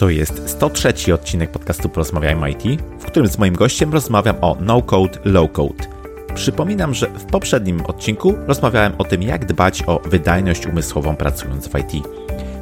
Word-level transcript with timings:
To 0.00 0.08
jest 0.08 0.48
103 0.48 1.14
odcinek 1.14 1.50
podcastu 1.50 1.88
Porozmawiajmy 1.88 2.50
IT, 2.50 2.82
w 2.98 3.04
którym 3.04 3.28
z 3.28 3.38
moim 3.38 3.54
gościem 3.54 3.92
rozmawiam 3.92 4.36
o 4.40 4.56
no-code, 4.60 5.18
low-code. 5.24 5.86
Przypominam, 6.34 6.94
że 6.94 7.06
w 7.06 7.24
poprzednim 7.24 7.86
odcinku 7.86 8.34
rozmawiałem 8.46 8.92
o 8.98 9.04
tym, 9.04 9.22
jak 9.22 9.44
dbać 9.44 9.82
o 9.86 9.98
wydajność 9.98 10.66
umysłową 10.66 11.16
pracując 11.16 11.68
w 11.68 11.78
IT. 11.78 12.04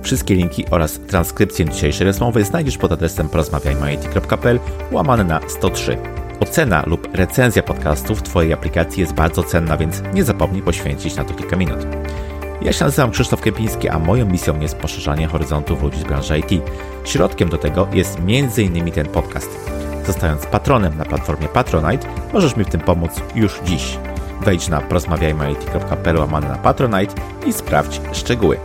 Wszystkie 0.03 0.35
linki 0.35 0.65
oraz 0.71 1.01
transkrypcję 1.01 1.65
dzisiejszej 1.65 2.07
rozmowy 2.07 2.45
znajdziesz 2.45 2.79
pod 2.79 2.93
adresem 2.93 3.29
porozmawiajmyit.pl 3.29 4.61
łamane 4.93 5.25
na 5.25 5.41
103. 5.49 5.99
Ocena 6.41 6.85
lub 6.87 7.09
recenzja 7.17 7.63
podcastu 7.63 8.15
w 8.15 8.23
Twojej 8.23 8.53
aplikacji 8.53 9.01
jest 9.01 9.13
bardzo 9.13 9.43
cenna, 9.43 9.77
więc 9.77 10.03
nie 10.15 10.25
zapomnij 10.25 10.63
poświęcić 10.63 11.17
na 11.17 11.25
to 11.25 11.35
kilka 11.35 11.57
minut. 11.57 11.87
Ja 12.63 12.73
się 12.73 12.85
nazywam 12.85 13.11
Krzysztof 13.11 13.41
Kępiński, 13.41 13.89
a 13.89 13.99
moją 13.99 14.27
misją 14.27 14.61
jest 14.61 14.77
poszerzanie 14.77 15.27
horyzontów 15.27 15.83
ludzi 15.83 16.01
z 16.01 16.05
branży 16.05 16.39
IT. 16.39 16.63
Środkiem 17.05 17.49
do 17.49 17.59
tego 17.59 17.89
jest 17.93 18.19
m.in. 18.19 18.93
ten 18.93 19.07
podcast. 19.07 19.71
Zostając 20.07 20.47
patronem 20.47 20.97
na 20.97 21.05
platformie 21.05 21.49
Patronite, 21.49 22.09
możesz 22.33 22.57
mi 22.57 22.65
w 22.65 22.69
tym 22.69 22.81
pomóc 22.81 23.11
już 23.35 23.61
dziś. 23.65 23.99
Wejdź 24.41 24.69
na 24.69 24.81
porozmawiajmy.it.pl 24.81 26.17
łamane 26.17 26.49
na 26.49 26.59
Patronite 26.59 27.15
i 27.47 27.53
sprawdź 27.53 28.01
szczegóły. 28.13 28.59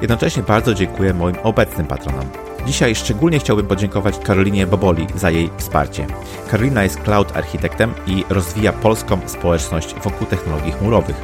Jednocześnie 0.00 0.42
bardzo 0.42 0.74
dziękuję 0.74 1.14
moim 1.14 1.36
obecnym 1.42 1.86
patronom. 1.86 2.26
Dzisiaj 2.66 2.94
szczególnie 2.94 3.38
chciałbym 3.38 3.66
podziękować 3.66 4.18
Karolinie 4.18 4.66
Boboli 4.66 5.06
za 5.14 5.30
jej 5.30 5.50
wsparcie. 5.56 6.06
Karolina 6.50 6.82
jest 6.82 7.00
cloud 7.00 7.36
architektem 7.36 7.94
i 8.06 8.24
rozwija 8.28 8.72
polską 8.72 9.18
społeczność 9.26 9.94
wokół 9.94 10.26
technologii 10.26 10.72
chmurowych. 10.72 11.16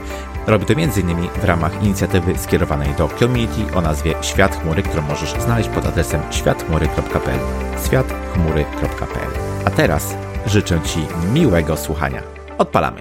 Robi 0.46 0.66
to 0.66 0.72
m.in. 0.72 1.28
w 1.40 1.44
ramach 1.44 1.82
inicjatywy 1.82 2.38
skierowanej 2.38 2.94
do 2.94 3.08
community 3.08 3.74
o 3.74 3.80
nazwie 3.80 4.14
Świat 4.22 4.62
Chmury, 4.62 4.82
którą 4.82 5.02
możesz 5.02 5.32
znaleźć 5.32 5.68
pod 5.68 5.86
adresem 5.86 6.20
światchmury.pl 6.30 7.38
światchmury.pl 7.86 9.30
A 9.64 9.70
teraz 9.70 10.14
życzę 10.46 10.80
Ci 10.80 11.06
miłego 11.32 11.76
słuchania. 11.76 12.22
Odpalamy! 12.58 13.00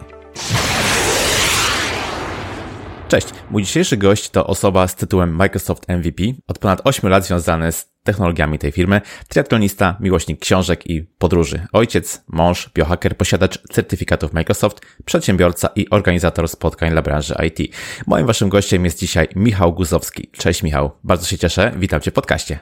Cześć, 3.16 3.28
mój 3.52 3.64
dzisiejszy 3.64 3.98
gość 3.98 4.30
to 4.30 4.48
osoba 4.48 4.88
z 4.88 4.96
tytułem 4.96 5.36
Microsoft 5.36 5.88
MVP, 5.88 6.24
od 6.48 6.60
ponad 6.60 6.82
8 6.84 7.10
lat 7.10 7.26
związany 7.26 7.72
z 7.72 7.90
technologiami 8.04 8.60
tej 8.60 8.72
firmy, 8.72 9.02
triatlonista, 9.28 9.98
miłośnik 10.00 10.40
książek 10.40 10.90
i 10.90 11.04
podróży, 11.04 11.68
ojciec, 11.74 12.24
mąż, 12.28 12.70
biohacker, 12.74 13.18
posiadacz 13.18 13.60
certyfikatów 13.72 14.34
Microsoft, 14.34 14.82
przedsiębiorca 15.06 15.70
i 15.76 15.90
organizator 15.90 16.50
spotkań 16.50 16.92
dla 16.92 17.02
branży 17.02 17.36
IT. 17.48 17.76
Moim 18.08 18.28
waszym 18.28 18.50
gościem 18.50 18.86
jest 18.86 19.00
dzisiaj 19.00 19.28
Michał 19.36 19.74
Guzowski. 19.74 20.30
Cześć 20.32 20.64
Michał, 20.64 20.92
bardzo 21.04 21.26
się 21.26 21.38
cieszę, 21.38 21.72
witam 21.78 22.02
cię 22.02 22.12
w 22.12 22.14
podcaście. 22.14 22.60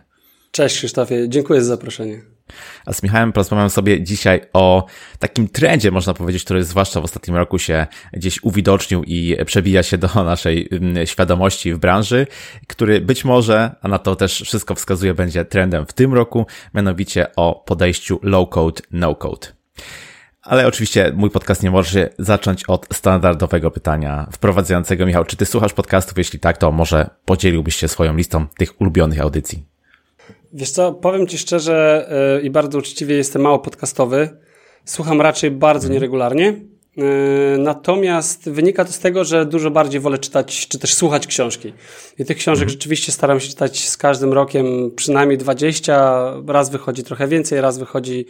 Cześć 0.52 0.78
Krzysztofie, 0.78 1.30
dziękuję 1.30 1.62
za 1.62 1.67
zaproszenie. 1.67 2.33
A 2.86 2.94
z 2.94 3.03
Michałem 3.03 3.33
porozmawiam 3.33 3.69
sobie 3.69 4.03
dzisiaj 4.03 4.41
o 4.53 4.86
takim 5.19 5.47
trendzie, 5.47 5.91
można 5.91 6.13
powiedzieć, 6.13 6.44
który 6.44 6.63
zwłaszcza 6.63 7.02
w 7.02 7.03
ostatnim 7.03 7.38
roku 7.38 7.59
się 7.59 7.88
gdzieś 8.13 8.44
uwidocznił 8.44 9.03
i 9.03 9.38
przebija 9.45 9.83
się 9.83 9.97
do 9.97 10.08
naszej 10.23 10.69
mm, 10.71 11.08
świadomości 11.08 11.73
w 11.73 11.77
branży, 11.77 12.27
który 12.67 13.02
być 13.02 13.25
może, 13.25 13.75
a 13.81 13.88
na 13.88 13.99
to 13.99 14.16
też 14.16 14.41
wszystko 14.41 14.75
wskazuje, 14.75 15.14
będzie 15.14 15.45
trendem 15.45 15.86
w 15.86 15.94
tym 15.94 16.14
roku, 16.14 16.45
mianowicie 16.73 17.36
o 17.36 17.64
podejściu 17.66 18.19
low 18.23 18.49
code, 18.49 18.81
no 18.91 19.16
code. 19.16 19.47
Ale 20.41 20.67
oczywiście 20.67 21.11
mój 21.16 21.30
podcast 21.30 21.64
nie 21.64 21.71
może 21.71 22.09
zacząć 22.19 22.64
od 22.64 22.88
standardowego 22.94 23.71
pytania 23.71 24.27
wprowadzającego. 24.31 25.05
Michał, 25.05 25.25
czy 25.25 25.38
ty 25.38 25.45
słuchasz 25.45 25.73
podcastów? 25.73 26.17
Jeśli 26.17 26.39
tak, 26.39 26.58
to 26.58 26.71
może 26.71 27.09
podzieliłbyś 27.25 27.75
się 27.75 27.88
swoją 27.88 28.16
listą 28.16 28.47
tych 28.47 28.81
ulubionych 28.81 29.21
audycji. 29.21 29.73
Wiesz 30.54 30.72
co, 30.72 30.94
powiem 30.94 31.28
Ci 31.28 31.38
szczerze 31.38 32.08
yy, 32.36 32.42
i 32.42 32.50
bardzo 32.50 32.78
uczciwie, 32.78 33.16
jestem 33.16 33.42
mało 33.42 33.60
podcastowy. 33.60 34.30
Słucham 34.86 35.22
raczej 35.22 35.52
bardzo 35.52 35.86
mhm. 35.86 35.94
nieregularnie. 35.94 36.46
Yy, 36.98 37.06
natomiast 37.58 38.50
wynika 38.50 38.86
to 38.86 38.92
z 38.92 39.00
tego, 39.00 39.24
że 39.24 39.45
dużo 39.45 39.72
bardziej 39.72 40.02
wolę 40.02 40.17
czytać, 40.17 40.67
czy 40.67 40.80
też 40.80 40.94
słuchać 40.94 41.28
książki. 41.28 41.73
I 42.20 42.26
tych 42.26 42.38
książek 42.38 42.64
mhm. 42.64 42.70
rzeczywiście 42.70 43.12
staram 43.12 43.39
się 43.39 43.48
czytać 43.48 43.89
z 43.89 43.98
każdym 43.98 44.33
rokiem 44.33 44.92
przynajmniej 44.95 45.38
20. 45.38 46.33
Raz 46.48 46.70
wychodzi 46.70 47.04
trochę 47.04 47.28
więcej, 47.28 47.62
raz 47.62 47.78
wychodzi 47.78 48.26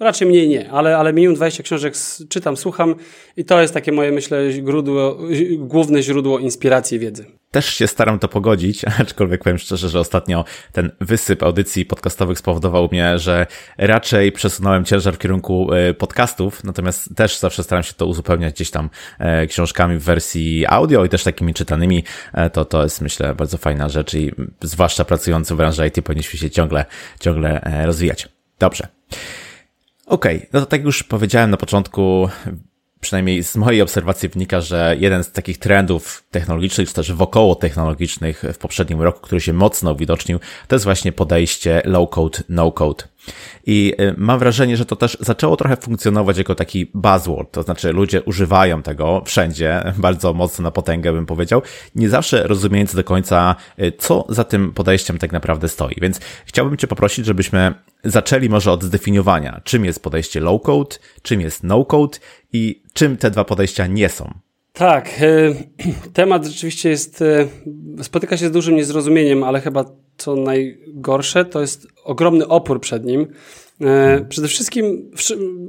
Raczej 0.00 0.28
mniej 0.28 0.48
nie, 0.48 0.70
ale, 0.70 0.96
ale 0.96 1.12
minimum 1.12 1.36
20 1.36 1.62
książek 1.62 1.94
czytam, 2.28 2.56
słucham 2.56 2.94
i 3.36 3.44
to 3.44 3.60
jest 3.60 3.74
takie 3.74 3.92
moje, 3.92 4.12
myślę, 4.12 4.52
źródło, 4.52 5.18
główne 5.58 6.02
źródło 6.02 6.38
inspiracji 6.38 6.98
wiedzy. 6.98 7.24
Też 7.50 7.66
się 7.66 7.86
staram 7.86 8.18
to 8.18 8.28
pogodzić, 8.28 8.84
aczkolwiek 9.00 9.42
powiem 9.42 9.58
szczerze, 9.58 9.88
że 9.88 10.00
ostatnio 10.00 10.44
ten 10.72 10.90
wysyp 11.00 11.42
audycji 11.42 11.84
podcastowych 11.86 12.38
spowodował 12.38 12.88
mnie, 12.92 13.18
że 13.18 13.46
raczej 13.78 14.32
przesunąłem 14.32 14.84
ciężar 14.84 15.14
w 15.14 15.18
kierunku 15.18 15.72
e, 15.72 15.94
podcastów, 15.94 16.64
natomiast 16.64 17.16
też 17.16 17.38
zawsze 17.38 17.62
staram 17.62 17.82
się 17.82 17.92
to 17.94 18.06
uzupełniać 18.06 18.54
gdzieś 18.54 18.70
tam 18.70 18.90
e, 19.18 19.46
książkami 19.46 19.98
w 19.98 20.02
wersji 20.02 20.66
audio 20.66 21.04
i 21.04 21.08
też 21.08 21.24
takimi 21.24 21.54
czytanymi. 21.54 22.04
E, 22.34 22.50
to, 22.50 22.64
to 22.64 22.82
jest 22.82 23.00
myślę 23.00 23.34
bardzo 23.34 23.58
fajna 23.58 23.88
rzecz 23.88 24.14
i 24.14 24.32
zwłaszcza 24.62 25.04
pracujący 25.04 25.54
w 25.54 25.56
branży 25.56 25.86
IT 25.86 26.04
powinniśmy 26.04 26.38
się 26.38 26.50
ciągle, 26.50 26.84
ciągle 27.20 27.60
rozwijać. 27.84 28.28
Dobrze. 28.58 28.88
Okej, 30.08 30.36
okay, 30.36 30.48
no 30.52 30.60
to 30.60 30.66
tak 30.66 30.84
już 30.84 31.02
powiedziałem 31.02 31.50
na 31.50 31.56
początku, 31.56 32.28
przynajmniej 33.00 33.42
z 33.42 33.56
mojej 33.56 33.82
obserwacji 33.82 34.28
wynika, 34.28 34.60
że 34.60 34.96
jeden 34.98 35.24
z 35.24 35.32
takich 35.32 35.58
trendów 35.58 36.24
technologicznych, 36.30 36.88
czy 36.88 36.94
też 36.94 37.12
wokoło 37.12 37.54
technologicznych 37.54 38.44
w 38.54 38.58
poprzednim 38.58 39.02
roku, 39.02 39.20
który 39.20 39.40
się 39.40 39.52
mocno 39.52 39.92
uwidocznił, 39.92 40.40
to 40.68 40.74
jest 40.74 40.84
właśnie 40.84 41.12
podejście 41.12 41.82
low 41.84 42.10
code, 42.10 42.38
no 42.48 42.72
code. 42.72 43.04
I 43.66 43.94
y, 44.00 44.14
mam 44.16 44.38
wrażenie, 44.38 44.76
że 44.76 44.86
to 44.86 44.96
też 44.96 45.18
zaczęło 45.20 45.56
trochę 45.56 45.76
funkcjonować 45.76 46.38
jako 46.38 46.54
taki 46.54 46.90
buzzword, 46.94 47.52
to 47.52 47.62
znaczy 47.62 47.92
ludzie 47.92 48.22
używają 48.22 48.82
tego 48.82 49.22
wszędzie, 49.26 49.82
bardzo 49.96 50.34
mocno 50.34 50.62
na 50.62 50.70
potęgę 50.70 51.12
bym 51.12 51.26
powiedział, 51.26 51.62
nie 51.94 52.08
zawsze 52.08 52.46
rozumiejąc 52.46 52.94
do 52.94 53.04
końca, 53.04 53.56
y, 53.82 53.92
co 53.98 54.24
za 54.28 54.44
tym 54.44 54.72
podejściem 54.72 55.18
tak 55.18 55.32
naprawdę 55.32 55.68
stoi. 55.68 55.94
Więc 56.00 56.20
chciałbym 56.46 56.76
Cię 56.76 56.86
poprosić, 56.86 57.26
żebyśmy 57.26 57.74
zaczęli 58.04 58.48
może 58.48 58.72
od 58.72 58.84
zdefiniowania, 58.84 59.60
czym 59.64 59.84
jest 59.84 60.02
podejście 60.02 60.40
low 60.40 60.62
code, 60.62 60.96
czym 61.22 61.40
jest 61.40 61.62
no 61.64 61.84
code 61.84 62.18
i 62.52 62.82
czym 62.92 63.16
te 63.16 63.30
dwa 63.30 63.44
podejścia 63.44 63.86
nie 63.86 64.08
są. 64.08 64.34
Tak, 64.72 65.08
y, 65.22 65.54
temat 66.12 66.46
rzeczywiście 66.46 66.88
jest, 66.88 67.24
spotyka 68.02 68.36
się 68.36 68.48
z 68.48 68.52
dużym 68.52 68.76
niezrozumieniem, 68.76 69.44
ale 69.44 69.60
chyba 69.60 69.84
co 70.18 70.36
najgorsze, 70.36 71.44
to 71.44 71.60
jest 71.60 71.86
ogromny 72.04 72.48
opór 72.48 72.80
przed 72.80 73.04
nim. 73.04 73.26
E, 73.80 74.24
przede 74.28 74.48
wszystkim, 74.48 75.10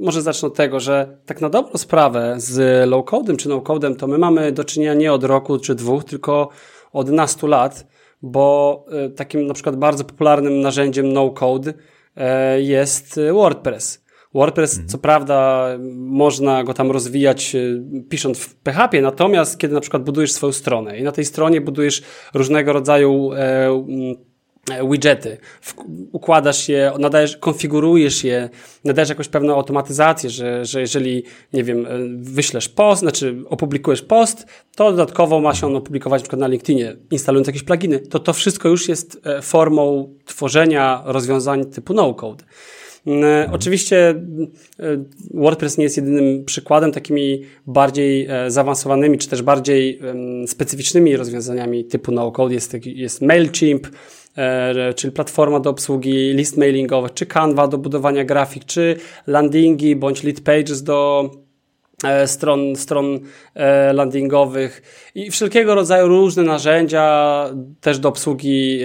może 0.00 0.22
zacznę 0.22 0.48
od 0.48 0.54
tego, 0.54 0.80
że 0.80 1.18
tak 1.26 1.40
na 1.40 1.50
dobrą 1.50 1.78
sprawę 1.78 2.34
z 2.36 2.88
low-codem 2.88 3.36
czy 3.36 3.48
no-codem 3.48 3.96
to 3.96 4.06
my 4.06 4.18
mamy 4.18 4.52
do 4.52 4.64
czynienia 4.64 4.94
nie 4.94 5.12
od 5.12 5.24
roku 5.24 5.58
czy 5.58 5.74
dwóch, 5.74 6.04
tylko 6.04 6.48
od 6.92 7.10
nastu 7.10 7.46
lat, 7.46 7.86
bo 8.22 8.84
e, 8.90 9.10
takim 9.10 9.46
na 9.46 9.54
przykład 9.54 9.76
bardzo 9.76 10.04
popularnym 10.04 10.60
narzędziem 10.60 11.12
no-code 11.12 11.74
e, 12.16 12.60
jest 12.60 13.20
WordPress. 13.32 14.04
WordPress, 14.34 14.72
mhm. 14.72 14.88
co 14.88 14.98
prawda, 14.98 15.68
można 15.94 16.64
go 16.64 16.74
tam 16.74 16.90
rozwijać 16.90 17.56
pisząc 18.08 18.38
w 18.38 18.54
PHP, 18.54 19.00
natomiast 19.00 19.58
kiedy 19.58 19.74
na 19.74 19.80
przykład 19.80 20.02
budujesz 20.02 20.32
swoją 20.32 20.52
stronę 20.52 20.98
i 20.98 21.02
na 21.02 21.12
tej 21.12 21.24
stronie 21.24 21.60
budujesz 21.60 22.02
różnego 22.34 22.72
rodzaju 22.72 23.30
widgety, 24.90 25.36
układasz 26.12 26.68
je, 26.68 26.92
nadajesz, 26.98 27.36
konfigurujesz 27.36 28.24
je, 28.24 28.48
nadajesz 28.84 29.08
jakąś 29.08 29.28
pewną 29.28 29.54
automatyzację, 29.54 30.30
że, 30.30 30.64
że 30.64 30.80
jeżeli, 30.80 31.22
nie 31.52 31.64
wiem, 31.64 31.86
e, 31.86 31.88
wyślesz 32.16 32.68
post, 32.68 33.00
znaczy 33.00 33.36
opublikujesz 33.48 34.02
post, 34.02 34.46
to 34.76 34.90
dodatkowo 34.90 35.40
ma 35.40 35.54
się 35.54 35.66
on 35.66 35.76
opublikować 35.76 36.20
na 36.20 36.22
przykład 36.22 36.40
na 36.40 36.48
LinkedInie, 36.48 36.96
instalując 37.10 37.46
jakieś 37.46 37.62
pluginy, 37.62 37.98
to 37.98 38.18
to 38.18 38.32
wszystko 38.32 38.68
już 38.68 38.88
jest 38.88 39.20
e, 39.24 39.42
formą 39.42 40.14
tworzenia 40.24 41.02
rozwiązań 41.04 41.64
typu 41.64 41.94
no-code. 41.94 42.44
Mhm. 43.06 43.50
Oczywiście 43.54 44.14
WordPress 45.34 45.78
nie 45.78 45.84
jest 45.84 45.96
jedynym 45.96 46.44
przykładem, 46.44 46.92
takimi 46.92 47.42
bardziej 47.66 48.28
zaawansowanymi, 48.48 49.18
czy 49.18 49.28
też 49.28 49.42
bardziej 49.42 50.00
specyficznymi 50.46 51.16
rozwiązaniami 51.16 51.84
typu 51.84 52.12
no-code 52.12 52.54
jest, 52.54 52.76
jest 52.86 53.22
MailChimp, 53.22 53.86
E, 53.86 53.92
czyli 54.96 55.12
platforma 55.12 55.60
do 55.60 55.70
obsługi 55.70 56.32
list 56.34 56.56
mailingowych, 56.56 57.14
czy 57.14 57.26
Canva 57.26 57.68
do 57.68 57.78
budowania 57.78 58.24
grafik, 58.24 58.64
czy 58.64 58.96
landingi 59.26 59.96
bądź 59.96 60.22
lead 60.22 60.40
pages 60.40 60.82
do 60.82 61.30
e, 62.04 62.28
stron, 62.28 62.76
stron 62.76 63.18
e, 63.54 63.92
landingowych 63.92 64.82
i 65.14 65.30
wszelkiego 65.30 65.74
rodzaju 65.74 66.08
różne 66.08 66.42
narzędzia 66.42 67.44
też 67.80 67.98
do 67.98 68.08
obsługi 68.08 68.80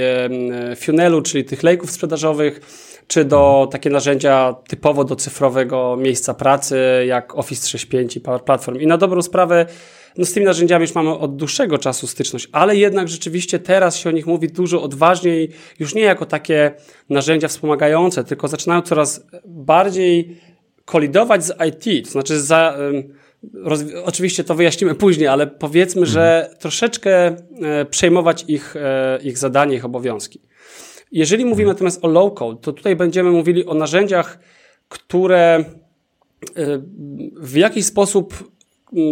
funnelu, 0.76 1.22
czyli 1.22 1.46
tych 1.46 1.64
lejków 1.64 1.92
sprzedażowych, 1.92 2.62
czy 3.08 3.26
do 3.26 3.68
takie 3.72 3.90
narzędzia 3.90 4.56
typowo 4.68 5.04
do 5.04 5.16
cyfrowego 5.16 5.98
miejsca 6.00 6.34
pracy, 6.34 6.80
jak 7.08 7.36
Office 7.36 7.62
365 7.62 8.16
i 8.16 8.22
Power 8.22 8.42
Platform. 8.44 8.80
I 8.80 8.88
na 8.88 8.98
dobrą 8.98 9.22
sprawę 9.22 9.66
no 10.18 10.26
z 10.26 10.34
tymi 10.34 10.46
narzędziami 10.46 10.84
już 10.84 10.96
mamy 10.96 11.18
od 11.18 11.36
dłuższego 11.36 11.78
czasu 11.78 12.08
styczność, 12.08 12.50
ale 12.52 12.76
jednak 12.76 13.08
rzeczywiście 13.08 13.60
teraz 13.60 13.98
się 13.98 14.10
o 14.10 14.12
nich 14.12 14.28
mówi 14.28 14.48
dużo 14.48 14.84
odważniej, 14.84 15.50
już 15.80 15.96
nie 15.96 16.02
jako 16.02 16.26
takie 16.26 16.72
narzędzia 17.10 17.48
wspomagające, 17.48 18.24
tylko 18.24 18.48
zaczynają 18.48 18.82
coraz 18.82 19.28
bardziej 19.46 20.38
kolidować 20.86 21.46
z 21.46 21.54
IT, 21.68 22.06
to 22.06 22.12
znaczy 22.12 22.42
za, 22.42 22.78
oczywiście 24.04 24.44
to 24.44 24.56
wyjaśnimy 24.56 24.96
później, 24.96 25.28
ale 25.28 25.48
powiedzmy, 25.48 26.02
mhm. 26.02 26.14
że 26.14 26.50
troszeczkę 26.60 27.12
e, 27.18 27.36
przejmować 27.90 28.46
ich, 28.48 28.76
e, 28.76 29.20
ich 29.24 29.38
zadanie, 29.38 29.76
ich 29.76 29.86
obowiązki. 29.86 30.42
Jeżeli 31.12 31.46
mówimy 31.46 31.70
mhm. 31.70 31.76
natomiast 31.76 32.06
o 32.06 32.08
low-code, 32.08 32.60
to 32.62 32.74
tutaj 32.74 32.96
będziemy 32.96 33.32
mówili 33.32 33.66
o 33.66 33.74
narzędziach, 33.74 34.40
które 34.90 35.56
e, 35.56 35.64
w 37.40 37.56
jakiś 37.56 37.86
sposób 37.86 38.55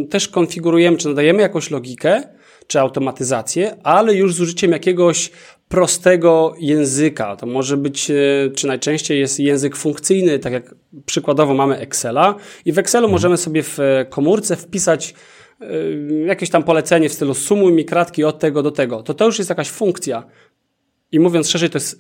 też 0.09 0.27
konfigurujemy, 0.27 0.97
czy 0.97 1.07
nadajemy 1.07 1.41
jakąś 1.41 1.71
logikę, 1.71 2.23
czy 2.67 2.79
automatyzację, 2.79 3.75
ale 3.83 4.15
już 4.15 4.35
z 4.35 4.41
użyciem 4.41 4.71
jakiegoś 4.71 5.31
prostego 5.69 6.55
języka. 6.59 7.35
To 7.35 7.45
może 7.45 7.77
być, 7.77 8.11
e, 8.11 8.15
czy 8.55 8.67
najczęściej 8.67 9.19
jest 9.19 9.39
język 9.39 9.75
funkcyjny, 9.75 10.39
tak 10.39 10.53
jak 10.53 10.75
przykładowo 11.05 11.53
mamy 11.53 11.77
Excela 11.77 12.35
i 12.65 12.71
w 12.71 12.79
Excelu 12.79 13.05
mhm. 13.05 13.11
możemy 13.11 13.37
sobie 13.37 13.63
w 13.63 13.79
e, 13.79 14.05
komórce 14.09 14.55
wpisać 14.55 15.13
e, 15.61 15.65
jakieś 16.25 16.49
tam 16.49 16.63
polecenie 16.63 17.09
w 17.09 17.13
stylu 17.13 17.33
sumuj 17.33 17.73
mi 17.73 17.85
kratki 17.85 18.23
od 18.23 18.39
tego 18.39 18.63
do 18.63 18.71
tego. 18.71 19.03
To 19.03 19.13
to 19.13 19.25
już 19.25 19.37
jest 19.37 19.49
jakaś 19.49 19.69
funkcja. 19.69 20.23
I 21.11 21.19
mówiąc 21.19 21.49
szerzej, 21.49 21.69
to 21.69 21.77
jest 21.77 21.97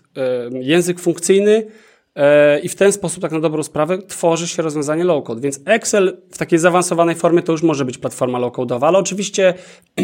język 0.51 0.99
funkcyjny, 0.99 1.65
i 2.63 2.69
w 2.69 2.75
ten 2.75 2.91
sposób, 2.91 3.21
tak 3.21 3.31
na 3.31 3.39
dobrą 3.39 3.63
sprawę, 3.63 3.97
tworzy 3.97 4.47
się 4.47 4.63
rozwiązanie 4.63 5.03
low-code. 5.03 5.39
Więc 5.39 5.59
Excel 5.65 6.17
w 6.31 6.37
takiej 6.37 6.59
zaawansowanej 6.59 7.15
formie 7.15 7.41
to 7.41 7.51
już 7.51 7.63
może 7.63 7.85
być 7.85 7.97
platforma 7.97 8.39
low-codeowa, 8.39 8.87
ale 8.87 8.97
oczywiście 8.97 9.53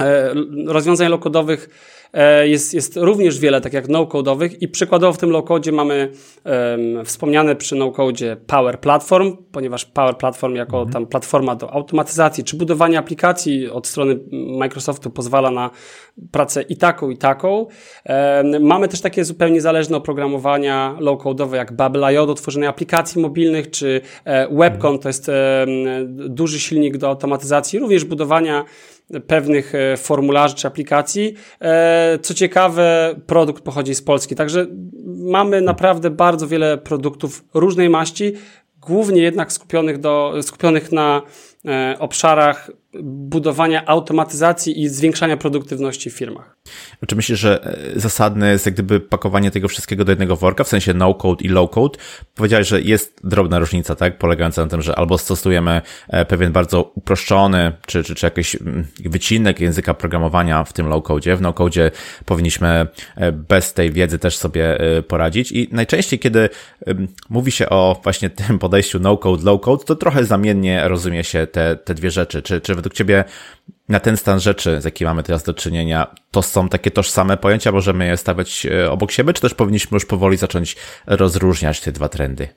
e, 0.00 0.34
rozwiązań 0.66 1.08
low-codowych 1.08 1.68
E, 1.68 1.99
jest, 2.44 2.74
jest 2.74 2.96
również 2.96 3.38
wiele, 3.38 3.60
tak 3.60 3.72
jak 3.72 3.88
no-codowych 3.88 4.62
i 4.62 4.68
przykładowo 4.68 5.12
w 5.12 5.18
tym 5.18 5.30
low-code 5.30 5.72
mamy 5.72 6.12
um, 6.44 7.04
wspomniane 7.04 7.56
przy 7.56 7.76
no-code 7.76 8.36
Power 8.46 8.80
Platform, 8.80 9.36
ponieważ 9.52 9.84
Power 9.84 10.16
Platform 10.16 10.54
jako 10.54 10.76
mhm. 10.76 10.92
tam 10.92 11.06
platforma 11.06 11.54
do 11.54 11.72
automatyzacji 11.72 12.44
czy 12.44 12.56
budowania 12.56 12.98
aplikacji 12.98 13.70
od 13.70 13.86
strony 13.86 14.18
Microsoftu 14.58 15.10
pozwala 15.10 15.50
na 15.50 15.70
pracę 16.30 16.62
i 16.62 16.76
taką, 16.76 17.10
i 17.10 17.16
taką. 17.16 17.66
Um, 18.06 18.66
mamy 18.66 18.88
też 18.88 19.00
takie 19.00 19.24
zupełnie 19.24 19.60
zależne 19.60 19.96
oprogramowania 19.96 20.96
low-codowe 21.00 21.54
jak 21.54 21.72
Babel.io 21.72 22.26
do 22.26 22.34
tworzenia 22.34 22.68
aplikacji 22.68 23.22
mobilnych, 23.22 23.70
czy 23.70 24.00
e, 24.24 24.48
Webcon, 24.56 24.98
to 24.98 25.08
jest 25.08 25.28
e, 25.28 25.66
duży 26.08 26.60
silnik 26.60 26.96
do 26.96 27.08
automatyzacji, 27.08 27.78
również 27.78 28.04
budowania 28.04 28.64
pewnych 29.26 29.74
e, 29.74 29.96
formularzy 29.96 30.54
czy 30.54 30.66
aplikacji. 30.66 31.34
E, 31.60 32.18
co 32.22 32.34
ciekawe, 32.34 33.14
produkt 33.26 33.64
pochodzi 33.64 33.94
z 33.94 34.02
Polski, 34.02 34.34
także 34.34 34.66
mamy 35.06 35.60
naprawdę 35.60 36.10
bardzo 36.10 36.48
wiele 36.48 36.78
produktów 36.78 37.44
różnej 37.54 37.88
maści, 37.88 38.32
głównie 38.80 39.22
jednak 39.22 39.52
skupionych, 39.52 39.98
do, 39.98 40.34
skupionych 40.42 40.92
na 40.92 41.22
e, 41.66 41.96
obszarach 41.98 42.70
budowania 43.02 43.86
automatyzacji 43.86 44.82
i 44.82 44.88
zwiększania 44.88 45.36
produktywności 45.36 46.10
w 46.10 46.14
firmach. 46.14 46.56
Czy 47.06 47.16
myślisz, 47.16 47.38
że 47.38 47.64
e, 47.64 48.00
zasadne 48.00 48.50
jest 48.50 48.66
jak 48.66 48.74
gdyby 48.74 49.00
pakowanie 49.00 49.50
tego 49.50 49.68
wszystkiego 49.68 50.04
do 50.04 50.12
jednego 50.12 50.36
worka, 50.36 50.64
w 50.64 50.68
sensie 50.68 50.94
no-code 50.94 51.44
i 51.44 51.48
low-code? 51.48 51.98
Powiedziałeś, 52.34 52.68
że 52.68 52.80
jest 52.80 53.20
drobna 53.24 53.58
różnica, 53.58 53.96
tak? 53.96 54.18
Polegająca 54.18 54.62
na 54.62 54.68
tym, 54.68 54.82
że 54.82 54.96
albo 54.96 55.18
stosujemy 55.18 55.82
e, 56.08 56.24
pewien 56.24 56.52
bardzo 56.52 56.82
uproszczony, 56.82 57.72
czy, 57.86 58.04
czy, 58.04 58.14
czy 58.14 58.26
jakiś 58.26 58.54
mm, 58.54 58.86
wycinek 59.04 59.60
języka 59.60 59.94
programowania 59.94 60.64
w 60.64 60.72
tym 60.72 60.86
low-code. 60.86 61.36
W 61.36 61.40
no-code 61.40 61.90
powinniśmy 62.24 62.86
e, 63.16 63.32
bez 63.32 63.74
tej 63.74 63.92
wiedzy 63.92 64.18
też 64.18 64.36
sobie 64.36 64.78
poradzić 65.08 65.52
i 65.52 65.68
najczęściej, 65.72 66.18
kiedy 66.18 66.48
mówi 67.30 67.52
się 67.52 67.68
o 67.68 68.00
właśnie 68.02 68.30
tym 68.30 68.58
podejściu 68.58 68.98
no-code, 68.98 69.42
low-code, 69.42 69.84
to 69.84 69.96
trochę 69.96 70.24
zamiennie 70.24 70.88
rozumie 70.88 71.24
się 71.24 71.46
te, 71.46 71.76
te 71.76 71.94
dwie 71.94 72.10
rzeczy. 72.10 72.42
Czy, 72.42 72.60
czy 72.60 72.79
według 72.80 72.94
Ciebie 72.94 73.24
na 73.88 74.00
ten 74.00 74.16
stan 74.16 74.40
rzeczy, 74.40 74.80
z 74.80 74.84
jakim 74.84 75.06
mamy 75.06 75.22
teraz 75.22 75.42
do 75.42 75.54
czynienia, 75.54 76.14
to 76.30 76.42
są 76.42 76.68
takie 76.68 76.90
tożsame 76.90 77.36
pojęcia, 77.36 77.72
możemy 77.72 78.06
je 78.06 78.16
stawiać 78.16 78.66
e, 78.66 78.90
obok 78.90 79.10
siebie, 79.10 79.32
czy 79.32 79.40
też 79.40 79.54
powinniśmy 79.54 79.96
już 79.96 80.06
powoli 80.06 80.36
zacząć 80.36 80.76
rozróżniać 81.06 81.80
te 81.80 81.92
dwa 81.92 82.08
trendy? 82.08 82.48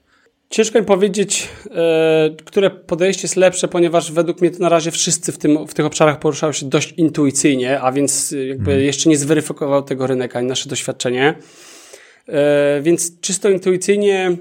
Ciężko 0.50 0.80
mi 0.80 0.86
powiedzieć, 0.86 1.50
e, 1.72 2.30
które 2.46 2.70
podejście 2.70 3.22
jest 3.24 3.36
lepsze, 3.36 3.68
ponieważ 3.68 4.12
według 4.12 4.42
mnie 4.42 4.52
to 4.52 4.60
na 4.60 4.70
razie 4.70 4.92
wszyscy 4.92 5.32
w, 5.32 5.38
tym, 5.38 5.68
w 5.68 5.74
tych 5.74 5.86
obszarach 5.86 6.20
poruszają 6.20 6.54
się 6.54 6.70
dość 6.70 6.92
intuicyjnie, 6.92 7.82
a 7.82 7.92
więc 7.92 8.34
e, 8.34 8.46
jakby 8.46 8.66
hmm. 8.66 8.86
jeszcze 8.86 9.10
nie 9.10 9.18
zweryfikował 9.18 9.84
tego 9.84 10.08
rynek 10.08 10.36
ani 10.36 10.48
nasze 10.48 10.70
doświadczenie. 10.70 11.36
Więc 12.82 13.20
czysto 13.20 13.50
intuicyjnie 13.50 14.38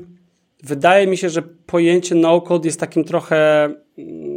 wydaje 0.62 1.06
mi 1.06 1.17
się, 1.17 1.31
że 1.31 1.43
pojęcie 1.43 2.14
no-code 2.14 2.69
jest 2.69 2.81
takim 2.81 3.05
trochę 3.05 3.70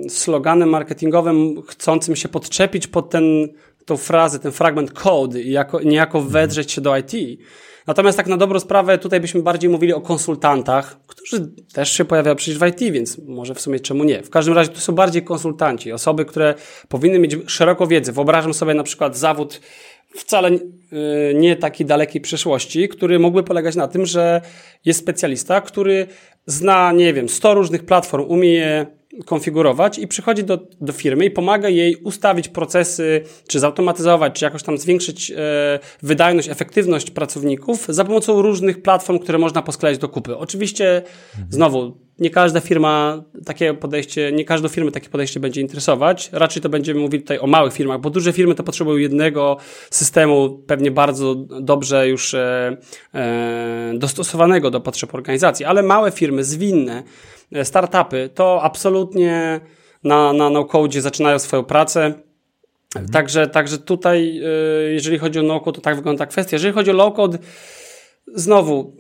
sloganem 0.10 0.70
marketingowym 0.70 1.62
chcącym 1.62 2.16
się 2.16 2.30
podczepić 2.30 2.88
pod 2.88 3.10
ten, 3.10 3.24
tą 3.86 3.98
frazę, 3.98 4.40
ten 4.40 4.52
fragment 4.52 4.92
code 4.92 5.42
i 5.42 5.52
jako, 5.52 5.82
niejako 5.82 6.18
mhm. 6.18 6.34
wedrzeć 6.34 6.72
się 6.72 6.82
do 6.82 6.98
IT. 6.98 7.12
Natomiast 7.88 8.18
tak 8.18 8.28
na 8.28 8.38
dobrą 8.38 8.60
sprawę 8.60 8.98
tutaj 8.98 9.20
byśmy 9.20 9.42
bardziej 9.42 9.70
mówili 9.70 9.94
o 9.94 10.02
konsultantach, 10.02 11.00
którzy 11.08 11.52
też 11.74 11.92
się 11.92 12.06
pojawiają 12.06 12.36
przecież 12.36 12.60
w 12.60 12.66
IT, 12.68 12.80
więc 12.94 13.18
może 13.18 13.56
w 13.56 13.62
sumie 13.62 13.80
czemu 13.80 14.04
nie. 14.04 14.24
W 14.24 14.30
każdym 14.30 14.54
razie 14.54 14.70
to 14.70 14.80
są 14.80 14.94
bardziej 14.94 15.24
konsultanci, 15.24 15.92
osoby, 15.92 16.26
które 16.26 16.54
powinny 16.90 17.20
mieć 17.20 17.38
szeroko 17.48 17.88
wiedzę. 17.88 18.12
Wyobrażam 18.12 18.54
sobie 18.54 18.74
na 18.74 18.84
przykład 18.84 19.18
zawód 19.18 19.62
wcale 20.16 20.50
y, 20.50 20.60
nie 21.36 21.56
takiej 21.56 21.86
dalekiej 21.86 22.22
przyszłości, 22.22 22.90
który 22.90 23.20
mógłby 23.20 23.44
polegać 23.44 23.76
na 23.76 23.88
tym, 23.88 24.06
że 24.06 24.42
jest 24.86 25.00
specjalista, 25.00 25.62
który 25.62 26.08
zna, 26.46 26.92
nie 26.92 27.14
wiem, 27.14 27.30
100 27.30 27.54
różnych 27.54 27.86
platform, 27.86 28.26
umie 28.28 28.86
konfigurować 29.26 30.00
i 30.00 30.08
przychodzi 30.08 30.44
do, 30.44 30.60
do 30.82 30.94
firmy 30.94 31.26
i 31.26 31.32
pomaga 31.32 31.70
jej 31.70 31.96
ustawić 31.96 32.48
procesy, 32.48 33.22
czy 33.48 33.60
zautomatyzować, 33.60 34.34
czy 34.34 34.46
jakoś 34.46 34.64
tam 34.64 34.78
zwiększyć 34.78 35.32
e, 35.32 35.36
wydajność, 36.04 36.50
efektywność 36.50 37.12
pracowników 37.12 37.86
za 37.90 38.06
pomocą 38.06 38.42
różnych 38.42 38.82
platform, 38.82 39.20
które 39.20 39.38
można 39.38 39.62
posklejać 39.62 39.98
do 39.98 40.10
kupy. 40.10 40.38
Oczywiście, 40.38 40.98
mhm. 40.98 41.52
znowu, 41.52 42.06
nie 42.20 42.30
każda 42.30 42.60
firma 42.60 43.24
takie 43.46 43.74
podejście, 43.74 44.32
nie 44.32 44.46
każdą 44.46 44.68
firmę 44.68 44.92
takie 44.92 45.10
podejście 45.10 45.40
będzie 45.40 45.62
interesować. 45.62 46.30
Raczej 46.32 46.62
to 46.62 46.70
będziemy 46.70 47.00
mówili 47.00 47.24
tutaj 47.24 47.40
o 47.40 47.48
małych 47.48 47.74
firmach, 47.74 48.02
bo 48.02 48.10
duże 48.10 48.34
firmy 48.34 48.56
to 48.56 48.64
potrzebują 48.64 48.98
jednego 48.98 49.58
systemu, 49.92 50.64
pewnie 50.68 50.92
bardzo 50.92 51.36
dobrze 51.62 52.08
już 52.08 52.34
e, 52.34 52.78
e, 53.14 53.94
dostosowanego 53.96 54.72
do 54.72 54.82
potrzeb 54.82 55.16
organizacji, 55.16 55.66
ale 55.66 55.84
małe 55.84 56.12
firmy, 56.12 56.44
zwinne, 56.44 57.04
startupy, 57.64 58.30
to 58.34 58.64
absolutnie 58.64 59.60
na, 60.04 60.34
na 60.34 60.50
no-code 60.50 61.02
zaczynają 61.02 61.40
swoją 61.40 61.64
pracę. 61.64 62.14
Mhm. 62.96 63.12
Także, 63.12 63.48
także 63.48 63.78
tutaj, 63.78 64.42
e, 64.44 64.92
jeżeli 64.94 65.18
chodzi 65.18 65.40
o 65.40 65.44
no-code, 65.44 65.76
to 65.76 65.82
tak 65.82 65.96
wygląda 65.96 66.26
kwestia. 66.26 66.56
Jeżeli 66.56 66.74
chodzi 66.74 66.92
o 66.92 66.94
low-code, 66.94 67.38
znowu, 68.36 68.96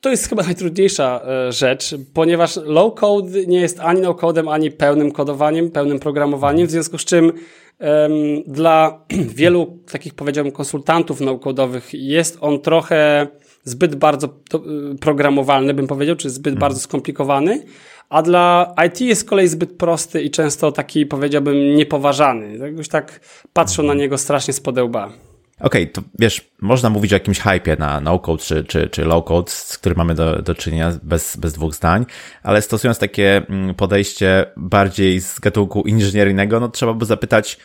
to 0.00 0.10
jest 0.10 0.28
chyba 0.28 0.42
najtrudniejsza 0.50 1.20
e, 1.26 1.52
rzecz, 1.52 1.94
ponieważ 2.14 2.56
low 2.56 2.94
code 2.94 3.46
nie 3.46 3.60
jest 3.60 3.80
ani 3.80 4.00
no 4.00 4.14
codem, 4.14 4.48
ani 4.48 4.70
pełnym 4.70 5.12
kodowaniem, 5.12 5.70
pełnym 5.70 5.98
programowaniem, 5.98 6.66
w 6.66 6.70
związku 6.70 6.98
z 6.98 7.04
czym 7.04 7.24
um, 7.24 8.42
dla 8.46 9.04
wielu 9.40 9.78
takich 9.92 10.14
powiedziałbym 10.14 10.52
konsultantów 10.52 11.20
no-codowych 11.20 11.94
jest 11.94 12.38
on 12.40 12.60
trochę 12.60 13.26
zbyt 13.64 13.94
bardzo 13.94 14.26
e, 14.26 14.58
programowalny, 15.00 15.74
bym 15.74 15.86
powiedział, 15.86 16.16
czy 16.16 16.30
zbyt 16.30 16.54
hmm. 16.54 16.60
bardzo 16.60 16.80
skomplikowany, 16.80 17.64
a 18.08 18.22
dla 18.22 18.74
IT 18.86 19.00
jest 19.00 19.20
z 19.20 19.24
kolei 19.24 19.48
zbyt 19.48 19.76
prosty 19.76 20.22
i 20.22 20.30
często 20.30 20.72
taki 20.72 21.06
powiedziałbym 21.06 21.74
niepoważany. 21.74 22.56
Jakoś 22.56 22.88
tak 22.88 23.20
patrzą 23.52 23.82
na 23.82 23.94
niego 23.94 24.18
strasznie 24.18 24.54
z 24.54 24.60
podełba. 24.60 25.12
Okej, 25.60 25.82
okay, 25.82 25.86
to 25.86 26.02
wiesz, 26.18 26.50
można 26.60 26.90
mówić 26.90 27.12
o 27.12 27.16
jakimś 27.16 27.40
hypie 27.40 27.76
na 27.78 28.00
no-code 28.00 28.42
czy, 28.42 28.64
czy, 28.64 28.88
czy 28.88 29.04
low-code, 29.04 29.50
z 29.50 29.78
którym 29.78 29.98
mamy 29.98 30.14
do, 30.14 30.42
do 30.42 30.54
czynienia 30.54 30.92
bez, 31.02 31.36
bez 31.36 31.52
dwóch 31.52 31.74
zdań, 31.74 32.06
ale 32.42 32.62
stosując 32.62 32.98
takie 32.98 33.42
mm, 33.48 33.74
podejście 33.74 34.46
bardziej 34.56 35.20
z 35.20 35.40
gatunku 35.40 35.82
inżynieryjnego, 35.82 36.60
no 36.60 36.68
trzeba 36.68 36.94
by 36.94 37.04
zapytać, 37.04 37.58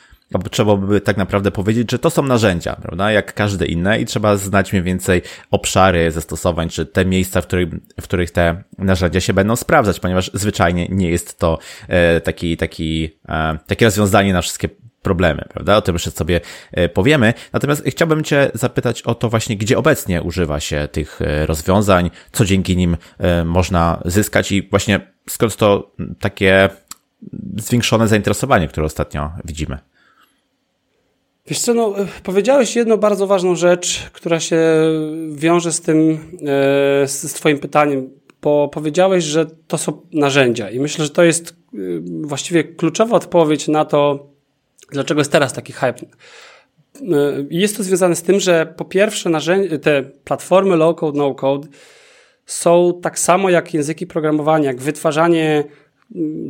trzeba 0.51 0.75
by 0.75 1.01
tak 1.01 1.17
naprawdę 1.17 1.51
powiedzieć, 1.51 1.91
że 1.91 1.99
to 1.99 2.09
są 2.09 2.23
narzędzia, 2.23 2.75
prawda, 2.75 3.11
jak 3.11 3.33
każde 3.33 3.65
inne 3.65 3.99
i 3.99 4.05
trzeba 4.05 4.37
znać 4.37 4.73
mniej 4.73 4.83
więcej 4.83 5.21
obszary 5.51 6.11
zastosowań, 6.11 6.69
czy 6.69 6.85
te 6.85 7.05
miejsca, 7.05 7.41
w, 7.41 7.47
których, 7.47 7.69
w 8.01 8.03
których 8.03 8.31
te 8.31 8.63
narzędzia 8.77 9.21
się 9.21 9.33
będą 9.33 9.55
sprawdzać, 9.55 9.99
ponieważ 9.99 10.31
zwyczajnie 10.33 10.87
nie 10.89 11.09
jest 11.09 11.39
to 11.39 11.59
e, 11.87 12.21
taki, 12.21 12.57
taki, 12.57 13.09
e, 13.29 13.57
takie 13.67 13.85
rozwiązanie 13.85 14.33
na 14.33 14.41
wszystkie 14.41 14.69
problemy, 15.01 15.45
prawda? 15.49 15.77
O 15.77 15.81
tym 15.81 15.95
jeszcze 15.95 16.11
sobie 16.11 16.41
e, 16.71 16.89
powiemy. 16.89 17.33
Natomiast 17.53 17.83
chciałbym 17.87 18.23
Cię 18.23 18.51
zapytać 18.53 19.01
o 19.01 19.15
to 19.15 19.29
właśnie, 19.29 19.57
gdzie 19.57 19.77
obecnie 19.77 20.21
używa 20.21 20.59
się 20.59 20.87
tych 20.91 21.19
rozwiązań, 21.45 22.11
co 22.31 22.45
dzięki 22.45 22.77
nim 22.77 22.97
można 23.45 24.01
zyskać 24.05 24.51
i 24.51 24.69
właśnie 24.69 24.99
skąd 25.29 25.55
to 25.55 25.91
takie 26.19 26.69
zwiększone 27.57 28.07
zainteresowanie, 28.07 28.67
które 28.67 28.85
ostatnio 28.85 29.31
widzimy. 29.45 29.77
Wiesz 31.47 31.59
co, 31.59 31.73
no, 31.73 31.95
powiedziałeś 32.23 32.75
jedną 32.75 32.97
bardzo 32.97 33.27
ważną 33.27 33.55
rzecz, 33.55 34.09
która 34.13 34.39
się 34.39 34.59
wiąże 35.31 35.71
z 35.71 35.81
tym, 35.81 36.11
e, 36.11 37.07
z, 37.07 37.33
Twoim 37.33 37.59
pytaniem, 37.59 38.09
bo 38.41 38.67
powiedziałeś, 38.67 39.23
że 39.23 39.45
to 39.67 39.77
są 39.77 40.01
narzędzia 40.13 40.69
i 40.69 40.79
myślę, 40.79 41.05
że 41.05 41.11
to 41.11 41.23
jest 41.23 41.49
e, 41.49 41.77
właściwie 42.21 42.63
kluczowa 42.63 43.15
odpowiedź 43.15 43.67
na 43.67 43.85
to, 43.85 44.29
dlaczego 44.91 45.21
jest 45.21 45.31
teraz 45.31 45.53
taki 45.53 45.73
hype. 45.73 45.93
E, 45.95 46.05
jest 47.49 47.77
to 47.77 47.83
związane 47.83 48.15
z 48.15 48.23
tym, 48.23 48.39
że 48.39 48.73
po 48.77 48.85
pierwsze 48.85 49.29
te 49.81 50.03
platformy 50.03 50.75
low-code, 50.75 51.15
no-code 51.15 51.67
są 52.45 52.99
tak 53.01 53.19
samo 53.19 53.49
jak 53.49 53.73
języki 53.73 54.07
programowania, 54.07 54.65
jak 54.65 54.81
wytwarzanie 54.81 55.63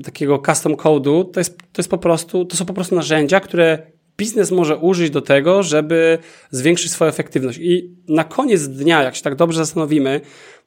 takiego 0.04 0.40
custom 0.40 0.76
code'u, 0.76 1.32
to 1.32 1.40
jest, 1.40 1.58
to 1.58 1.80
jest 1.80 1.90
po 1.90 1.98
prostu, 1.98 2.46
to 2.46 2.58
są 2.58 2.66
po 2.66 2.74
prostu 2.74 2.96
narzędzia, 2.96 3.40
które 3.40 3.95
biznes 4.18 4.52
może 4.52 4.78
użyć 4.78 5.10
do 5.10 5.22
tego, 5.22 5.64
żeby 5.64 6.18
zwiększyć 6.52 6.92
swoją 6.92 7.10
efektywność. 7.10 7.60
I 7.62 7.96
na 8.08 8.24
koniec 8.24 8.68
dnia, 8.68 9.04
jak 9.04 9.16
się 9.16 9.22
tak 9.22 9.36
dobrze 9.36 9.58
zastanowimy, 9.58 10.22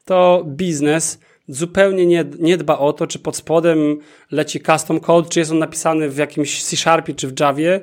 to 0.04 0.44
biznes 0.46 1.18
zupełnie 1.48 2.06
nie, 2.06 2.24
nie 2.38 2.56
dba 2.56 2.78
o 2.78 2.92
to, 2.92 3.06
czy 3.06 3.18
pod 3.18 3.36
spodem 3.36 3.98
leci 4.30 4.60
custom 4.60 5.00
code, 5.00 5.28
czy 5.28 5.38
jest 5.38 5.50
on 5.50 5.58
napisany 5.58 6.10
w 6.10 6.16
jakimś 6.16 6.62
C-Sharpie, 6.62 7.14
czy 7.14 7.28
w 7.28 7.40
Javie, 7.40 7.80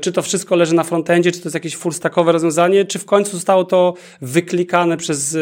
czy 0.00 0.12
to 0.12 0.22
wszystko 0.22 0.56
leży 0.56 0.74
na 0.74 0.84
frontendzie, 0.84 1.32
czy 1.32 1.38
to 1.40 1.46
jest 1.46 1.54
jakieś 1.54 1.76
full 1.76 1.92
stackowe 1.92 2.32
rozwiązanie, 2.32 2.84
czy 2.84 2.98
w 2.98 3.04
końcu 3.04 3.30
zostało 3.30 3.64
to 3.64 3.94
wyklikane 4.20 4.96
przez, 4.96 5.34
e, 5.34 5.38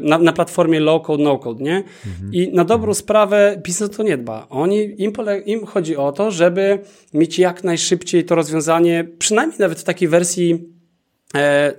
na, 0.00 0.18
na 0.18 0.32
platformie 0.32 0.80
low-code, 0.80 1.22
no-code, 1.22 1.64
nie? 1.64 1.76
Mhm. 2.06 2.32
I 2.32 2.48
na 2.52 2.64
dobrą 2.64 2.94
sprawę 2.94 3.60
biznes 3.62 3.90
to 3.90 4.02
nie 4.02 4.16
dba. 4.16 4.46
Oni, 4.50 4.94
im, 4.98 5.12
pole, 5.12 5.40
im 5.40 5.66
chodzi 5.66 5.96
o 5.96 6.12
to, 6.12 6.30
żeby 6.30 6.78
mieć 7.14 7.38
jak 7.38 7.64
najszybciej 7.64 8.24
to 8.24 8.34
rozwiązanie, 8.34 9.08
przynajmniej 9.18 9.58
nawet 9.58 9.80
w 9.80 9.84
takiej 9.84 10.08
wersji 10.08 10.81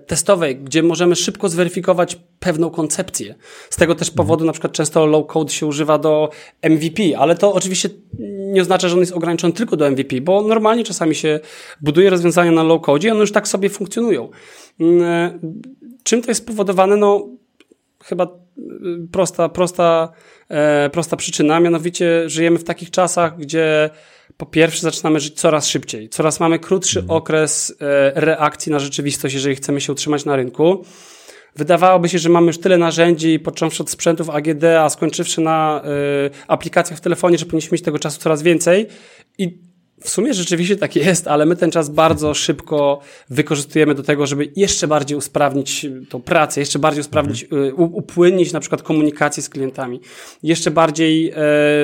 testowej, 0.07 0.55
gdzie 0.55 0.83
możemy 0.83 1.15
szybko 1.15 1.49
zweryfikować 1.49 2.17
pewną 2.39 2.69
koncepcję. 2.69 3.35
Z 3.69 3.75
tego 3.75 3.95
też 3.95 4.11
powodu 4.11 4.45
na 4.45 4.51
przykład 4.51 4.73
często 4.73 5.05
low 5.05 5.27
code 5.27 5.53
się 5.53 5.65
używa 5.65 5.97
do 5.97 6.29
MVP, 6.69 7.03
ale 7.17 7.35
to 7.35 7.53
oczywiście 7.53 7.89
nie 8.53 8.61
oznacza, 8.61 8.87
że 8.87 8.93
on 8.93 8.99
jest 8.99 9.13
ograniczony 9.13 9.53
tylko 9.53 9.77
do 9.77 9.91
MVP, 9.91 10.21
bo 10.21 10.41
normalnie 10.41 10.83
czasami 10.83 11.15
się 11.15 11.39
buduje 11.81 12.09
rozwiązania 12.09 12.51
na 12.51 12.63
low 12.63 12.81
code 12.81 13.07
i 13.07 13.11
one 13.11 13.19
już 13.19 13.31
tak 13.31 13.47
sobie 13.47 13.69
funkcjonują. 13.69 14.29
Mm, 14.79 15.03
e, 15.03 15.39
czym 16.03 16.21
to 16.21 16.31
jest 16.31 16.43
spowodowane? 16.43 16.97
No 16.97 17.27
chyba 18.03 18.23
e, 18.23 18.29
prosta, 19.11 19.49
prosta, 19.49 20.11
prosta 20.91 21.17
przyczyna, 21.17 21.59
mianowicie 21.59 22.29
żyjemy 22.29 22.59
w 22.59 22.63
takich 22.63 22.91
czasach, 22.91 23.37
gdzie 23.37 23.89
po 24.37 24.45
pierwsze 24.45 24.81
zaczynamy 24.81 25.19
żyć 25.19 25.39
coraz 25.39 25.67
szybciej, 25.67 26.09
coraz 26.09 26.39
mamy 26.39 26.59
krótszy 26.59 26.99
mhm. 26.99 27.17
okres 27.17 27.75
e, 27.81 28.11
reakcji 28.15 28.71
na 28.71 28.79
rzeczywistość, 28.79 29.33
jeżeli 29.33 29.55
chcemy 29.55 29.81
się 29.81 29.91
utrzymać 29.91 30.25
na 30.25 30.35
rynku. 30.35 30.85
Wydawałoby 31.55 32.09
się, 32.09 32.19
że 32.19 32.29
mamy 32.29 32.47
już 32.47 32.57
tyle 32.57 32.77
narzędzi, 32.77 33.39
począwszy 33.39 33.83
od 33.83 33.89
sprzętów 33.89 34.29
AGD, 34.29 34.63
a 34.63 34.89
skończywszy 34.89 35.41
na 35.41 35.81
y, 36.25 36.29
aplikacjach 36.47 36.99
w 36.99 37.01
telefonie, 37.01 37.37
że 37.37 37.45
powinniśmy 37.45 37.75
mieć 37.75 37.81
tego 37.81 37.99
czasu 37.99 38.19
coraz 38.19 38.41
więcej. 38.41 38.87
I 39.37 39.72
w 40.03 40.09
sumie 40.09 40.33
rzeczywiście 40.33 40.75
tak 40.75 40.95
jest, 40.95 41.27
ale 41.27 41.45
my 41.45 41.55
ten 41.55 41.71
czas 41.71 41.89
bardzo 41.89 42.33
szybko 42.33 42.99
wykorzystujemy 43.29 43.95
do 43.95 44.03
tego, 44.03 44.27
żeby 44.27 44.51
jeszcze 44.55 44.87
bardziej 44.87 45.17
usprawnić 45.17 45.85
tą 46.09 46.21
pracę, 46.21 46.59
jeszcze 46.59 46.79
bardziej 46.79 47.01
usprawnić, 47.01 47.43
mhm. 47.43 47.73
upłynnić 47.77 48.53
na 48.53 48.59
przykład 48.59 48.81
komunikację 48.81 49.43
z 49.43 49.49
klientami, 49.49 49.99
jeszcze 50.43 50.71
bardziej 50.71 51.31
e, 51.31 51.35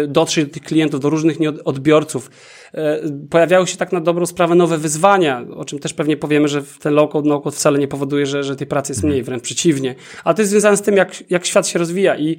dotrzeć 0.07 0.45
do 0.45 0.53
tych 0.53 0.63
klientów, 0.63 0.99
do 0.99 1.09
różnych 1.09 1.37
odbiorców. 1.65 2.31
E, 2.73 2.99
pojawiały 3.29 3.67
się 3.67 3.77
tak 3.77 3.91
na 3.91 4.01
dobrą 4.01 4.25
sprawę 4.25 4.55
nowe 4.55 4.77
wyzwania, 4.77 5.45
o 5.55 5.65
czym 5.65 5.79
też 5.79 5.93
pewnie 5.93 6.17
powiemy, 6.17 6.47
że 6.47 6.63
ten 6.79 6.93
low-code, 6.93 7.25
no-code 7.25 7.55
wcale 7.55 7.79
nie 7.79 7.87
powoduje, 7.87 8.25
że, 8.25 8.43
że 8.43 8.55
tej 8.55 8.67
pracy 8.67 8.91
jest 8.91 9.03
mniej, 9.03 9.19
mhm. 9.19 9.25
wręcz 9.25 9.43
przeciwnie. 9.43 9.95
Ale 10.23 10.35
to 10.35 10.41
jest 10.41 10.51
związane 10.51 10.77
z 10.77 10.81
tym, 10.81 10.97
jak, 10.97 11.31
jak 11.31 11.45
świat 11.45 11.67
się 11.67 11.79
rozwija 11.79 12.17
i, 12.17 12.37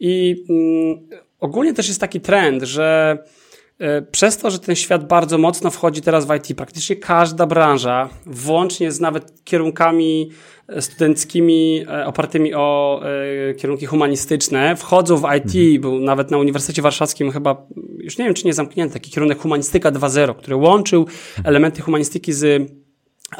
i 0.00 0.44
mm, 0.50 1.08
ogólnie 1.40 1.74
też 1.74 1.88
jest 1.88 2.00
taki 2.00 2.20
trend, 2.20 2.62
że 2.62 3.18
E, 3.18 3.39
przez 4.10 4.38
to, 4.38 4.50
że 4.50 4.58
ten 4.58 4.76
świat 4.76 5.06
bardzo 5.06 5.38
mocno 5.38 5.70
wchodzi 5.70 6.02
teraz 6.02 6.26
w 6.26 6.34
IT, 6.34 6.56
praktycznie 6.56 6.96
każda 6.96 7.46
branża, 7.46 8.08
włącznie 8.26 8.92
z 8.92 9.00
nawet 9.00 9.44
kierunkami 9.44 10.30
e, 10.68 10.82
studenckimi 10.82 11.84
e, 11.88 12.06
opartymi 12.06 12.54
o 12.54 13.00
kierunki 13.58 13.86
humanistyczne, 13.86 14.76
wchodzą 14.76 15.16
w 15.16 15.24
IT, 15.36 15.54
mhm. 15.54 15.80
był 15.80 16.00
nawet 16.00 16.30
na 16.30 16.38
Uniwersytecie 16.38 16.82
Warszawskim 16.82 17.30
chyba, 17.30 17.66
już 17.98 18.18
nie 18.18 18.24
wiem 18.24 18.34
czy 18.34 18.46
nie 18.46 18.54
zamknięty, 18.54 18.94
taki 18.94 19.10
kierunek 19.10 19.38
Humanistyka 19.38 19.92
2.0, 19.92 20.36
który 20.36 20.56
łączył 20.56 21.06
elementy 21.44 21.82
humanistyki 21.82 22.32
z 22.32 22.70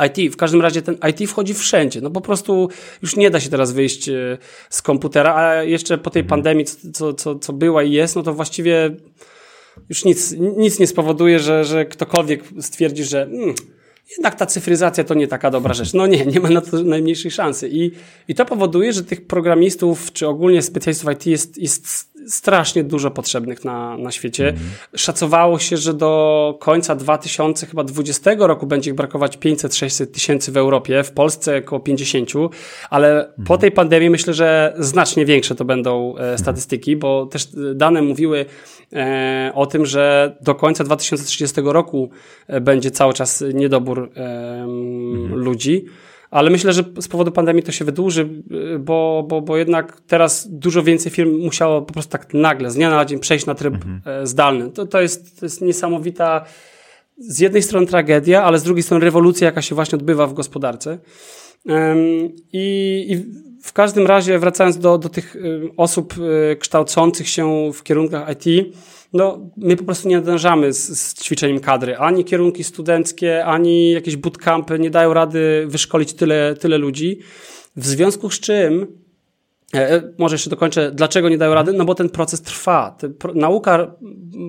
IT, 0.06 0.32
w 0.34 0.36
każdym 0.36 0.60
razie 0.60 0.82
ten 0.82 0.98
IT 1.10 1.30
wchodzi 1.30 1.54
wszędzie. 1.54 2.00
No 2.00 2.10
po 2.10 2.20
prostu 2.20 2.68
już 3.02 3.16
nie 3.16 3.30
da 3.30 3.40
się 3.40 3.50
teraz 3.50 3.72
wyjść 3.72 4.10
z 4.70 4.82
komputera, 4.82 5.34
a 5.34 5.62
jeszcze 5.62 5.98
po 5.98 6.10
tej 6.10 6.22
mhm. 6.22 6.28
pandemii, 6.28 6.64
co, 6.92 7.14
co, 7.14 7.38
co 7.38 7.52
była 7.52 7.82
i 7.82 7.92
jest, 7.92 8.16
no 8.16 8.22
to 8.22 8.34
właściwie 8.34 8.90
już 9.88 10.04
nic, 10.04 10.32
nic 10.56 10.78
nie 10.78 10.86
spowoduje, 10.86 11.38
że, 11.38 11.64
że 11.64 11.84
ktokolwiek 11.84 12.44
stwierdzi, 12.60 13.04
że 13.04 13.26
hmm, 13.26 13.54
jednak 14.10 14.34
ta 14.34 14.46
cyfryzacja 14.46 15.04
to 15.04 15.14
nie 15.14 15.28
taka 15.28 15.50
dobra 15.50 15.74
rzecz. 15.74 15.92
No 15.94 16.06
nie, 16.06 16.26
nie 16.26 16.40
ma 16.40 16.50
na 16.50 16.60
to 16.60 16.82
najmniejszej 16.84 17.30
szansy. 17.30 17.68
I, 17.72 17.90
i 18.28 18.34
to 18.34 18.44
powoduje, 18.44 18.92
że 18.92 19.04
tych 19.04 19.26
programistów, 19.26 20.12
czy 20.12 20.28
ogólnie 20.28 20.62
specjalistów 20.62 21.12
IT 21.12 21.26
jest, 21.26 21.58
jest 21.58 22.10
strasznie 22.26 22.84
dużo 22.84 23.10
potrzebnych 23.10 23.64
na, 23.64 23.96
na 23.96 24.10
świecie. 24.10 24.54
Szacowało 24.96 25.58
się, 25.58 25.76
że 25.76 25.94
do 25.94 26.56
końca 26.60 26.94
2020 26.94 28.30
roku 28.38 28.66
będzie 28.66 28.90
ich 28.90 28.96
brakować 28.96 29.38
500-600 29.38 30.06
tysięcy 30.06 30.52
w 30.52 30.56
Europie, 30.56 31.02
w 31.02 31.12
Polsce 31.12 31.58
około 31.58 31.80
50, 31.80 32.30
ale 32.90 33.32
po 33.46 33.58
tej 33.58 33.72
pandemii 33.72 34.10
myślę, 34.10 34.34
że 34.34 34.74
znacznie 34.78 35.26
większe 35.26 35.54
to 35.54 35.64
będą 35.64 36.16
e, 36.16 36.38
statystyki, 36.38 36.96
bo 36.96 37.26
też 37.26 37.48
dane 37.74 38.02
mówiły 38.02 38.46
e, 38.92 39.52
o 39.54 39.66
tym, 39.66 39.86
że 39.86 40.36
do 40.40 40.54
końca 40.54 40.84
2030 40.84 41.60
roku 41.64 42.10
e, 42.46 42.60
będzie 42.60 42.90
cały 42.90 43.12
czas 43.12 43.44
niedobór 43.54 44.10
e, 44.16 44.66
ludzi 45.34 45.84
ale 46.30 46.50
myślę, 46.50 46.72
że 46.72 46.84
z 47.00 47.08
powodu 47.08 47.32
pandemii 47.32 47.62
to 47.62 47.72
się 47.72 47.84
wydłuży, 47.84 48.28
bo, 48.78 49.24
bo, 49.28 49.40
bo 49.40 49.56
jednak 49.56 50.00
teraz 50.00 50.48
dużo 50.50 50.82
więcej 50.82 51.12
firm 51.12 51.38
musiało 51.38 51.82
po 51.82 51.92
prostu 51.92 52.12
tak 52.12 52.34
nagle, 52.34 52.70
z 52.70 52.74
dnia 52.74 52.90
na 52.90 53.04
dzień 53.04 53.18
przejść 53.18 53.46
na 53.46 53.54
tryb 53.54 53.74
mhm. 53.74 54.00
E, 54.04 54.26
zdalny. 54.26 54.70
To, 54.70 54.86
to, 54.86 55.00
jest, 55.00 55.40
to 55.40 55.46
jest 55.46 55.60
niesamowita 55.60 56.44
z 57.18 57.38
jednej 57.38 57.62
strony 57.62 57.86
tragedia, 57.86 58.44
ale 58.44 58.58
z 58.58 58.62
drugiej 58.62 58.82
strony 58.82 59.04
rewolucja, 59.04 59.44
jaka 59.44 59.62
się 59.62 59.74
właśnie 59.74 59.96
odbywa 59.96 60.26
w 60.26 60.34
gospodarce. 60.34 60.98
I, 62.52 63.06
i 63.08 63.16
w 63.62 63.72
każdym 63.72 64.06
razie, 64.06 64.38
wracając 64.38 64.78
do, 64.78 64.98
do 64.98 65.08
tych 65.08 65.36
osób 65.76 66.14
e, 66.52 66.56
kształcących 66.56 67.28
się 67.28 67.72
w 67.74 67.82
kierunkach 67.82 68.28
IT, 68.32 68.74
no, 69.12 69.50
my 69.56 69.76
po 69.76 69.84
prostu 69.84 70.08
nie 70.08 70.16
nadążamy 70.16 70.72
z, 70.72 70.98
z 70.98 71.14
ćwiczeniem 71.22 71.60
kadry. 71.60 71.96
Ani 71.96 72.24
kierunki 72.24 72.64
studenckie, 72.64 73.44
ani 73.44 73.90
jakieś 73.90 74.16
bootcampy 74.16 74.78
nie 74.78 74.90
dają 74.90 75.14
rady 75.14 75.64
wyszkolić 75.66 76.12
tyle, 76.12 76.54
tyle 76.60 76.78
ludzi. 76.78 77.18
W 77.76 77.86
związku 77.86 78.30
z 78.30 78.40
czym 78.40 78.86
e, 79.74 79.90
e, 79.90 80.02
może 80.18 80.34
jeszcze 80.34 80.50
dokończę, 80.50 80.90
dlaczego 80.92 81.28
nie 81.28 81.38
dają 81.38 81.54
rady? 81.54 81.72
No 81.72 81.84
bo 81.84 81.94
ten 81.94 82.08
proces 82.08 82.42
trwa. 82.42 82.98
Nauka 83.34 83.94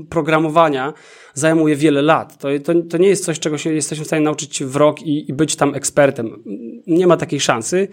programowania 0.09 0.93
zajmuje 1.33 1.75
wiele 1.75 2.01
lat. 2.01 2.37
To, 2.37 2.47
to, 2.63 2.73
to 2.89 2.97
nie 2.97 3.07
jest 3.07 3.25
coś, 3.25 3.39
czego 3.39 3.57
się 3.57 3.73
jesteśmy 3.73 4.05
w 4.05 4.07
stanie 4.07 4.25
nauczyć 4.25 4.63
w 4.63 4.75
rok 4.75 5.01
i, 5.01 5.29
i 5.29 5.33
być 5.33 5.55
tam 5.55 5.75
ekspertem. 5.75 6.43
Nie 6.87 7.07
ma 7.07 7.17
takiej 7.17 7.39
szansy. 7.39 7.87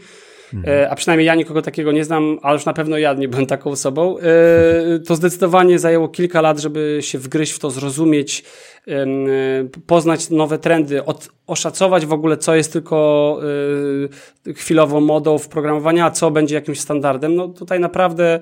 Mhm. 0.54 0.88
a 0.90 0.94
przynajmniej 0.94 1.26
ja 1.26 1.34
nikogo 1.34 1.62
takiego 1.62 1.92
nie 1.92 2.04
znam, 2.04 2.38
ale 2.42 2.54
już 2.54 2.64
na 2.64 2.72
pewno 2.72 2.98
ja 2.98 3.14
nie 3.14 3.28
byłem 3.28 3.46
taką 3.46 3.70
osobą, 3.70 4.18
e, 4.18 4.98
to 4.98 5.16
zdecydowanie 5.16 5.78
zajęło 5.78 6.08
kilka 6.08 6.40
lat, 6.40 6.58
żeby 6.58 6.98
się 7.00 7.18
wgryźć 7.18 7.52
w 7.52 7.58
to, 7.58 7.70
zrozumieć, 7.70 8.44
e, 8.88 9.06
poznać 9.86 10.30
nowe 10.30 10.58
trendy, 10.58 11.04
od, 11.04 11.28
oszacować 11.46 12.06
w 12.06 12.12
ogóle, 12.12 12.36
co 12.36 12.54
jest 12.54 12.72
tylko 12.72 12.98
chwilową 14.56 15.00
modą 15.00 15.38
w 15.38 15.48
programowaniu, 15.48 16.04
a 16.04 16.10
co 16.10 16.30
będzie 16.30 16.54
jakimś 16.54 16.80
standardem. 16.80 17.34
No 17.34 17.48
tutaj 17.48 17.80
naprawdę 17.80 18.40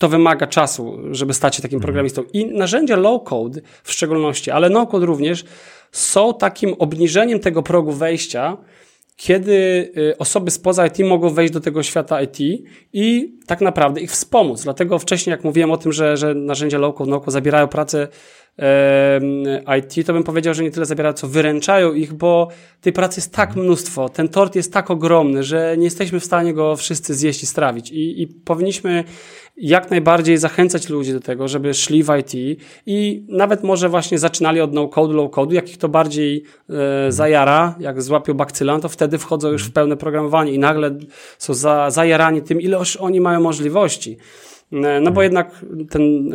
to 0.00 0.08
wymaga 0.08 0.46
czasu, 0.46 0.98
żeby 1.10 1.34
stać 1.34 1.56
się 1.56 1.62
takim 1.62 1.76
mhm. 1.76 1.86
programistą. 1.86 2.22
I 2.32 2.46
narzędzia 2.46 2.96
low-code 2.96 3.60
w 3.82 3.92
szczególności, 3.92 4.50
ale 4.50 4.70
no-code 4.70 5.06
również, 5.06 5.44
są 5.92 6.34
takim 6.34 6.74
obniżeniem 6.78 7.40
tego 7.40 7.62
progu 7.62 7.92
wejścia, 7.92 8.56
kiedy 9.20 9.52
y, 9.96 10.18
osoby 10.18 10.50
spoza 10.50 10.86
IT 10.86 10.98
mogą 10.98 11.30
wejść 11.30 11.52
do 11.52 11.60
tego 11.60 11.82
świata 11.82 12.22
IT 12.22 12.40
i 12.92 13.34
tak 13.46 13.60
naprawdę 13.60 14.00
ich 14.00 14.10
wspomóc. 14.10 14.62
Dlatego 14.62 14.98
wcześniej, 14.98 15.30
jak 15.30 15.44
mówiłem 15.44 15.70
o 15.70 15.76
tym, 15.76 15.92
że, 15.92 16.16
że 16.16 16.34
narzędzia 16.34 16.78
low-code, 16.78 17.08
no 17.08 17.22
zabierają 17.26 17.68
pracę 17.68 18.08
IT, 19.78 20.06
to 20.06 20.12
bym 20.12 20.24
powiedział, 20.24 20.54
że 20.54 20.62
nie 20.62 20.70
tyle 20.70 20.86
zabierają, 20.86 21.12
co 21.12 21.28
wyręczają 21.28 21.92
ich, 21.92 22.12
bo 22.12 22.48
tej 22.80 22.92
pracy 22.92 23.20
jest 23.20 23.34
tak 23.34 23.56
mnóstwo, 23.56 24.08
ten 24.08 24.28
tort 24.28 24.54
jest 24.54 24.72
tak 24.72 24.90
ogromny, 24.90 25.42
że 25.42 25.74
nie 25.78 25.84
jesteśmy 25.84 26.20
w 26.20 26.24
stanie 26.24 26.54
go 26.54 26.76
wszyscy 26.76 27.14
zjeść 27.14 27.42
i 27.42 27.46
strawić. 27.46 27.90
I, 27.90 28.22
i 28.22 28.26
powinniśmy 28.26 29.04
jak 29.56 29.90
najbardziej 29.90 30.38
zachęcać 30.38 30.88
ludzi 30.88 31.12
do 31.12 31.20
tego, 31.20 31.48
żeby 31.48 31.74
szli 31.74 32.02
w 32.02 32.08
IT 32.20 32.60
i 32.86 33.26
nawet 33.28 33.62
może 33.62 33.88
właśnie 33.88 34.18
zaczynali 34.18 34.60
od 34.60 34.72
no-code, 34.72 35.14
low-code, 35.14 35.52
jak 35.52 35.70
ich 35.70 35.78
to 35.78 35.88
bardziej 35.88 36.44
e, 36.70 37.12
zajara, 37.12 37.74
jak 37.80 38.02
złapią 38.02 38.34
bakcylan, 38.34 38.80
to 38.80 38.88
wtedy 38.88 39.18
wchodzą 39.18 39.48
już 39.48 39.64
w 39.64 39.72
pełne 39.72 39.96
programowanie 39.96 40.52
i 40.52 40.58
nagle 40.58 40.98
są 41.38 41.54
za, 41.54 41.90
zajarani 41.90 42.42
tym, 42.42 42.60
ile 42.60 42.78
już 42.78 42.96
oni 42.96 43.20
mają 43.20 43.40
możliwości. 43.40 44.16
E, 44.72 45.00
no 45.00 45.10
bo 45.10 45.22
jednak 45.22 45.64
ten 45.90 46.32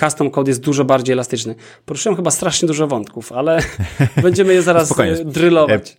custom 0.00 0.30
code 0.30 0.50
jest 0.50 0.60
dużo 0.60 0.84
bardziej 0.84 1.12
elastyczny. 1.12 1.54
Poruszyłem 1.86 2.16
chyba 2.16 2.30
strasznie 2.30 2.68
dużo 2.68 2.86
wątków, 2.86 3.32
ale 3.32 3.58
będziemy 4.22 4.54
je 4.54 4.62
zaraz 4.62 4.86
Spokojnie. 4.86 5.24
drylować. 5.24 5.96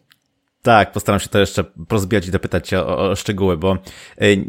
E, 0.66 0.76
tak, 0.76 0.92
postaram 0.92 1.20
się 1.20 1.30
to 1.30 1.40
jeszcze 1.40 1.64
rozbijać 1.90 2.28
i 2.28 2.32
dopytać 2.32 2.68
cię 2.68 2.80
o, 2.80 3.10
o 3.10 3.16
szczegóły, 3.16 3.58
bo 3.58 3.78
y, 4.22 4.46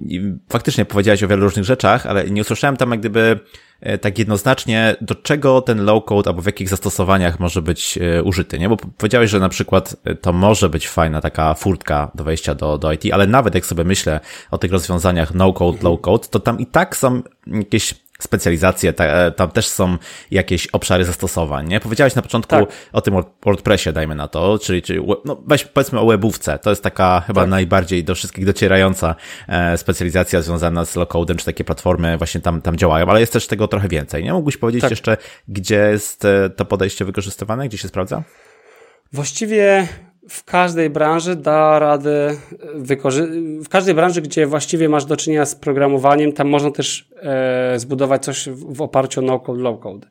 faktycznie 0.49 0.85
powiedziałeś 0.85 1.23
o 1.23 1.28
wielu 1.28 1.42
różnych 1.42 1.64
rzeczach, 1.64 2.06
ale 2.06 2.30
nie 2.30 2.40
usłyszałem 2.40 2.76
tam 2.76 2.90
jak 2.90 3.00
gdyby 3.00 3.40
y, 3.87 3.99
tak 3.99 4.18
jednoznacznie, 4.18 4.96
do 5.00 5.14
czego 5.14 5.62
ten 5.62 5.78
low-code 5.78 6.28
albo 6.28 6.42
w 6.42 6.46
jakich 6.46 6.68
zastosowaniach 6.68 7.40
może 7.40 7.62
być 7.62 7.99
y, 8.18 8.23
użyty, 8.23 8.58
nie? 8.58 8.68
Bo 8.68 8.76
powiedziałeś, 8.76 9.30
że 9.30 9.40
na 9.40 9.49
przykład 9.49 9.96
to 10.20 10.32
może 10.32 10.68
być 10.68 10.88
fajna 10.88 11.20
taka 11.20 11.54
furtka 11.54 12.11
do 12.14 12.25
wejścia 12.25 12.54
do, 12.54 12.78
do 12.78 12.92
IT, 12.92 13.02
ale 13.12 13.26
nawet 13.26 13.54
jak 13.54 13.66
sobie 13.66 13.85
myślę 13.85 14.20
o 14.50 14.58
tych 14.58 14.73
rozwiązaniach 14.73 15.35
no-code, 15.35 15.78
low-code, 15.78 16.28
to 16.30 16.40
tam 16.40 16.58
i 16.58 16.66
tak 16.66 16.96
są 16.96 17.23
jakieś 17.46 17.94
specjalizacje, 18.18 18.92
ta, 18.92 19.30
tam 19.30 19.50
też 19.50 19.66
są 19.68 19.96
jakieś 20.30 20.66
obszary 20.66 21.04
zastosowań, 21.04 21.68
nie? 21.68 21.80
Powiedziałeś 21.80 22.14
na 22.14 22.23
początku 22.23 22.50
tak. 22.50 22.68
o 22.92 23.00
tym 23.00 23.14
WordPressie, 23.44 23.92
dajmy 23.92 24.14
na 24.14 24.28
to, 24.28 24.58
czyli, 24.58 24.82
czyli 24.82 25.00
no 25.25 25.42
weź, 25.46 25.64
powiedzmy 25.64 26.00
o 26.00 26.06
webówce, 26.06 26.58
to 26.58 26.70
jest 26.70 26.82
taka 26.82 27.23
chyba 27.26 27.40
tak. 27.40 27.50
najbardziej 27.50 28.04
do 28.04 28.14
wszystkich 28.14 28.46
docierająca 28.46 29.14
e, 29.49 29.78
specjalizacja 29.78 30.42
związana 30.42 30.85
z 30.85 30.94
low-codem, 30.94 31.37
czy 31.37 31.44
takie 31.44 31.64
platformy 31.64 32.18
właśnie 32.18 32.40
tam, 32.40 32.62
tam 32.62 32.76
działają, 32.76 33.06
ale 33.06 33.20
jest 33.20 33.32
też 33.32 33.46
tego 33.46 33.68
trochę 33.68 33.88
więcej, 33.88 34.25
nie? 34.25 34.32
Mógłbyś 34.32 34.56
powiedzieć 34.56 34.82
tak. 34.82 34.90
jeszcze, 34.90 35.16
gdzie 35.49 35.88
jest 35.92 36.25
e, 36.25 36.50
to 36.50 36.64
podejście 36.64 37.04
wykorzystywane, 37.04 37.68
gdzie 37.68 37.78
się 37.78 37.88
sprawdza? 37.88 38.23
Właściwie 39.12 39.88
w 40.28 40.45
każdej 40.45 40.90
branży 40.90 41.37
da 41.37 41.78
radę 41.78 42.37
wykorzystać, 42.75 43.37
w 43.64 43.68
każdej 43.68 43.95
branży, 43.95 44.23
gdzie 44.23 44.47
właściwie 44.47 44.88
masz 44.88 45.04
do 45.04 45.16
czynienia 45.16 45.47
z 45.47 45.54
programowaniem, 45.54 46.33
tam 46.33 46.49
można 46.49 46.71
też 46.71 47.11
e, 47.23 47.78
zbudować 47.78 48.25
coś 48.25 48.49
w, 48.49 48.75
w 48.75 48.83
oparciu 48.83 49.21
o 49.21 49.23
no-code, 49.23 49.62
low-code. 49.62 50.06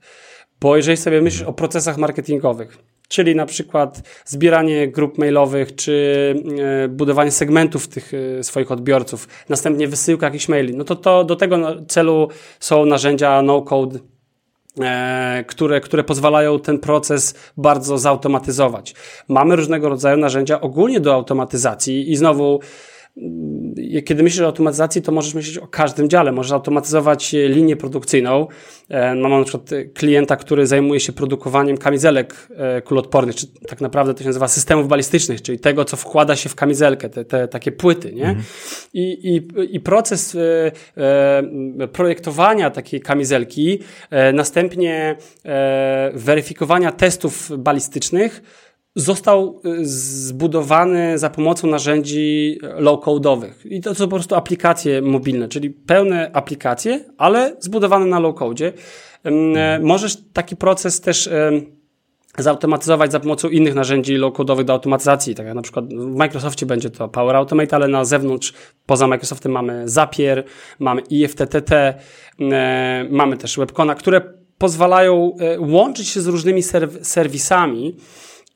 Bo 0.61 0.77
jeżeli 0.77 0.97
sobie 0.97 1.21
myślisz 1.21 1.43
o 1.43 1.53
procesach 1.53 1.97
marketingowych, 1.97 2.77
czyli 3.07 3.35
na 3.35 3.45
przykład 3.45 4.01
zbieranie 4.25 4.87
grup 4.87 5.17
mailowych, 5.17 5.75
czy 5.75 6.35
e, 6.83 6.87
budowanie 6.87 7.31
segmentów 7.31 7.87
tych 7.87 8.11
e, 8.13 8.43
swoich 8.43 8.71
odbiorców, 8.71 9.27
następnie 9.49 9.87
wysyłka 9.87 10.25
jakichś 10.25 10.49
maili, 10.49 10.75
no 10.75 10.83
to, 10.83 10.95
to 10.95 11.23
do 11.23 11.35
tego 11.35 11.85
celu 11.87 12.29
są 12.59 12.85
narzędzia 12.85 13.41
no-code 13.41 13.99
E, 13.99 14.14
które, 15.47 15.81
które 15.81 16.03
pozwalają 16.03 16.59
ten 16.59 16.79
proces 16.79 17.35
bardzo 17.57 17.97
zautomatyzować. 17.97 18.95
Mamy 19.27 19.55
różnego 19.55 19.89
rodzaju 19.89 20.17
narzędzia 20.17 20.61
ogólnie 20.61 20.99
do 20.99 21.13
automatyzacji 21.13 22.11
i 22.11 22.15
znowu 22.15 22.59
kiedy 24.05 24.23
myślisz 24.23 24.41
o 24.41 24.45
automatyzacji, 24.45 25.01
to 25.01 25.11
możesz 25.11 25.33
myśleć 25.33 25.57
o 25.57 25.67
każdym 25.67 26.09
dziale. 26.09 26.31
Możesz 26.31 26.51
automatyzować 26.51 27.33
linię 27.33 27.75
produkcyjną. 27.75 28.47
E, 28.89 29.15
mam 29.15 29.31
na 29.31 29.43
przykład 29.43 29.69
klienta, 29.93 30.35
który 30.35 30.67
zajmuje 30.67 30.99
się 30.99 31.13
produkowaniem 31.13 31.77
kamizelek 31.77 32.47
e, 32.57 32.81
kulotpornych, 32.81 33.35
czy 33.35 33.47
tak 33.47 33.81
naprawdę 33.81 34.13
to 34.13 34.19
się 34.19 34.25
nazywa 34.25 34.47
systemów 34.47 34.87
balistycznych, 34.87 35.41
czyli 35.41 35.59
tego, 35.59 35.85
co 35.85 35.97
wkłada 35.97 36.35
się 36.35 36.49
w 36.49 36.55
kamizelkę, 36.55 37.09
te, 37.09 37.25
te 37.25 37.47
takie 37.47 37.71
płyty, 37.71 38.13
nie? 38.13 38.25
Mhm. 38.25 38.45
I, 38.93 39.35
i, 39.35 39.75
I 39.75 39.79
proces 39.79 40.37
e, 40.97 41.87
projektowania 41.87 42.69
takiej 42.69 43.01
kamizelki, 43.01 43.79
następnie 44.33 45.15
weryfikowania 46.13 46.91
testów 46.91 47.51
balistycznych, 47.57 48.41
został 48.95 49.61
y, 49.65 49.85
zbudowany 49.85 51.17
za 51.17 51.29
pomocą 51.29 51.67
narzędzi 51.67 52.59
low-codowych. 52.77 53.65
I 53.65 53.81
to 53.81 53.95
są 53.95 54.03
po 54.03 54.15
prostu 54.15 54.35
aplikacje 54.35 55.01
mobilne, 55.01 55.47
czyli 55.47 55.69
pełne 55.69 56.31
aplikacje, 56.33 56.99
ale 57.17 57.55
zbudowane 57.59 58.05
na 58.05 58.19
low-codzie. 58.19 58.73
Mhm. 59.23 59.85
Możesz 59.85 60.17
taki 60.33 60.55
proces 60.55 61.01
też 61.01 61.29
zautomatyzować 62.37 63.11
za 63.11 63.19
pomocą 63.19 63.49
innych 63.49 63.75
narzędzi 63.75 64.17
low-codowych 64.17 64.63
do 64.63 64.73
automatyzacji. 64.73 65.35
Tak 65.35 65.45
jak 65.45 65.55
na 65.55 65.61
przykład 65.61 65.93
w 65.93 66.15
Microsoftie 66.15 66.65
będzie 66.65 66.89
to 66.89 67.09
Power 67.09 67.35
Automate, 67.35 67.75
ale 67.75 67.87
na 67.87 68.05
zewnątrz, 68.05 68.53
poza 68.85 69.07
Microsoftem 69.07 69.51
mamy 69.51 69.89
Zapier, 69.89 70.43
mamy 70.79 71.01
IFTTT, 71.01 71.71
mamy 73.09 73.37
też 73.37 73.57
Webcona, 73.57 73.95
które 73.95 74.21
pozwalają 74.57 75.35
e, 75.39 75.59
łączyć 75.59 76.07
się 76.07 76.21
z 76.21 76.27
różnymi 76.27 76.63
serw 76.63 77.07
serwisami, 77.07 77.95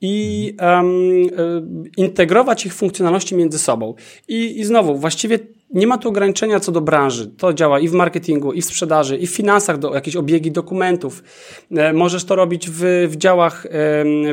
i 0.01 0.55
um, 0.61 1.87
integrować 1.97 2.65
ich 2.65 2.73
funkcjonalności 2.73 3.35
między 3.35 3.59
sobą. 3.59 3.93
I, 4.27 4.59
I 4.59 4.63
znowu, 4.63 4.95
właściwie 4.95 5.39
nie 5.73 5.87
ma 5.87 5.97
tu 5.97 6.09
ograniczenia 6.09 6.59
co 6.59 6.71
do 6.71 6.81
branży. 6.81 7.27
To 7.27 7.53
działa 7.53 7.79
i 7.79 7.87
w 7.87 7.93
marketingu, 7.93 8.53
i 8.53 8.61
w 8.61 8.65
sprzedaży, 8.65 9.17
i 9.17 9.27
w 9.27 9.35
finansach, 9.35 9.77
do 9.77 9.93
jakieś 9.93 10.15
obiegi 10.15 10.51
dokumentów. 10.51 11.23
E, 11.71 11.93
możesz 11.93 12.25
to 12.25 12.35
robić 12.35 12.69
w, 12.69 13.07
w 13.09 13.15
działach, 13.15 13.67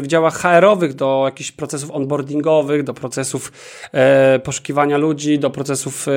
w 0.01 0.07
działach 0.07 0.35
HR-owych, 0.35 0.94
do 0.94 1.22
jakichś 1.25 1.53
procesów 1.53 1.90
onboardingowych, 1.90 2.83
do 2.83 2.94
procesów 2.94 3.53
e, 3.92 4.38
poszukiwania 4.38 4.99
ludzi, 4.99 5.38
do 5.38 5.51
procesów 5.51 6.09
e, 6.09 6.12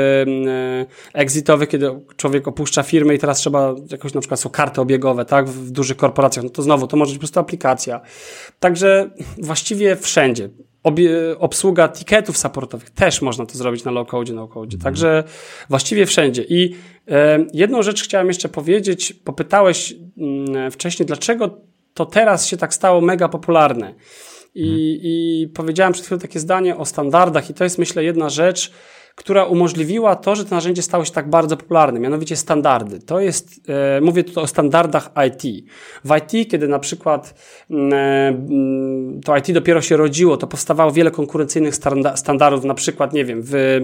exitowych, 1.14 1.70
kiedy 1.70 2.00
człowiek 2.18 2.48
opuszcza 2.48 2.84
firmę 2.84 3.16
i 3.16 3.20
teraz 3.20 3.38
trzeba 3.38 3.76
jakoś 3.92 4.14
na 4.14 4.22
przykład 4.22 4.40
są 4.40 4.50
karty 4.50 4.82
obiegowe, 4.82 5.26
tak, 5.26 5.50
w 5.50 5.72
dużych 5.72 5.98
korporacjach. 5.98 6.44
No 6.44 6.50
to 6.50 6.62
znowu, 6.62 6.88
to 6.88 6.98
może 6.98 7.10
być 7.10 7.18
po 7.18 7.22
prostu 7.22 7.40
aplikacja. 7.40 8.02
Także 8.60 9.10
właściwie 9.38 9.96
wszędzie 9.96 10.50
obsługa 11.40 11.90
tiketów 11.90 12.38
supportowych 12.38 12.90
też 12.90 13.22
można 13.22 13.46
to 13.46 13.58
zrobić 13.58 13.84
na 13.84 13.92
low-code, 13.92 14.34
no-code. 14.34 14.76
Mhm. 14.76 14.82
Także 14.82 15.24
właściwie 15.70 16.06
wszędzie. 16.06 16.44
I 16.50 16.76
jedną 17.54 17.84
rzecz 17.84 18.04
chciałem 18.04 18.28
jeszcze 18.28 18.50
powiedzieć. 18.50 19.14
Popytałeś 19.14 19.96
mm, 20.18 20.72
wcześniej, 20.72 21.06
dlaczego 21.06 21.58
to 21.94 22.06
teraz 22.06 22.48
się 22.48 22.58
tak 22.58 22.74
stało 22.74 23.02
mega 23.02 23.30
popularne. 23.30 23.94
I, 24.56 24.64
mhm. 24.64 24.80
I 25.04 25.48
powiedziałem 25.54 25.94
przed 25.94 26.06
chwilą 26.06 26.20
takie 26.20 26.40
zdanie 26.40 26.78
o 26.78 26.86
standardach, 26.86 27.50
i 27.50 27.54
to 27.54 27.64
jest 27.64 27.78
myślę 27.78 28.04
jedna 28.04 28.30
rzecz, 28.30 28.72
która 29.20 29.46
umożliwiła 29.46 30.16
to, 30.16 30.36
że 30.36 30.46
to 30.46 30.56
narzędzie 30.56 30.82
stało 30.82 31.06
się 31.06 31.12
tak 31.12 31.30
bardzo 31.30 31.58
popularne, 31.58 32.00
mianowicie 32.00 32.36
standardy. 32.36 33.00
To 33.00 33.20
jest, 33.20 33.70
e, 33.98 34.02
mówię 34.02 34.24
tutaj 34.24 34.44
o 34.44 34.48
standardach 34.48 35.12
IT. 35.28 35.66
W 36.06 36.18
IT, 36.18 36.52
kiedy 36.52 36.68
na 36.68 36.80
przykład 36.80 37.34
mm, 37.70 37.94
e, 37.94 38.28
mm, 38.28 39.22
to 39.22 39.38
IT 39.38 39.52
dopiero 39.52 39.82
się 39.82 39.98
rodziło, 39.98 40.38
to 40.38 40.48
powstawało 40.48 40.92
wiele 40.92 41.12
konkurencyjnych 41.12 41.76
standardów, 42.16 42.64
na 42.64 42.74
przykład, 42.74 43.14
nie 43.14 43.26
wiem, 43.26 43.42
w 43.44 43.82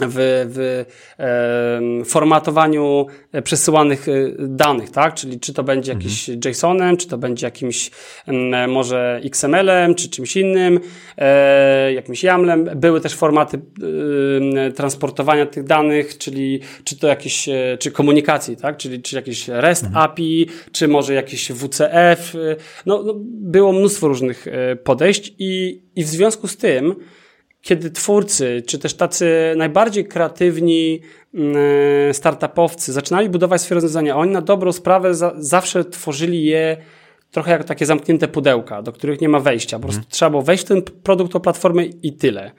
w, 0.00 0.46
w 0.54 0.84
e, 1.18 2.04
formatowaniu 2.04 3.06
przesyłanych 3.44 4.08
e, 4.08 4.12
danych, 4.38 4.90
tak? 4.90 5.14
Czyli 5.14 5.40
czy 5.40 5.52
to 5.54 5.62
będzie 5.62 5.92
mhm. 5.92 6.10
jakiś 6.10 6.28
JSON-em, 6.44 6.96
czy 6.96 7.08
to 7.08 7.18
będzie 7.18 7.46
jakimś 7.46 7.90
e, 8.26 8.66
może 8.66 9.20
XML-em, 9.24 9.94
czy 9.94 10.08
czymś 10.08 10.36
innym, 10.36 10.80
e, 11.18 11.92
jakimś 11.92 12.22
YAML-em. 12.22 12.64
Były 12.76 13.00
też 13.00 13.14
formaty 13.14 13.60
e, 14.56 14.72
transportowania 14.72 15.46
tych 15.46 15.64
danych, 15.64 16.18
czyli 16.18 16.60
czy 16.84 16.98
to 16.98 17.06
jakieś, 17.06 17.48
e, 17.48 17.76
czy 17.78 17.90
komunikacji, 17.90 18.56
tak? 18.56 18.76
Czyli 18.76 19.02
czy 19.02 19.16
jakieś 19.16 19.48
REST 19.48 19.84
mhm. 19.84 20.04
API, 20.04 20.46
czy 20.72 20.88
może 20.88 21.14
jakieś 21.14 21.52
WCF. 21.52 22.34
No, 22.86 23.02
no, 23.02 23.14
było 23.26 23.72
mnóstwo 23.72 24.08
różnych 24.08 24.46
podejść 24.84 25.34
i, 25.38 25.82
i 25.96 26.04
w 26.04 26.08
związku 26.08 26.48
z 26.48 26.56
tym 26.56 26.94
kiedy 27.64 27.90
twórcy, 27.90 28.62
czy 28.66 28.78
też 28.78 28.94
tacy 28.94 29.54
najbardziej 29.56 30.04
kreatywni 30.04 31.00
mm, 31.34 31.56
e, 32.10 32.14
startupowcy 32.14 32.92
zaczynali 32.92 33.28
budować 33.28 33.62
swoje 33.62 33.74
rozwiązania, 33.74 34.16
oni 34.16 34.32
na 34.32 34.40
dobrą 34.40 34.72
sprawę 34.72 35.14
za, 35.14 35.32
zawsze 35.36 35.84
tworzyli 35.84 36.44
je 36.44 36.76
trochę 37.30 37.50
jak 37.50 37.64
takie 37.64 37.86
zamknięte 37.86 38.28
pudełka, 38.28 38.82
do 38.82 38.92
których 38.92 39.20
nie 39.20 39.28
ma 39.28 39.40
wejścia. 39.40 39.76
Po 39.76 39.82
prostu 39.82 39.98
mhm. 39.98 40.10
trzeba 40.10 40.30
było 40.30 40.42
wejść 40.42 40.64
w 40.64 40.68
ten 40.68 40.82
produkt, 40.82 41.36
o 41.36 41.40
platformę 41.40 41.84
i 41.84 42.12
tyle. 42.12 42.50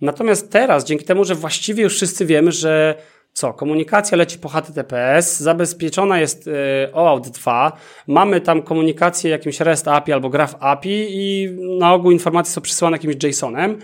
Natomiast 0.00 0.50
teraz, 0.50 0.84
dzięki 0.84 1.04
temu, 1.04 1.24
że 1.24 1.34
właściwie 1.34 1.82
już 1.82 1.94
wszyscy 1.94 2.26
wiemy, 2.26 2.52
że 2.52 2.94
co? 3.32 3.52
Komunikacja 3.52 4.18
leci 4.18 4.38
po 4.38 4.48
HTTPS, 4.48 5.40
zabezpieczona 5.40 6.20
jest 6.20 6.48
e, 6.48 6.92
OAuth 6.92 7.28
2, 7.30 7.72
mamy 8.06 8.40
tam 8.40 8.62
komunikację 8.62 9.30
jakimś 9.30 9.60
REST 9.60 9.88
API 9.88 10.12
albo 10.12 10.28
Graph 10.28 10.54
API 10.60 11.06
i 11.10 11.48
na 11.78 11.94
ogół 11.94 12.10
informacje 12.10 12.52
są 12.52 12.60
przesyłane 12.60 12.94
jakimś 12.94 13.24
JSONem. 13.24 13.78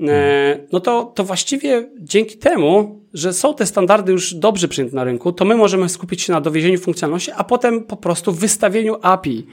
E, 0.00 0.66
no 0.72 0.80
to, 0.80 1.12
to 1.14 1.24
właściwie 1.24 1.88
dzięki 1.98 2.38
temu, 2.38 3.00
że 3.12 3.32
są 3.32 3.54
te 3.54 3.66
standardy 3.66 4.12
już 4.12 4.34
dobrze 4.34 4.68
przyjęte 4.68 4.96
na 4.96 5.04
rynku, 5.04 5.32
to 5.32 5.44
my 5.44 5.56
możemy 5.56 5.88
skupić 5.88 6.22
się 6.22 6.32
na 6.32 6.40
dowiezieniu 6.40 6.78
funkcjonalności, 6.78 7.32
a 7.36 7.44
potem 7.44 7.84
po 7.84 7.96
prostu 7.96 8.32
wystawieniu 8.32 8.96
API. 9.02 9.46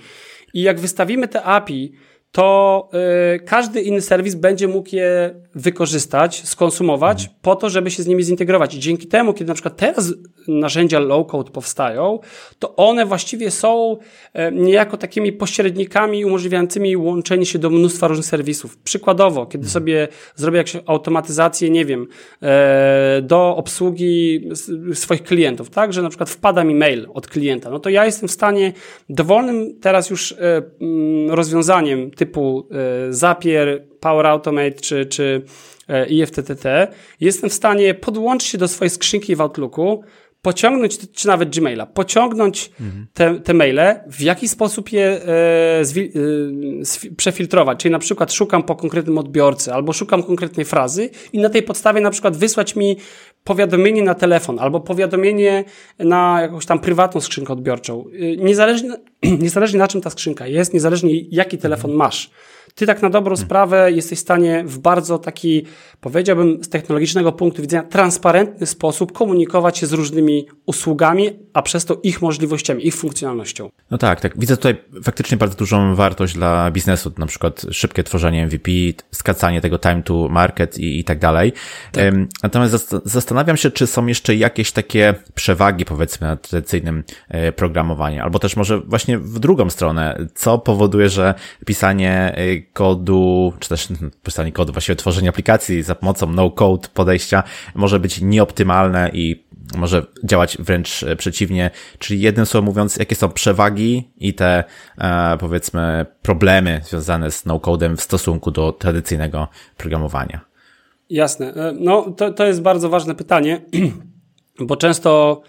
I 0.53 0.61
jak 0.61 0.79
wystawimy 0.79 1.27
te 1.27 1.43
API, 1.43 1.91
to 2.31 2.89
y, 3.35 3.39
każdy 3.39 3.81
inny 3.81 4.01
serwis 4.01 4.35
będzie 4.35 4.67
mógł 4.67 4.95
je 4.95 5.35
wykorzystać, 5.55 6.41
skonsumować 6.47 7.21
mhm. 7.21 7.39
po 7.41 7.55
to, 7.55 7.69
żeby 7.69 7.91
się 7.91 8.03
z 8.03 8.07
nimi 8.07 8.23
zintegrować. 8.23 8.75
I 8.75 8.79
dzięki 8.79 9.07
temu, 9.07 9.33
kiedy 9.33 9.47
na 9.47 9.53
przykład 9.53 9.77
teraz 9.77 10.13
narzędzia 10.47 10.99
low-code 10.99 11.51
powstają, 11.51 12.19
to 12.59 12.75
one 12.75 13.05
właściwie 13.05 13.51
są 13.51 13.97
y, 14.35 14.51
niejako 14.51 14.97
takimi 14.97 15.31
pośrednikami 15.31 16.25
umożliwiającymi 16.25 16.97
łączenie 16.97 17.45
się 17.45 17.59
do 17.59 17.69
mnóstwa 17.69 18.07
różnych 18.07 18.25
serwisów. 18.25 18.77
Przykładowo, 18.77 19.45
kiedy 19.45 19.63
mhm. 19.63 19.73
sobie 19.73 20.07
zrobię 20.35 20.57
jakąś 20.57 20.77
automatyzację, 20.85 21.69
nie 21.69 21.85
wiem, 21.85 22.07
y, 23.17 23.21
do 23.21 23.55
obsługi 23.55 24.49
swoich 24.93 25.23
klientów, 25.23 25.69
tak, 25.69 25.93
że 25.93 26.01
na 26.01 26.09
przykład 26.09 26.29
wpada 26.29 26.63
mi 26.63 26.75
mail 26.75 27.07
od 27.13 27.27
klienta, 27.27 27.69
no 27.69 27.79
to 27.79 27.89
ja 27.89 28.05
jestem 28.05 28.29
w 28.29 28.31
stanie 28.31 28.73
dowolnym 29.09 29.79
teraz 29.81 30.09
już 30.09 30.35
mm, 30.39 31.31
rozwiązaniem 31.31 32.11
typu 32.21 32.67
e, 32.71 33.13
Zapier, 33.13 33.87
Power 33.99 34.25
Automate 34.25 34.71
czy, 34.71 35.05
czy 35.05 35.41
e, 35.87 36.07
IFTTT, 36.07 36.65
jestem 37.19 37.49
w 37.49 37.53
stanie 37.53 37.93
podłączyć 37.93 38.49
się 38.49 38.57
do 38.57 38.67
swojej 38.67 38.89
skrzynki 38.89 39.35
w 39.35 39.41
Outlooku, 39.41 40.03
pociągnąć, 40.41 40.97
czy 41.11 41.27
nawet 41.27 41.57
Gmaila, 41.57 41.85
pociągnąć 41.85 42.71
mhm. 42.81 43.07
te, 43.13 43.39
te 43.39 43.53
maile, 43.53 43.99
w 44.07 44.21
jaki 44.21 44.47
sposób 44.47 44.91
je 44.91 45.05
e, 45.05 45.85
zwi, 45.85 46.11
e, 47.11 47.15
przefiltrować. 47.15 47.79
Czyli 47.79 47.91
na 47.91 47.99
przykład 47.99 48.33
szukam 48.33 48.63
po 48.63 48.75
konkretnym 48.75 49.17
odbiorcy, 49.17 49.73
albo 49.73 49.93
szukam 49.93 50.23
konkretnej 50.23 50.65
frazy 50.65 51.09
i 51.33 51.39
na 51.39 51.49
tej 51.49 51.63
podstawie 51.63 52.01
na 52.01 52.11
przykład 52.11 52.37
wysłać 52.37 52.75
mi 52.75 52.97
powiadomienie 53.43 54.03
na 54.03 54.15
telefon, 54.15 54.59
albo 54.59 54.79
powiadomienie 54.79 55.63
na 55.99 56.41
jakąś 56.41 56.65
tam 56.65 56.79
prywatną 56.79 57.21
skrzynkę 57.21 57.53
odbiorczą. 57.53 58.05
E, 58.13 58.37
niezależnie, 58.37 58.89
niezależnie 59.43 59.79
na 59.79 59.87
czym 59.87 60.01
ta 60.01 60.09
skrzynka 60.09 60.47
jest, 60.47 60.73
niezależnie 60.73 61.19
jaki 61.19 61.57
telefon 61.57 61.91
masz 61.91 62.31
ty 62.75 62.85
tak 62.85 63.01
na 63.01 63.09
dobrą 63.09 63.35
hmm. 63.35 63.45
sprawę 63.45 63.91
jesteś 63.91 64.19
w 64.19 64.21
stanie 64.21 64.63
w 64.67 64.79
bardzo 64.79 65.19
taki, 65.19 65.65
powiedziałbym, 66.01 66.63
z 66.63 66.69
technologicznego 66.69 67.31
punktu 67.31 67.61
widzenia, 67.61 67.83
transparentny 67.83 68.67
sposób 68.67 69.11
komunikować 69.11 69.77
się 69.77 69.87
z 69.87 69.93
różnymi 69.93 70.47
usługami, 70.65 71.29
a 71.53 71.61
przez 71.61 71.85
to 71.85 71.99
ich 72.03 72.21
możliwościami, 72.21 72.87
ich 72.87 72.95
funkcjonalnością. 72.95 73.69
No 73.91 73.97
tak, 73.97 74.21
tak. 74.21 74.39
Widzę 74.39 74.57
tutaj 74.57 74.77
faktycznie 75.03 75.37
bardzo 75.37 75.55
dużą 75.55 75.95
wartość 75.95 76.33
dla 76.33 76.71
biznesu, 76.71 77.11
na 77.17 77.25
przykład 77.25 77.65
szybkie 77.71 78.03
tworzenie 78.03 78.45
MVP, 78.45 78.71
skacanie 79.11 79.61
tego 79.61 79.79
time 79.79 80.03
to 80.03 80.29
market 80.29 80.77
i, 80.77 80.99
i 80.99 81.03
tak 81.03 81.19
dalej. 81.19 81.53
Tak. 81.91 82.03
Natomiast 82.43 82.95
zastanawiam 83.05 83.57
się, 83.57 83.71
czy 83.71 83.87
są 83.87 84.05
jeszcze 84.05 84.35
jakieś 84.35 84.71
takie 84.71 85.13
przewagi, 85.35 85.85
powiedzmy, 85.85 86.27
na 86.27 86.35
tradycyjnym 86.35 87.03
e, 87.29 87.51
programowaniu, 87.51 88.23
albo 88.23 88.39
też 88.39 88.55
może 88.55 88.79
właśnie 88.79 89.17
w 89.17 89.39
drugą 89.39 89.69
stronę, 89.69 90.27
co 90.35 90.57
powoduje, 90.57 91.09
że 91.09 91.33
pisanie 91.65 92.33
e, 92.37 92.60
kodu, 92.73 93.53
czy 93.59 93.69
też 93.69 93.87
pisanie 94.23 94.51
kodu, 94.51 94.73
właściwie 94.73 94.95
tworzenie 94.95 95.29
aplikacji 95.29 95.83
za 95.83 95.95
pomocą 95.95 96.31
no-code 96.31 96.87
podejścia 96.93 97.43
może 97.75 97.99
być 97.99 98.21
nieoptymalne 98.21 99.09
i 99.13 99.43
może 99.77 100.05
działać 100.23 100.57
wręcz 100.57 101.03
e, 101.03 101.15
przeciwnie. 101.15 101.71
Czyli 101.99 102.21
jednym 102.21 102.45
słowem 102.45 102.65
mówiąc, 102.65 102.97
jakie 102.97 103.15
są 103.15 103.29
przewagi 103.29 104.11
i 104.17 104.33
te, 104.33 104.63
e, 104.97 105.37
powiedzmy, 105.39 106.05
problemy 106.21 106.81
związane 106.83 107.31
z 107.31 107.45
no-codem 107.45 107.97
w 107.97 108.01
stosunku 108.01 108.51
do 108.51 108.71
tradycyjnego 108.71 109.47
programowania? 109.77 110.41
Jasne. 111.09 111.53
E, 111.53 111.73
no, 111.79 112.11
to, 112.17 112.33
to 112.33 112.45
jest 112.45 112.61
bardzo 112.61 112.89
ważne 112.89 113.15
pytanie, 113.15 113.61
bo 114.59 114.75
często 114.75 115.41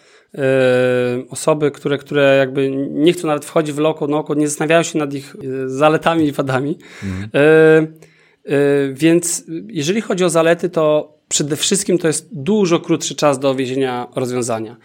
osoby, 1.31 1.71
które, 1.71 1.99
które 1.99 2.37
jakby 2.38 2.71
nie 2.90 3.12
chcą 3.12 3.29
nawet 3.29 3.45
wchodzić 3.45 3.75
w 3.75 3.79
loko, 3.79 4.07
no, 4.07 4.25
nie 4.37 4.49
zastanawiają 4.49 4.83
się 4.83 4.99
nad 4.99 5.14
ich 5.14 5.37
yy, 5.42 5.68
zaletami 5.68 6.27
i 6.27 6.33
wadami. 6.33 6.79
Mhm. 7.03 7.29
Yy, 8.45 8.95
więc 8.95 9.45
jeżeli 9.68 10.01
chodzi 10.01 10.25
o 10.25 10.31
zalety, 10.31 10.71
to 10.71 11.14
przede 11.29 11.57
wszystkim 11.57 11.99
to 11.99 12.07
jest 12.07 12.29
dużo 12.33 12.81
krótszy 12.81 13.14
czas 13.14 13.38
do 13.38 13.55
wiezienia 13.55 14.09
rozwiązania. 14.16 14.77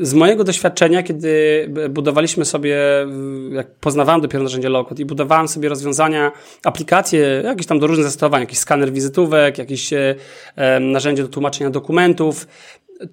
Z 0.00 0.14
mojego 0.14 0.44
doświadczenia, 0.44 1.02
kiedy 1.02 1.30
budowaliśmy 1.90 2.44
sobie, 2.44 2.78
jak 3.52 3.74
poznawałem 3.74 4.20
dopiero 4.20 4.44
narzędzie 4.44 4.68
low-code 4.68 5.00
i 5.00 5.04
budowałem 5.04 5.48
sobie 5.48 5.68
rozwiązania, 5.68 6.32
aplikacje, 6.64 7.42
jakieś 7.44 7.66
tam 7.66 7.78
do 7.78 7.86
różnych 7.86 8.04
zastosowań, 8.04 8.40
jakiś 8.40 8.58
skaner 8.58 8.92
wizytówek, 8.92 9.58
jakieś 9.58 9.90
narzędzie 10.80 11.22
do 11.22 11.28
tłumaczenia 11.28 11.70
dokumentów, 11.70 12.46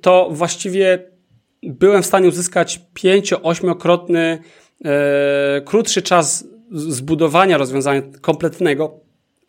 to 0.02 0.30
właściwie 0.32 1.12
byłem 1.64 2.04
w 2.04 2.06
stanie 2.06 2.28
uzyskać 2.28 2.82
pięcio-ośmiokrotny 2.94 4.40
e, 4.86 5.62
krótszy 5.66 6.02
czas 6.02 6.48
zbudowania 6.72 7.58
rozwiązania 7.58 8.02
kompletnego 8.22 9.00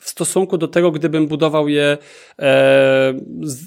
w 0.02 0.08
stosunku 0.08 0.58
do 0.58 0.68
tego, 0.68 0.90
gdybym 0.90 1.26
budował 1.26 1.68
je 1.68 1.98
e, 2.38 3.14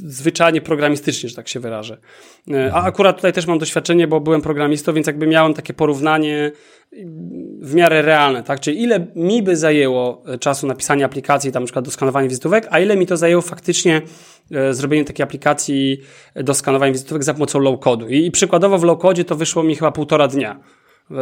zwyczajnie 0.05 0.61
programistycznie, 0.61 1.29
że 1.29 1.35
tak 1.35 1.47
się 1.47 1.59
wyrażę. 1.59 1.97
E, 2.51 2.63
a 2.63 2.65
mhm. 2.65 2.85
akurat 2.85 3.15
tutaj 3.15 3.33
też 3.33 3.47
mam 3.47 3.59
doświadczenie, 3.59 4.07
bo 4.07 4.19
byłem 4.19 4.41
programistą, 4.41 4.93
więc 4.93 5.07
jakby 5.07 5.27
miałem 5.27 5.53
takie 5.53 5.73
porównanie 5.73 6.51
w 7.61 7.75
miarę 7.75 8.01
realne, 8.01 8.43
tak? 8.43 8.59
Czyli 8.59 8.83
ile 8.83 9.07
mi 9.15 9.43
by 9.43 9.57
zajęło 9.57 10.23
e, 10.27 10.37
czasu 10.37 10.67
napisanie 10.67 11.05
aplikacji, 11.05 11.51
tam 11.51 11.63
na 11.63 11.65
przykład 11.65 11.85
do 11.85 11.91
skanowania 11.91 12.27
wizytówek, 12.27 12.67
a 12.69 12.79
ile 12.79 12.97
mi 12.97 13.05
to 13.05 13.17
zajęło 13.17 13.41
faktycznie 13.41 14.01
e, 14.51 14.73
zrobienie 14.73 15.05
takiej 15.05 15.23
aplikacji 15.23 16.01
do 16.35 16.53
skanowania 16.53 16.91
wizytówek 16.91 17.23
za 17.23 17.33
pomocą 17.33 17.59
low-codu. 17.59 18.09
I, 18.09 18.25
I 18.25 18.31
przykładowo 18.31 18.77
w 18.77 18.83
low-codzie 18.83 19.25
to 19.25 19.35
wyszło 19.35 19.63
mi 19.63 19.75
chyba 19.75 19.91
półtora 19.91 20.27
dnia. 20.27 20.59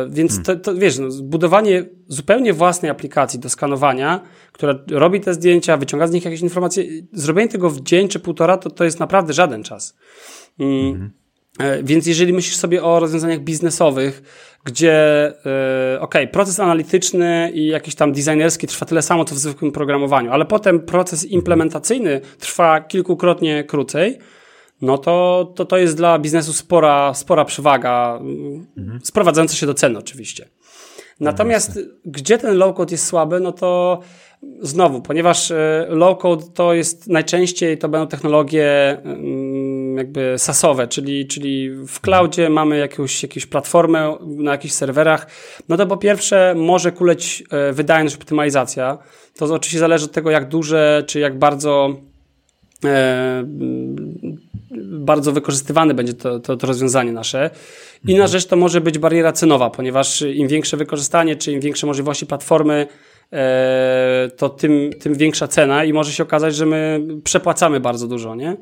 Więc 0.09 0.31
hmm. 0.31 0.45
to, 0.45 0.55
to 0.55 0.75
wiesz, 0.75 0.99
no, 0.99 1.11
zbudowanie 1.11 1.85
zupełnie 2.07 2.53
własnej 2.53 2.91
aplikacji 2.91 3.39
do 3.39 3.49
skanowania, 3.49 4.21
która 4.51 4.79
robi 4.91 5.21
te 5.21 5.33
zdjęcia, 5.33 5.77
wyciąga 5.77 6.07
z 6.07 6.11
nich 6.11 6.25
jakieś 6.25 6.41
informacje, 6.41 6.83
zrobienie 7.13 7.49
tego 7.49 7.69
w 7.69 7.81
dzień 7.81 8.07
czy 8.07 8.19
półtora, 8.19 8.57
to, 8.57 8.69
to 8.69 8.83
jest 8.83 8.99
naprawdę 8.99 9.33
żaden 9.33 9.63
czas. 9.63 9.95
Hmm. 10.57 11.11
Więc 11.83 12.07
jeżeli 12.07 12.33
myślisz 12.33 12.55
sobie 12.55 12.83
o 12.83 12.99
rozwiązaniach 12.99 13.39
biznesowych, 13.39 14.21
gdzie, 14.63 14.93
e, 15.95 15.99
ok, 15.99 16.15
proces 16.31 16.59
analityczny 16.59 17.51
i 17.53 17.67
jakiś 17.67 17.95
tam 17.95 18.13
designerski 18.13 18.67
trwa 18.67 18.85
tyle 18.85 19.01
samo, 19.01 19.25
co 19.25 19.35
w 19.35 19.37
zwykłym 19.37 19.71
programowaniu, 19.71 20.31
ale 20.31 20.45
potem 20.45 20.79
proces 20.79 21.25
implementacyjny 21.25 22.21
trwa 22.39 22.81
kilkukrotnie 22.81 23.63
krócej, 23.63 24.17
no 24.83 24.97
to, 24.97 25.51
to 25.55 25.65
to 25.65 25.77
jest 25.77 25.97
dla 25.97 26.19
biznesu 26.19 26.53
spora, 26.53 27.13
spora 27.13 27.45
przewaga, 27.45 28.19
mhm. 28.77 28.99
sprowadzająca 29.03 29.55
się 29.55 29.65
do 29.65 29.73
ceny 29.73 29.99
oczywiście. 29.99 30.49
Natomiast 31.19 31.75
no 31.75 31.81
gdzie 32.05 32.37
ten 32.37 32.57
low-code 32.57 32.91
jest 32.91 33.05
słaby, 33.05 33.39
no 33.39 33.51
to 33.51 33.99
znowu, 34.61 35.01
ponieważ 35.01 35.51
e, 35.51 35.87
low-code 35.89 36.43
to 36.53 36.73
jest 36.73 37.07
najczęściej, 37.07 37.77
to 37.77 37.89
będą 37.89 38.07
technologie 38.07 38.97
mm, 39.03 39.97
jakby 39.97 40.33
sasowe, 40.37 40.87
czyli, 40.87 41.27
czyli 41.27 41.69
w 41.87 41.99
cloudzie 42.01 42.49
mamy 42.49 42.77
jakąś, 42.77 43.23
jakąś 43.23 43.45
platformę 43.45 44.17
na 44.25 44.51
jakichś 44.51 44.73
serwerach, 44.73 45.27
no 45.69 45.77
to 45.77 45.87
po 45.87 45.97
pierwsze 45.97 46.53
może 46.57 46.91
kuleć 46.91 47.43
e, 47.51 47.73
wydajność 47.73 48.15
optymalizacja. 48.15 48.97
To 49.37 49.45
oczywiście 49.45 49.79
zależy 49.79 50.05
od 50.05 50.11
tego, 50.11 50.31
jak 50.31 50.47
duże, 50.47 51.03
czy 51.07 51.19
jak 51.19 51.39
bardzo 51.39 51.95
e, 52.85 53.43
bardzo 55.03 55.31
wykorzystywane 55.31 55.93
będzie 55.93 56.13
to, 56.13 56.39
to, 56.39 56.57
to 56.57 56.67
rozwiązanie 56.67 57.11
nasze. 57.11 57.49
Inna 58.03 58.23
mhm. 58.23 58.31
rzecz 58.31 58.45
to 58.45 58.55
może 58.55 58.81
być 58.81 58.97
bariera 58.97 59.31
cenowa, 59.31 59.69
ponieważ 59.69 60.21
im 60.21 60.47
większe 60.47 60.77
wykorzystanie, 60.77 61.35
czy 61.35 61.51
im 61.51 61.59
większe 61.59 61.87
możliwości 61.87 62.25
platformy, 62.25 62.87
e, 63.33 64.29
to 64.37 64.49
tym, 64.49 64.89
tym 64.99 65.13
większa 65.13 65.47
cena 65.47 65.83
i 65.83 65.93
może 65.93 66.11
się 66.11 66.23
okazać, 66.23 66.55
że 66.55 66.65
my 66.65 67.01
przepłacamy 67.23 67.79
bardzo 67.79 68.07
dużo, 68.07 68.35
nie? 68.35 68.57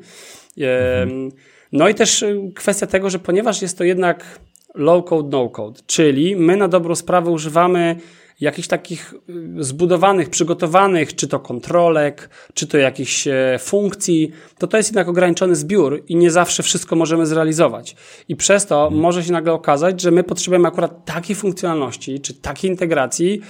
E, 0.60 1.02
mhm. 1.02 1.32
No 1.72 1.88
i 1.88 1.94
też 1.94 2.24
kwestia 2.54 2.86
tego, 2.86 3.10
że 3.10 3.18
ponieważ 3.18 3.62
jest 3.62 3.78
to 3.78 3.84
jednak 3.84 4.38
low 4.74 5.04
code, 5.04 5.28
no 5.32 5.48
code, 5.48 5.80
czyli 5.86 6.36
my 6.36 6.56
na 6.56 6.68
dobrą 6.68 6.94
sprawę 6.94 7.30
używamy 7.30 7.96
jakichś 8.40 8.68
takich 8.68 9.14
y, 9.58 9.64
zbudowanych, 9.64 10.30
przygotowanych, 10.30 11.14
czy 11.14 11.28
to 11.28 11.40
kontrolek, 11.40 12.30
czy 12.54 12.66
to 12.66 12.78
jakichś 12.78 13.26
e, 13.26 13.58
funkcji, 13.60 14.30
to 14.58 14.66
to 14.66 14.76
jest 14.76 14.88
jednak 14.88 15.08
ograniczony 15.08 15.56
zbiór 15.56 16.02
i 16.08 16.16
nie 16.16 16.30
zawsze 16.30 16.62
wszystko 16.62 16.96
możemy 16.96 17.26
zrealizować. 17.26 17.96
I 18.28 18.36
przez 18.36 18.66
to 18.66 18.80
hmm. 18.82 19.00
może 19.00 19.24
się 19.24 19.32
nagle 19.32 19.52
okazać, 19.52 20.00
że 20.00 20.10
my 20.10 20.24
potrzebujemy 20.24 20.68
akurat 20.68 21.04
takiej 21.04 21.36
funkcjonalności, 21.36 22.20
czy 22.20 22.34
takiej 22.34 22.70
integracji, 22.70 23.40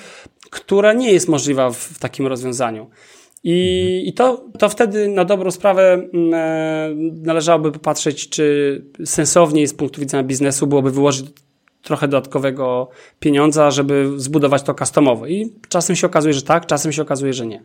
która 0.50 0.92
nie 0.92 1.12
jest 1.12 1.28
możliwa 1.28 1.70
w, 1.70 1.76
w 1.76 1.98
takim 1.98 2.26
rozwiązaniu. 2.26 2.90
I, 3.44 4.02
i 4.06 4.12
to, 4.12 4.44
to 4.58 4.68
wtedy 4.68 5.08
na 5.08 5.24
dobrą 5.24 5.50
sprawę 5.50 5.92
mm, 5.92 6.34
e, 6.34 6.88
należałoby 7.22 7.72
popatrzeć, 7.72 8.28
czy 8.28 8.84
sensowniej 9.04 9.66
z 9.66 9.74
punktu 9.74 10.00
widzenia 10.00 10.22
biznesu 10.22 10.66
byłoby 10.66 10.90
wyłożyć 10.90 11.26
trochę 11.82 12.08
dodatkowego 12.08 12.88
pieniądza, 13.20 13.70
żeby 13.70 14.12
zbudować 14.16 14.62
to 14.62 14.74
customowo. 14.74 15.26
I 15.26 15.52
czasem 15.68 15.96
się 15.96 16.06
okazuje, 16.06 16.34
że 16.34 16.42
tak, 16.42 16.66
czasem 16.66 16.92
się 16.92 17.02
okazuje, 17.02 17.32
że 17.32 17.46
nie. 17.46 17.62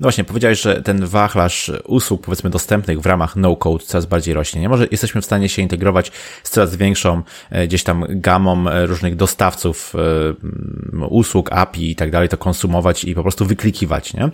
No 0.00 0.04
właśnie, 0.04 0.24
powiedziałeś, 0.24 0.60
że 0.60 0.82
ten 0.82 1.06
wachlarz 1.06 1.72
usług, 1.84 2.22
powiedzmy, 2.22 2.50
dostępnych 2.50 3.00
w 3.00 3.06
ramach 3.06 3.36
no-code 3.36 3.84
coraz 3.84 4.06
bardziej 4.06 4.34
rośnie. 4.34 4.60
Nie 4.60 4.68
może 4.68 4.86
jesteśmy 4.90 5.20
w 5.20 5.24
stanie 5.24 5.48
się 5.48 5.62
integrować 5.62 6.12
z 6.42 6.50
coraz 6.50 6.76
większą 6.76 7.22
e, 7.50 7.66
gdzieś 7.66 7.82
tam 7.82 8.04
gamą 8.08 8.68
e, 8.68 8.86
różnych 8.86 9.16
dostawców 9.16 9.94
e, 9.94 11.06
usług, 11.06 11.52
API 11.52 11.90
i 11.90 11.96
tak 11.96 12.10
dalej, 12.10 12.28
to 12.28 12.36
konsumować 12.36 13.04
i 13.04 13.14
po 13.14 13.22
prostu 13.22 13.46
wyklikiwać, 13.46 14.14
nie? 14.14 14.30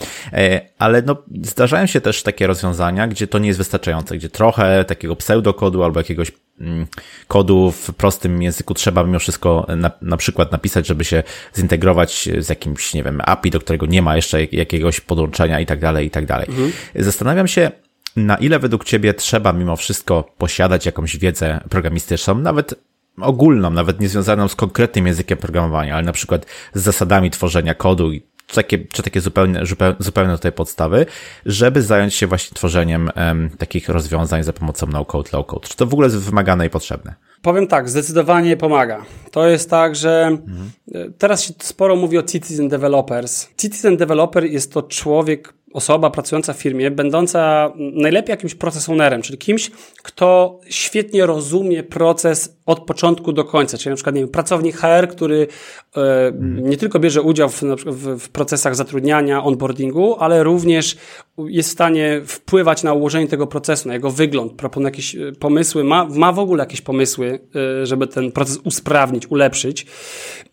Ale 0.79 1.03
no, 1.03 1.16
zdarzają 1.42 1.87
się 1.87 2.00
też 2.00 2.22
takie 2.22 2.46
rozwiązania, 2.46 3.09
gdzie 3.09 3.27
to 3.27 3.38
nie 3.38 3.46
jest 3.46 3.59
wystarczające, 3.59 4.16
gdzie 4.16 4.29
trochę 4.29 4.85
takiego 4.85 5.16
pseudokodu 5.16 5.85
albo 5.85 6.00
jakiegoś 6.00 6.33
kodu 7.29 7.71
w 7.71 7.95
prostym 7.95 8.43
języku 8.43 8.75
trzeba 8.75 9.05
mimo 9.05 9.19
wszystko 9.19 9.67
na, 9.77 9.90
na 10.03 10.17
przykład 10.17 10.53
napisać, 10.53 10.87
żeby 10.87 11.05
się 11.05 11.23
zintegrować 11.57 12.29
z 12.38 12.49
jakimś, 12.49 12.95
nie 12.95 13.03
wiem, 13.03 13.21
API, 13.25 13.51
do 13.51 13.61
którego 13.61 13.87
nie 13.87 14.03
ma 14.03 14.17
jeszcze 14.17 14.45
jakiegoś 14.45 15.01
podłączenia 15.01 15.61
i 15.61 15.67
tak 15.67 15.81
dalej, 15.81 16.07
i 16.07 16.11
tak 16.11 16.27
dalej. 16.27 16.47
Mhm. 16.49 16.73
Zastanawiam 16.95 17.49
się, 17.49 17.71
na 18.17 18.37
ile 18.37 18.59
według 18.59 18.85
Ciebie 18.85 19.14
trzeba 19.14 19.53
mimo 19.53 19.77
wszystko 19.77 20.31
posiadać 20.38 20.87
jakąś 20.87 21.17
wiedzę 21.17 21.61
programistyczną, 21.71 22.35
nawet 22.35 22.75
ogólną, 23.21 23.71
nawet 23.71 24.01
nie 24.01 24.09
związaną 24.09 24.49
z 24.49 24.57
konkretnym 24.57 25.07
językiem 25.07 25.38
programowania, 25.38 25.95
ale 25.95 26.07
na 26.07 26.12
przykład 26.12 26.47
z 26.75 26.83
zasadami 26.83 27.31
tworzenia 27.31 27.75
kodu 27.75 28.12
i 28.12 28.23
czy 28.55 28.62
takie, 28.62 28.79
czy 28.79 29.03
takie 29.03 29.21
zupełnie, 29.21 29.61
zupełnie 29.99 30.33
tutaj 30.33 30.53
podstawy, 30.53 31.07
żeby 31.47 31.83
zająć 31.83 32.14
się 32.14 32.27
właśnie 32.27 32.55
tworzeniem 32.55 33.11
um, 33.17 33.51
takich 33.59 33.88
rozwiązań 33.88 34.43
za 34.43 34.53
pomocą 34.53 34.87
no-code, 34.87 35.31
low-code. 35.31 35.69
Czy 35.69 35.77
to 35.77 35.87
w 35.87 35.93
ogóle 35.93 36.07
jest 36.07 36.19
wymagane 36.19 36.67
i 36.67 36.71
potrzebne? 36.71 37.14
Powiem 37.43 37.67
tak, 37.67 37.88
zdecydowanie 37.88 38.57
pomaga. 38.57 39.05
To 39.31 39.49
jest 39.49 39.71
tak, 39.71 39.97
że 39.97 40.27
mhm. 40.27 40.71
teraz 41.19 41.45
się 41.45 41.53
sporo 41.62 41.97
mówi 41.97 42.19
o 42.19 42.23
citizen 42.23 42.69
developers. 42.69 43.49
Citizen 43.61 43.97
developer 43.97 44.45
jest 44.45 44.73
to 44.73 44.83
człowiek, 44.83 45.55
osoba 45.73 46.11
pracująca 46.11 46.53
w 46.53 46.57
firmie, 46.57 46.90
będąca 46.90 47.73
najlepiej 47.77 48.33
jakimś 48.33 48.55
procesonerem, 48.55 49.23
czyli 49.23 49.38
kimś, 49.38 49.71
kto 50.03 50.61
świetnie 50.69 51.27
rozumie 51.27 51.83
proces 51.83 52.57
od 52.66 52.81
początku 52.81 53.33
do 53.33 53.44
końca, 53.44 53.79
czyli 53.79 53.90
na 53.90 53.96
przykład 53.96 54.14
nie 54.14 54.20
wiem, 54.20 54.31
pracownik 54.31 54.77
HR, 54.77 55.09
który 55.09 55.46
e, 55.96 56.33
nie 56.40 56.77
tylko 56.77 56.98
bierze 56.98 57.22
udział 57.22 57.48
w, 57.48 57.62
w, 57.62 58.18
w, 58.18 58.29
procesach 58.29 58.77
zatrudniania, 58.77 59.44
onboardingu, 59.44 60.16
ale 60.18 60.42
również 60.42 60.96
jest 61.38 61.68
w 61.68 61.72
stanie 61.72 62.22
wpływać 62.27 62.83
na 62.83 62.92
ułożenie 62.92 63.29
tego 63.29 63.46
procesu, 63.46 63.88
na 63.88 63.94
jego 63.94 64.11
wygląd, 64.11 64.53
proponuje 64.53 64.88
jakieś 64.88 65.16
e, 65.16 65.33
pomysły, 65.33 65.85
ma, 65.85 66.05
ma 66.05 66.33
w 66.33 66.38
ogóle 66.38 66.62
jakieś 66.62 66.81
pomysły, 66.81 67.40
e, 67.83 67.87
żeby 67.87 68.07
ten 68.07 68.33
proces 68.33 68.59
usprawnić, 68.64 69.31
ulepszyć. 69.31 69.87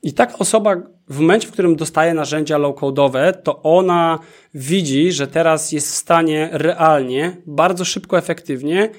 I 0.04 0.14
taka 0.14 0.38
osoba 0.38 0.76
w 1.10 1.20
momencie, 1.20 1.48
w 1.48 1.52
którym 1.52 1.76
dostaje 1.76 2.14
narzędzia 2.14 2.58
low-codowe, 2.58 3.34
to 3.44 3.62
ona 3.64 4.20
widzi, 4.54 5.12
że 5.12 5.28
teraz 5.28 5.72
jest 5.72 5.88
w 5.92 5.96
stanie 5.96 6.50
realnie, 6.52 7.38
bardzo 7.46 7.86
szybko, 7.86 8.18
efektywnie 8.18 8.90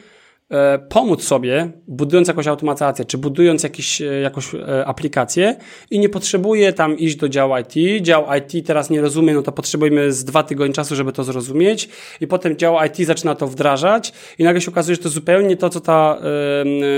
pomóc 0.88 1.25
sobie, 1.25 1.71
budując 1.88 2.29
jakąś 2.29 2.47
automatyzację, 2.47 3.05
czy 3.05 3.19
budując 3.19 3.62
jakiś, 3.62 4.03
e, 4.03 4.05
jakąś 4.05 4.55
e, 4.55 4.87
aplikację 4.87 5.57
i 5.91 5.99
nie 5.99 6.09
potrzebuje 6.09 6.73
tam 6.73 6.99
iść 6.99 7.17
do 7.17 7.29
działu 7.29 7.55
IT. 7.59 8.03
Dział 8.03 8.25
IT 8.38 8.67
teraz 8.67 8.91
nie 8.91 9.01
rozumie, 9.01 9.35
no 9.35 9.43
to 9.43 9.53
potrzebujemy 9.53 10.12
z 10.12 10.25
dwa 10.25 10.43
tygodnie 10.43 10.75
czasu, 10.75 10.97
żeby 10.97 11.12
to 11.12 11.25
zrozumieć 11.25 11.88
i 12.21 12.27
potem 12.27 12.57
dział 12.57 12.77
IT 12.87 13.07
zaczyna 13.07 13.35
to 13.35 13.47
wdrażać 13.47 14.12
i 14.38 14.45
nagle 14.45 14.61
się 14.61 14.71
okazuje, 14.71 14.97
że 14.97 15.03
to 15.03 15.09
zupełnie 15.09 15.57
to, 15.57 15.71
co 15.71 15.81
ta, 15.81 16.19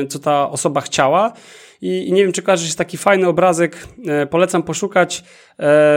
co 0.08 0.18
ta 0.18 0.50
osoba 0.50 0.80
chciała 0.80 1.32
i, 1.84 2.08
i 2.08 2.12
nie 2.12 2.22
wiem, 2.22 2.32
czy 2.32 2.42
kojarzysz, 2.42 2.66
jest 2.66 2.78
taki 2.78 2.96
fajny 2.96 3.28
obrazek, 3.28 3.88
e, 4.06 4.26
polecam 4.26 4.62
poszukać, 4.62 5.18
e, 5.18 5.22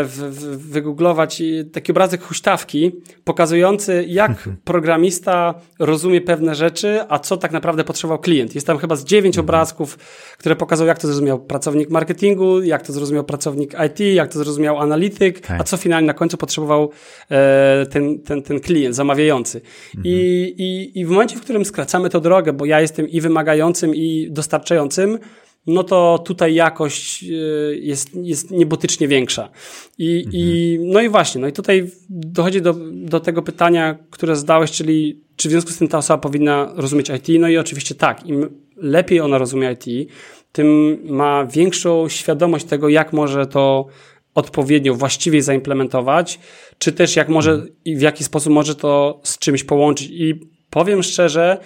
w, 0.04 0.10
w, 0.10 0.71
wygooglować 0.71 1.43
taki 1.73 1.91
obrazek 1.91 2.23
huśtawki, 2.23 2.91
pokazujący 3.23 4.06
jak 4.08 4.30
mhm. 4.30 4.58
programista 4.63 5.54
rozumie 5.80 6.21
pewne 6.21 6.56
rzeczy, 6.56 7.00
a 7.10 7.19
co 7.19 7.38
tak 7.38 7.52
naprawdę 7.52 7.84
potrzebował 7.84 8.19
klient. 8.19 8.56
Jest 8.56 8.67
tam 8.67 8.78
chyba 8.78 8.95
z 8.95 9.06
dziewięć 9.06 9.36
mhm. 9.36 9.45
obrazków, 9.45 9.97
które 10.38 10.56
pokazują, 10.56 10.88
jak 10.88 11.00
to 11.00 11.08
zrozumiał 11.08 11.39
pracownik 11.39 11.89
marketingu, 11.89 12.62
jak 12.62 12.82
to 12.82 12.93
zrozumiał 12.93 13.23
pracownik 13.23 13.76
IT, 13.88 14.00
jak 14.00 14.34
to 14.34 14.39
zrozumiał 14.39 14.80
analityk, 14.80 15.38
okay. 15.38 15.60
a 15.60 15.63
co 15.63 15.78
finalnie 15.78 16.08
na 16.08 16.13
końcu 16.13 16.38
potrzebował 16.38 16.91
e, 17.32 17.86
ten, 17.86 18.19
ten, 18.19 18.41
ten 18.41 18.60
klient 18.60 18.95
zamawiający. 18.95 19.62
Mhm. 19.95 20.04
I, 20.06 20.54
i, 20.58 21.00
I 21.00 21.06
w 21.06 21.10
momencie, 21.10 21.36
w 21.36 21.41
którym 21.41 21.65
skracamy 21.65 22.10
tę 22.10 22.21
drogę, 22.21 22.54
bo 22.54 22.65
ja 22.65 22.82
jestem 22.82 23.10
i 23.10 23.21
wymagającym, 23.21 23.95
i 23.95 24.28
dostarczającym, 24.32 25.19
no 25.67 25.84
to 25.84 26.23
tutaj 26.25 26.53
jakość 26.53 27.23
e, 27.23 27.27
jest, 27.75 28.10
jest 28.15 28.51
niebotycznie 28.51 29.08
większa. 29.08 29.49
I, 29.97 30.17
mhm. 30.17 30.32
i, 30.34 30.77
no 30.82 31.01
i 31.01 31.10
właśnie, 31.10 31.41
no 31.41 31.47
i 31.47 31.51
tutaj 31.51 31.91
dochodzi 32.10 32.62
do, 32.62 32.75
do 32.91 33.19
tego 33.19 33.41
pytania, 33.41 33.97
które 34.10 34.36
zadałeś, 34.36 34.71
czyli 34.71 35.21
czy 35.36 35.49
w 35.49 35.51
związku 35.51 35.71
z 35.71 35.77
tym 35.77 35.88
ta 35.88 35.97
osoba 35.97 36.17
powinna 36.17 36.73
rozumieć 36.75 37.10
IT? 37.10 37.39
No 37.39 37.49
i 37.49 37.58
oczywiście 37.58 37.95
tak. 37.95 38.25
Im 38.25 38.49
lepiej 38.77 39.19
ona 39.19 39.38
rozumie 39.38 39.71
IT, 39.71 40.12
tym 40.51 40.97
ma 41.06 41.45
większą 41.45 42.10
świadomość 42.10 42.65
tego, 42.65 42.89
jak 42.89 43.13
może 43.13 43.47
to 43.47 43.88
odpowiednio, 44.36 44.93
właściwie 44.93 45.43
zaimplementować, 45.43 46.39
czy 46.77 46.91
też 46.91 47.15
jak 47.15 47.30
może 47.30 47.51
mhm. 47.51 47.71
i 47.86 47.95
w 47.95 48.01
jaki 48.01 48.23
sposób 48.23 48.53
może 48.53 48.75
to 48.75 49.19
z 49.23 49.38
czymś 49.38 49.63
połączyć. 49.63 50.10
I 50.12 50.49
powiem 50.69 51.03
szczerze, 51.03 51.58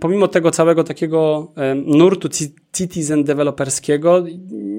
pomimo 0.00 0.28
tego 0.28 0.50
całego 0.50 0.84
takiego 0.84 1.52
e, 1.56 1.74
nurtu 1.74 2.28
citizen 2.76 3.24
developerskiego, 3.24 4.24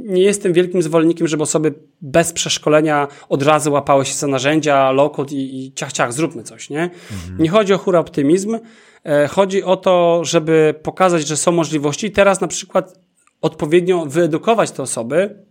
nie 0.03 0.21
jestem 0.21 0.53
wielkim 0.53 0.81
zwolennikiem, 0.81 1.27
żeby 1.27 1.43
osoby 1.43 1.73
bez 2.01 2.33
przeszkolenia 2.33 3.07
od 3.29 3.43
razu 3.43 3.71
łapały 3.73 4.05
się 4.05 4.13
za 4.13 4.27
narzędzia, 4.27 4.91
low-code 4.91 5.33
i, 5.33 5.65
i 5.65 5.73
ciach, 5.73 5.93
ciach, 5.93 6.13
zróbmy 6.13 6.43
coś, 6.43 6.69
nie? 6.69 6.83
Mhm. 6.83 7.37
Nie 7.39 7.49
chodzi 7.49 7.73
o 7.73 7.77
hura 7.77 7.99
optymizm, 7.99 8.59
e, 9.03 9.27
chodzi 9.27 9.63
o 9.63 9.77
to, 9.77 10.21
żeby 10.23 10.75
pokazać, 10.83 11.27
że 11.27 11.37
są 11.37 11.51
możliwości 11.51 12.07
i 12.07 12.11
teraz 12.11 12.41
na 12.41 12.47
przykład 12.47 12.99
odpowiednio 13.41 14.05
wyedukować 14.05 14.71
te 14.71 14.83
osoby, 14.83 15.43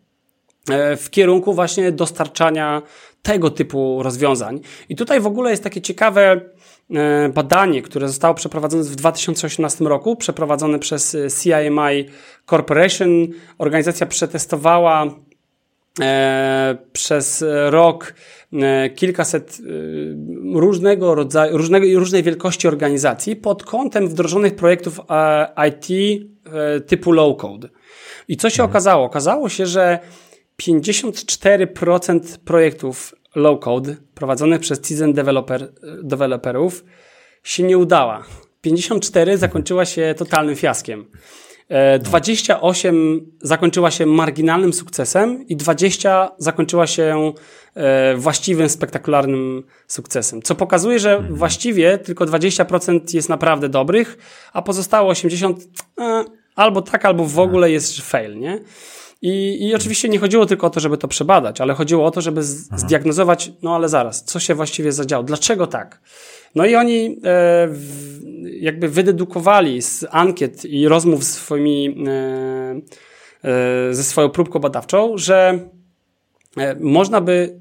e, 0.71 0.97
w 0.97 1.11
kierunku 1.11 1.55
właśnie 1.55 1.93
dostarczania 1.93 2.83
tego 3.23 3.51
typu 3.51 4.03
rozwiązań. 4.03 4.61
I 4.89 4.97
tutaj 4.97 5.21
w 5.21 5.27
ogóle 5.27 5.51
jest 5.51 5.63
takie 5.63 5.81
ciekawe 5.81 6.41
E, 6.41 6.41
badanie, 7.35 7.83
które 7.83 8.09
zostało 8.09 8.35
przeprowadzone 8.35 8.85
w 8.85 8.97
2018 8.97 9.85
roku, 9.85 10.17
przeprowadzone 10.17 10.79
przez 10.79 11.15
e, 11.15 11.29
CIMI 11.43 12.05
Corporation. 12.47 13.27
Organizacja 13.59 14.07
przetestowała 14.07 15.07
e, 16.01 16.77
przez 16.93 17.45
rok 17.71 18.15
kilkaset 18.97 19.59
różnego 20.55 21.15
rodzaju, 21.15 21.57
różnego, 21.57 21.87
różnej 21.99 22.23
wielkości 22.23 22.69
organizacji 22.69 23.37
pod 23.37 23.65
kątem 23.65 24.09
wdrożonych 24.09 24.57
projektów 24.57 25.01
IT 25.69 26.21
typu 26.87 27.13
low-code. 27.13 27.69
I 28.29 28.37
co 28.37 28.51
się 28.51 28.63
mhm. 28.63 28.71
okazało? 28.71 29.05
Okazało 29.05 29.49
się, 29.49 29.67
że 29.67 29.99
54% 30.63 32.39
projektów 32.45 33.15
low-code 33.37 33.95
prowadzonych 34.15 34.61
przez 34.61 34.81
Tizen 34.81 35.13
developer, 35.13 35.73
developerów 36.03 36.85
się 37.43 37.63
nie 37.63 37.79
udała. 37.79 38.25
54 38.61 39.39
zakończyła 39.39 39.85
się 39.85 40.15
totalnym 40.19 40.57
fiaskiem. 40.57 41.07
28 42.01 43.17
e, 43.17 43.47
zakończyła 43.47 43.91
się 43.91 44.07
marginalnym 44.07 44.73
sukcesem 44.73 45.49
i 45.49 45.57
20 45.57 46.31
zakończyła 46.39 46.87
się 46.87 47.33
e, 47.75 48.17
właściwym, 48.17 48.69
spektakularnym 48.69 49.63
sukcesem. 49.87 50.43
Co 50.43 50.55
pokazuje, 50.55 50.99
że 50.99 51.17
mhm. 51.17 51.35
właściwie 51.35 51.99
tylko 51.99 52.25
20% 52.25 53.15
jest 53.15 53.29
naprawdę 53.29 53.69
dobrych, 53.69 54.19
a 54.53 54.63
pozostałe 54.63 55.09
80 55.09 55.61
e, 56.01 56.25
albo 56.55 56.83
tak, 56.83 57.05
albo 57.05 57.25
w 57.25 57.39
ogóle 57.39 57.71
jest 57.71 58.01
fail, 58.01 58.39
nie? 58.39 58.61
I, 59.27 59.67
I 59.69 59.75
oczywiście 59.75 60.09
nie 60.09 60.19
chodziło 60.19 60.47
tylko 60.47 60.67
o 60.67 60.71
to, 60.71 60.81
żeby 60.81 60.99
to 60.99 61.09
przebadać, 61.09 61.61
ale 61.61 61.75
chodziło 61.75 62.05
o 62.07 62.11
to, 62.11 62.21
żeby 62.21 62.43
z, 62.43 62.69
zdiagnozować, 62.81 63.53
no 63.63 63.75
ale 63.75 63.89
zaraz, 63.89 64.25
co 64.25 64.41
się 64.41 64.55
właściwie 64.55 64.93
zadziało, 64.93 65.25
dlaczego 65.25 65.67
tak? 65.67 66.01
No 66.55 66.67
i 66.67 66.75
oni 66.75 67.21
e, 67.25 67.69
jakby 68.61 68.89
wydedukowali 68.89 69.83
z 69.83 70.07
ankiet 70.11 70.65
i 70.65 70.89
rozmów 70.89 71.25
z 71.25 71.33
swoimi, 71.33 72.05
e, 72.09 72.81
e, 73.45 73.95
ze 73.95 74.05
swoją 74.05 74.31
próbką 74.31 74.59
badawczą, 74.59 75.19
że 75.19 75.69
e, 76.57 76.77
można 76.81 77.21
by 77.21 77.61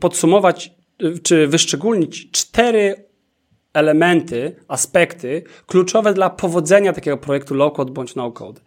podsumować 0.00 0.74
czy 1.22 1.46
wyszczególnić 1.46 2.30
cztery 2.30 3.07
elementy, 3.78 4.56
aspekty 4.68 5.42
kluczowe 5.66 6.14
dla 6.14 6.30
powodzenia 6.30 6.92
takiego 6.92 7.16
projektu 7.16 7.54
low-code 7.54 7.90
bądź 7.90 8.14
no-code. 8.14 8.60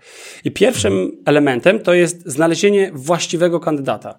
I 0.45 0.51
pierwszym 0.51 1.11
elementem 1.25 1.79
to 1.79 1.93
jest 1.93 2.23
znalezienie 2.25 2.91
właściwego 2.93 3.59
kandydata. 3.59 4.17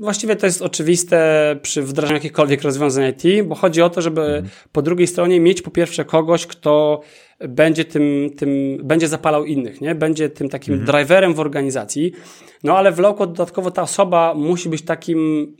Właściwie 0.00 0.36
to 0.36 0.46
jest 0.46 0.62
oczywiste 0.62 1.56
przy 1.62 1.82
wdrażaniu 1.82 2.16
jakichkolwiek 2.16 2.62
rozwiązań 2.62 3.12
IT, 3.12 3.46
bo 3.46 3.54
chodzi 3.54 3.82
o 3.82 3.90
to, 3.90 4.02
żeby 4.02 4.42
po 4.72 4.82
drugiej 4.82 5.06
stronie 5.06 5.40
mieć 5.40 5.62
po 5.62 5.70
pierwsze 5.70 6.04
kogoś, 6.04 6.46
kto 6.46 7.00
będzie 7.48 7.84
tym, 7.84 8.30
tym 8.36 8.78
będzie 8.84 9.08
zapalał 9.08 9.44
innych, 9.44 9.80
nie? 9.80 9.94
Będzie 9.94 10.30
tym 10.30 10.48
takim 10.48 10.74
mhm. 10.74 10.86
driverem 10.86 11.34
w 11.34 11.40
organizacji. 11.40 12.12
No 12.64 12.78
ale 12.78 12.92
w 12.92 12.98
low 12.98 13.18
dodatkowo 13.18 13.70
ta 13.70 13.82
osoba 13.82 14.34
musi 14.34 14.68
być 14.68 14.82
takim 14.82 15.52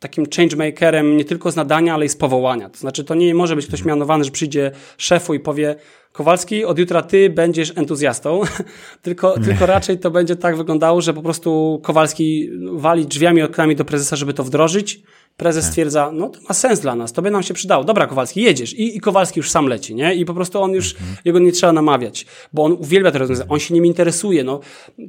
takim 0.00 0.26
changemakerem 0.36 1.16
nie 1.16 1.24
tylko 1.24 1.50
z 1.50 1.56
nadania, 1.56 1.94
ale 1.94 2.06
i 2.06 2.08
z 2.08 2.16
powołania. 2.16 2.70
To 2.70 2.78
znaczy, 2.78 3.04
to 3.04 3.14
nie 3.14 3.34
może 3.34 3.56
być 3.56 3.66
ktoś 3.66 3.84
mianowany, 3.84 4.24
że 4.24 4.30
przyjdzie 4.30 4.70
szefu 4.98 5.34
i 5.34 5.40
powie 5.40 5.76
Kowalski, 6.12 6.64
od 6.64 6.78
jutra 6.78 7.02
ty 7.02 7.30
będziesz 7.30 7.72
entuzjastą, 7.76 8.40
tylko, 9.02 9.40
tylko 9.40 9.66
raczej 9.66 9.98
to 9.98 10.10
będzie 10.10 10.36
tak 10.36 10.56
wyglądało, 10.56 11.00
że 11.00 11.14
po 11.14 11.22
prostu 11.22 11.80
Kowalski 11.84 12.50
wali 12.72 13.06
drzwiami, 13.06 13.42
oknami 13.42 13.76
do 13.76 13.84
prezesa, 13.84 14.16
żeby 14.16 14.34
to 14.34 14.44
wdrożyć. 14.44 15.02
Prezes 15.36 15.64
tak. 15.64 15.70
stwierdza, 15.70 16.10
no 16.12 16.28
to 16.28 16.40
ma 16.48 16.54
sens 16.54 16.80
dla 16.80 16.94
nas, 16.94 17.12
to 17.12 17.22
by 17.22 17.30
nam 17.30 17.42
się 17.42 17.54
przydało. 17.54 17.84
Dobra, 17.84 18.06
Kowalski, 18.06 18.42
jedziesz. 18.42 18.74
I, 18.74 18.96
i 18.96 19.00
Kowalski 19.00 19.40
już 19.40 19.50
sam 19.50 19.66
leci, 19.66 19.94
nie? 19.94 20.14
I 20.14 20.24
po 20.24 20.34
prostu 20.34 20.62
on 20.62 20.72
już, 20.72 20.92
mhm. 20.92 21.16
jego 21.24 21.38
nie 21.38 21.52
trzeba 21.52 21.72
namawiać, 21.72 22.26
bo 22.52 22.64
on 22.64 22.72
uwielbia 22.72 23.10
te 23.10 23.18
rozwiązania, 23.18 23.50
on 23.50 23.58
się 23.58 23.74
nimi 23.74 23.88
interesuje. 23.88 24.44
No, 24.44 24.60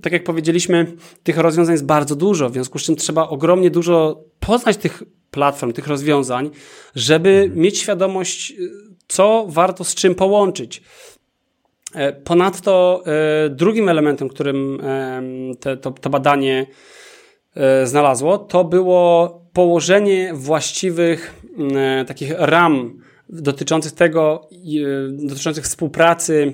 tak 0.01 0.13
jak 0.13 0.23
powiedzieliśmy, 0.23 0.95
tych 1.23 1.37
rozwiązań 1.37 1.73
jest 1.73 1.85
bardzo 1.85 2.15
dużo, 2.15 2.49
w 2.49 2.53
związku 2.53 2.79
z 2.79 2.83
czym 2.83 2.95
trzeba 2.95 3.27
ogromnie 3.27 3.69
dużo 3.69 4.23
poznać 4.39 4.77
tych 4.77 5.03
platform, 5.31 5.73
tych 5.73 5.87
rozwiązań, 5.87 6.49
żeby 6.95 7.29
mhm. 7.29 7.59
mieć 7.61 7.77
świadomość, 7.77 8.53
co 9.07 9.45
warto 9.49 9.83
z 9.83 9.95
czym 9.95 10.15
połączyć. 10.15 10.83
E, 11.93 12.13
ponadto 12.13 13.03
e, 13.05 13.49
drugim 13.49 13.89
elementem, 13.89 14.29
którym 14.29 14.81
te, 15.59 15.77
to, 15.77 15.91
to 15.91 16.09
badanie 16.09 16.67
znalazło, 17.83 18.37
to 18.37 18.63
było 18.63 19.41
położenie 19.53 20.31
właściwych 20.33 21.41
takich 22.07 22.33
ram 22.37 23.01
dotyczących 23.29 23.91
tego, 23.91 24.47
dotyczących 25.09 25.63
współpracy 25.63 26.53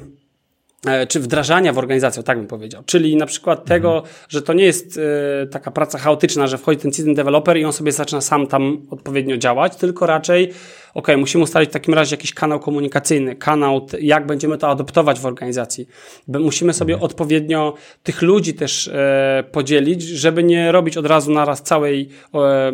E, 0.87 1.07
czy 1.07 1.19
wdrażania 1.19 1.73
w 1.73 1.77
organizację, 1.77 2.23
tak 2.23 2.37
bym 2.37 2.47
powiedział. 2.47 2.83
Czyli 2.85 3.15
na 3.15 3.25
przykład 3.25 3.59
mhm. 3.59 3.81
tego, 3.81 4.03
że 4.29 4.41
to 4.41 4.53
nie 4.53 4.63
jest 4.63 4.99
e, 5.43 5.47
taka 5.47 5.71
praca 5.71 5.97
chaotyczna, 5.97 6.47
że 6.47 6.57
wchodzi 6.57 6.79
ten 6.79 6.91
citizen 6.91 7.13
developer 7.13 7.57
i 7.57 7.65
on 7.65 7.73
sobie 7.73 7.91
zaczyna 7.91 8.21
sam 8.21 8.47
tam 8.47 8.81
odpowiednio 8.89 9.37
działać, 9.37 9.75
tylko 9.75 10.05
raczej, 10.05 10.53
ok, 10.93 11.07
musimy 11.17 11.43
ustalić 11.43 11.69
w 11.69 11.73
takim 11.73 11.93
razie 11.93 12.15
jakiś 12.15 12.33
kanał 12.33 12.59
komunikacyjny, 12.59 13.35
kanał, 13.35 13.87
jak 14.01 14.25
będziemy 14.25 14.57
to 14.57 14.69
adoptować 14.69 15.19
w 15.19 15.25
organizacji. 15.25 15.87
Musimy 16.27 16.73
sobie 16.73 16.93
mhm. 16.93 17.05
odpowiednio 17.05 17.73
tych 18.03 18.21
ludzi 18.21 18.53
też 18.53 18.87
e, 18.87 19.43
podzielić, 19.51 20.01
żeby 20.03 20.43
nie 20.43 20.71
robić 20.71 20.97
od 20.97 21.05
razu 21.05 21.31
naraz 21.31 21.61
całej, 21.61 22.09
e, 22.33 22.71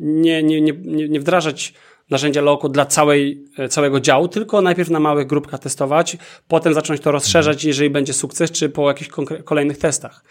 nie, 0.00 0.42
nie, 0.42 0.60
nie, 0.60 0.72
nie 1.08 1.20
wdrażać 1.20 1.74
narzędzia 2.10 2.40
low 2.40 2.60
dla 2.70 2.86
całej, 2.86 3.44
e, 3.58 3.68
całego 3.68 4.00
działu, 4.00 4.28
tylko 4.28 4.62
najpierw 4.62 4.90
na 4.90 5.00
małych 5.00 5.26
grupkach 5.26 5.60
testować, 5.60 6.16
potem 6.48 6.74
zacząć 6.74 7.00
to 7.00 7.12
rozszerzać, 7.12 7.64
jeżeli 7.64 7.90
będzie 7.90 8.12
sukces, 8.12 8.50
czy 8.50 8.68
po 8.68 8.88
jakichś 8.88 9.10
kolejnych 9.44 9.78
testach. 9.78 10.24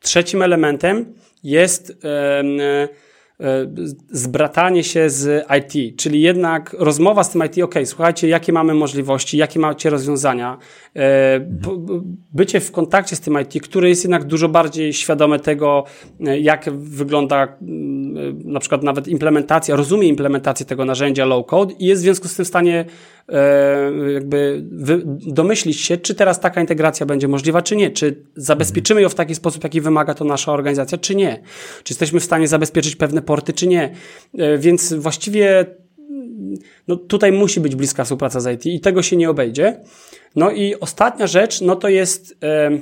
Trzecim 0.00 0.42
elementem 0.42 1.14
jest 1.44 2.04
E, 2.04 2.88
zbratanie 4.10 4.84
się 4.84 5.10
z 5.10 5.46
IT, 5.58 5.96
czyli 5.96 6.20
jednak 6.20 6.76
rozmowa 6.78 7.24
z 7.24 7.30
tym 7.30 7.42
IT, 7.46 7.62
ok, 7.62 7.74
słuchajcie, 7.84 8.28
jakie 8.28 8.52
mamy 8.52 8.74
możliwości, 8.74 9.36
jakie 9.36 9.60
macie 9.60 9.90
rozwiązania, 9.90 10.58
e, 10.96 11.40
bycie 12.32 12.60
w 12.60 12.72
kontakcie 12.72 13.16
z 13.16 13.20
tym 13.20 13.38
IT, 13.40 13.62
który 13.62 13.88
jest 13.88 14.04
jednak 14.04 14.24
dużo 14.24 14.48
bardziej 14.48 14.92
świadome 14.92 15.38
tego, 15.38 15.84
e, 16.26 16.40
jak 16.40 16.70
wygląda 16.70 17.56
na 18.44 18.60
przykład 18.60 18.82
nawet 18.82 19.08
implementacja, 19.08 19.76
rozumie 19.76 20.08
implementację 20.08 20.66
tego 20.66 20.84
narzędzia 20.84 21.26
low-code 21.26 21.74
i 21.78 21.86
jest 21.86 22.02
w 22.02 22.04
związku 22.04 22.28
z 22.28 22.36
tym 22.36 22.44
w 22.44 22.48
stanie 22.48 22.84
jakby 24.14 24.62
domyślić 25.26 25.80
się, 25.80 25.96
czy 25.96 26.14
teraz 26.14 26.40
taka 26.40 26.60
integracja 26.60 27.06
będzie 27.06 27.28
możliwa, 27.28 27.62
czy 27.62 27.76
nie, 27.76 27.90
czy 27.90 28.16
zabezpieczymy 28.36 29.02
ją 29.02 29.08
w 29.08 29.14
taki 29.14 29.34
sposób, 29.34 29.64
jaki 29.64 29.80
wymaga 29.80 30.14
to 30.14 30.24
nasza 30.24 30.52
organizacja, 30.52 30.98
czy 30.98 31.14
nie, 31.14 31.42
czy 31.84 31.92
jesteśmy 31.92 32.20
w 32.20 32.24
stanie 32.24 32.48
zabezpieczyć 32.48 32.96
pewne 32.96 33.22
porty, 33.22 33.52
czy 33.52 33.66
nie. 33.66 33.94
E, 34.38 34.58
więc 34.58 34.92
właściwie 34.92 35.66
no 36.88 36.96
tutaj 36.96 37.32
musi 37.32 37.60
być 37.60 37.76
bliska 37.76 38.04
współpraca 38.04 38.40
z 38.40 38.54
IT 38.54 38.66
i 38.66 38.80
tego 38.80 39.02
się 39.02 39.16
nie 39.16 39.30
obejdzie. 39.30 39.80
No 40.36 40.50
i 40.50 40.74
ostatnia 40.80 41.26
rzecz, 41.26 41.60
no 41.60 41.76
to 41.76 41.88
jest 41.88 42.36
e, 42.42 42.46
e, 42.46 42.80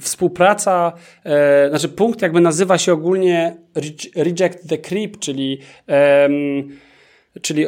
współpraca, 0.00 0.92
e, 1.24 1.68
znaczy 1.68 1.88
punkt 1.88 2.22
jakby 2.22 2.40
nazywa 2.40 2.78
się 2.78 2.92
ogólnie 2.92 3.56
reject 4.16 4.68
the 4.68 4.78
creep, 4.78 5.18
czyli 5.18 5.60
czyli 7.42 7.66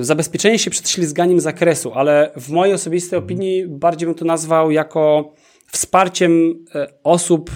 zabezpieczenie 0.00 0.58
się 0.58 0.70
przed 0.70 0.88
ślizganiem 0.88 1.40
zakresu, 1.40 1.92
ale 1.94 2.30
w 2.36 2.50
mojej 2.50 2.74
osobistej 2.74 3.18
opinii 3.18 3.66
bardziej 3.68 4.06
bym 4.06 4.14
to 4.14 4.24
nazwał 4.24 4.70
jako 4.70 5.32
wsparciem 5.66 6.64
e, 6.74 6.86
osób 7.04 7.50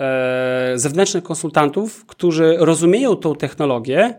e, 0.00 0.72
zewnętrznych 0.74 1.24
konsultantów, 1.24 2.06
którzy 2.06 2.56
rozumieją 2.58 3.16
tą 3.16 3.34
technologię, 3.34 4.14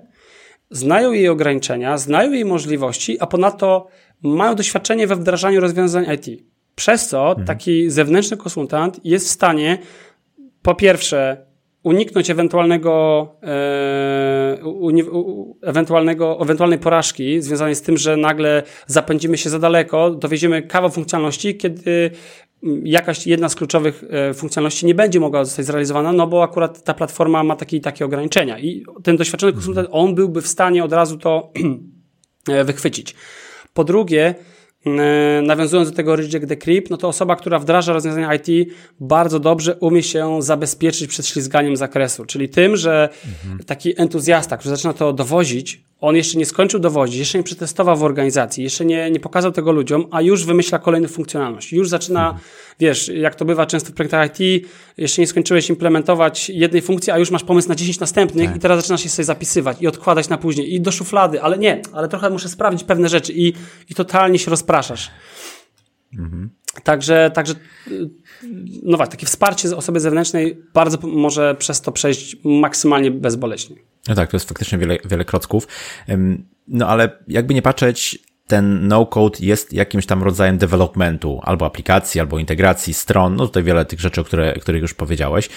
znają 0.71 1.11
jej 1.11 1.29
ograniczenia, 1.29 1.97
znają 1.97 2.31
jej 2.31 2.45
możliwości, 2.45 3.19
a 3.19 3.27
ponadto 3.27 3.87
mają 4.21 4.55
doświadczenie 4.55 5.07
we 5.07 5.15
wdrażaniu 5.15 5.61
rozwiązań 5.61 6.05
IT. 6.15 6.43
Przez 6.75 7.07
co 7.07 7.29
mhm. 7.29 7.47
taki 7.47 7.89
zewnętrzny 7.89 8.37
konsultant 8.37 8.99
jest 9.03 9.27
w 9.27 9.31
stanie 9.31 9.77
po 10.61 10.75
pierwsze 10.75 11.44
uniknąć 11.85 12.29
ewentualnego, 12.29 13.27
e, 13.43 14.57
ewentualnego, 15.61 16.39
ewentualnej 16.41 16.79
porażki 16.79 17.41
związanej 17.41 17.75
z 17.75 17.81
tym, 17.81 17.97
że 17.97 18.17
nagle 18.17 18.63
zapędzimy 18.87 19.37
się 19.37 19.49
za 19.49 19.59
daleko, 19.59 20.09
dowieziemy 20.09 20.61
kawał 20.61 20.89
funkcjonalności, 20.89 21.57
kiedy 21.57 22.11
jakaś 22.83 23.27
jedna 23.27 23.49
z 23.49 23.55
kluczowych 23.55 24.03
e, 24.09 24.33
funkcjonalności 24.33 24.85
nie 24.85 24.95
będzie 24.95 25.19
mogła 25.19 25.45
zostać 25.45 25.65
zrealizowana, 25.65 26.13
no 26.13 26.27
bo 26.27 26.43
akurat 26.43 26.83
ta 26.83 26.93
platforma 26.93 27.43
ma 27.43 27.55
takie 27.55 27.79
takie 27.79 28.05
ograniczenia 28.05 28.59
i 28.59 28.85
ten 29.03 29.17
doświadczony 29.17 29.53
konsultant, 29.53 29.87
on 29.91 30.15
byłby 30.15 30.41
w 30.41 30.47
stanie 30.47 30.83
od 30.83 30.93
razu 30.93 31.17
to 31.17 31.51
e, 32.49 32.63
wychwycić. 32.63 33.15
Po 33.73 33.83
drugie, 33.83 34.35
nawiązując 35.43 35.89
do 35.89 35.95
tego 35.95 36.15
Reject 36.15 36.47
the 36.47 36.57
Creep, 36.57 36.89
no 36.89 36.97
to 36.97 37.07
osoba, 37.07 37.35
która 37.35 37.59
wdraża 37.59 37.93
rozwiązania 37.93 38.35
IT, 38.35 38.69
bardzo 38.99 39.39
dobrze 39.39 39.75
umie 39.75 40.03
się 40.03 40.41
zabezpieczyć 40.41 41.07
przed 41.07 41.27
ślizganiem 41.27 41.77
zakresu, 41.77 42.25
czyli 42.25 42.49
tym, 42.49 42.77
że 42.77 43.09
mhm. 43.43 43.63
taki 43.63 44.01
entuzjasta, 44.01 44.57
który 44.57 44.75
zaczyna 44.75 44.93
to 44.93 45.13
dowozić, 45.13 45.81
on 46.01 46.15
jeszcze 46.15 46.37
nie 46.37 46.45
skończył 46.45 46.79
dowodzić, 46.79 47.19
jeszcze 47.19 47.37
nie 47.37 47.43
przetestował 47.43 47.97
w 47.97 48.03
organizacji, 48.03 48.63
jeszcze 48.63 48.85
nie, 48.85 49.11
nie 49.11 49.19
pokazał 49.19 49.51
tego 49.51 49.71
ludziom, 49.71 50.05
a 50.11 50.21
już 50.21 50.45
wymyśla 50.45 50.79
kolejną 50.79 51.07
funkcjonalność. 51.07 51.73
Już 51.73 51.89
zaczyna, 51.89 52.25
mhm. 52.25 52.43
Wiesz, 52.79 53.07
jak 53.07 53.35
to 53.35 53.45
bywa 53.45 53.65
często 53.65 53.89
w 53.89 53.93
projektach 53.93 54.39
IT, 54.39 54.67
jeszcze 54.97 55.21
nie 55.21 55.27
skończyłeś 55.27 55.69
implementować 55.69 56.49
jednej 56.49 56.81
funkcji, 56.81 57.11
a 57.11 57.17
już 57.17 57.31
masz 57.31 57.43
pomysł 57.43 57.69
na 57.69 57.75
10 57.75 57.99
następnych 57.99 58.47
tak. 58.47 58.57
i 58.57 58.59
teraz 58.59 58.79
zaczynasz 58.81 59.03
je 59.03 59.09
sobie 59.09 59.25
zapisywać 59.25 59.81
i 59.81 59.87
odkładać 59.87 60.29
na 60.29 60.37
później 60.37 60.73
i 60.73 60.81
do 60.81 60.91
szuflady, 60.91 61.41
ale 61.41 61.57
nie, 61.57 61.81
ale 61.93 62.07
trochę 62.07 62.29
muszę 62.29 62.49
sprawdzić 62.49 62.83
pewne 62.83 63.09
rzeczy 63.09 63.33
i, 63.33 63.53
i 63.89 63.95
totalnie 63.95 64.39
się 64.39 64.51
rozpraszasz. 64.51 65.11
Mhm. 66.13 66.49
Także, 66.83 67.31
także, 67.33 67.53
no 68.83 68.97
właśnie, 68.97 69.11
takie 69.11 69.25
wsparcie 69.25 69.69
z 69.69 69.73
osoby 69.73 69.99
zewnętrznej 69.99 70.57
bardzo 70.73 71.07
może 71.07 71.55
przez 71.55 71.81
to 71.81 71.91
przejść 71.91 72.37
maksymalnie 72.43 73.11
bezboleśnie. 73.11 73.75
No 74.07 74.15
tak, 74.15 74.31
to 74.31 74.37
jest 74.37 74.47
faktycznie 74.47 74.77
wiele, 74.77 74.97
wiele 75.05 75.25
krocków. 75.25 75.67
No 76.67 76.87
ale 76.87 77.19
jakby 77.27 77.53
nie 77.53 77.61
patrzeć, 77.61 78.19
ten 78.47 78.87
no-code 78.87 79.39
jest 79.41 79.73
jakimś 79.73 80.05
tam 80.05 80.23
rodzajem 80.23 80.57
developmentu, 80.57 81.39
albo 81.43 81.65
aplikacji, 81.65 82.21
albo 82.21 82.39
integracji 82.39 82.93
stron, 82.93 83.35
no 83.35 83.47
tutaj 83.47 83.63
wiele 83.63 83.85
tych 83.85 83.99
rzeczy, 83.99 84.21
o 84.21 84.23
które, 84.23 84.53
których 84.53 84.81
już 84.81 84.93
powiedziałeś. 84.93 85.49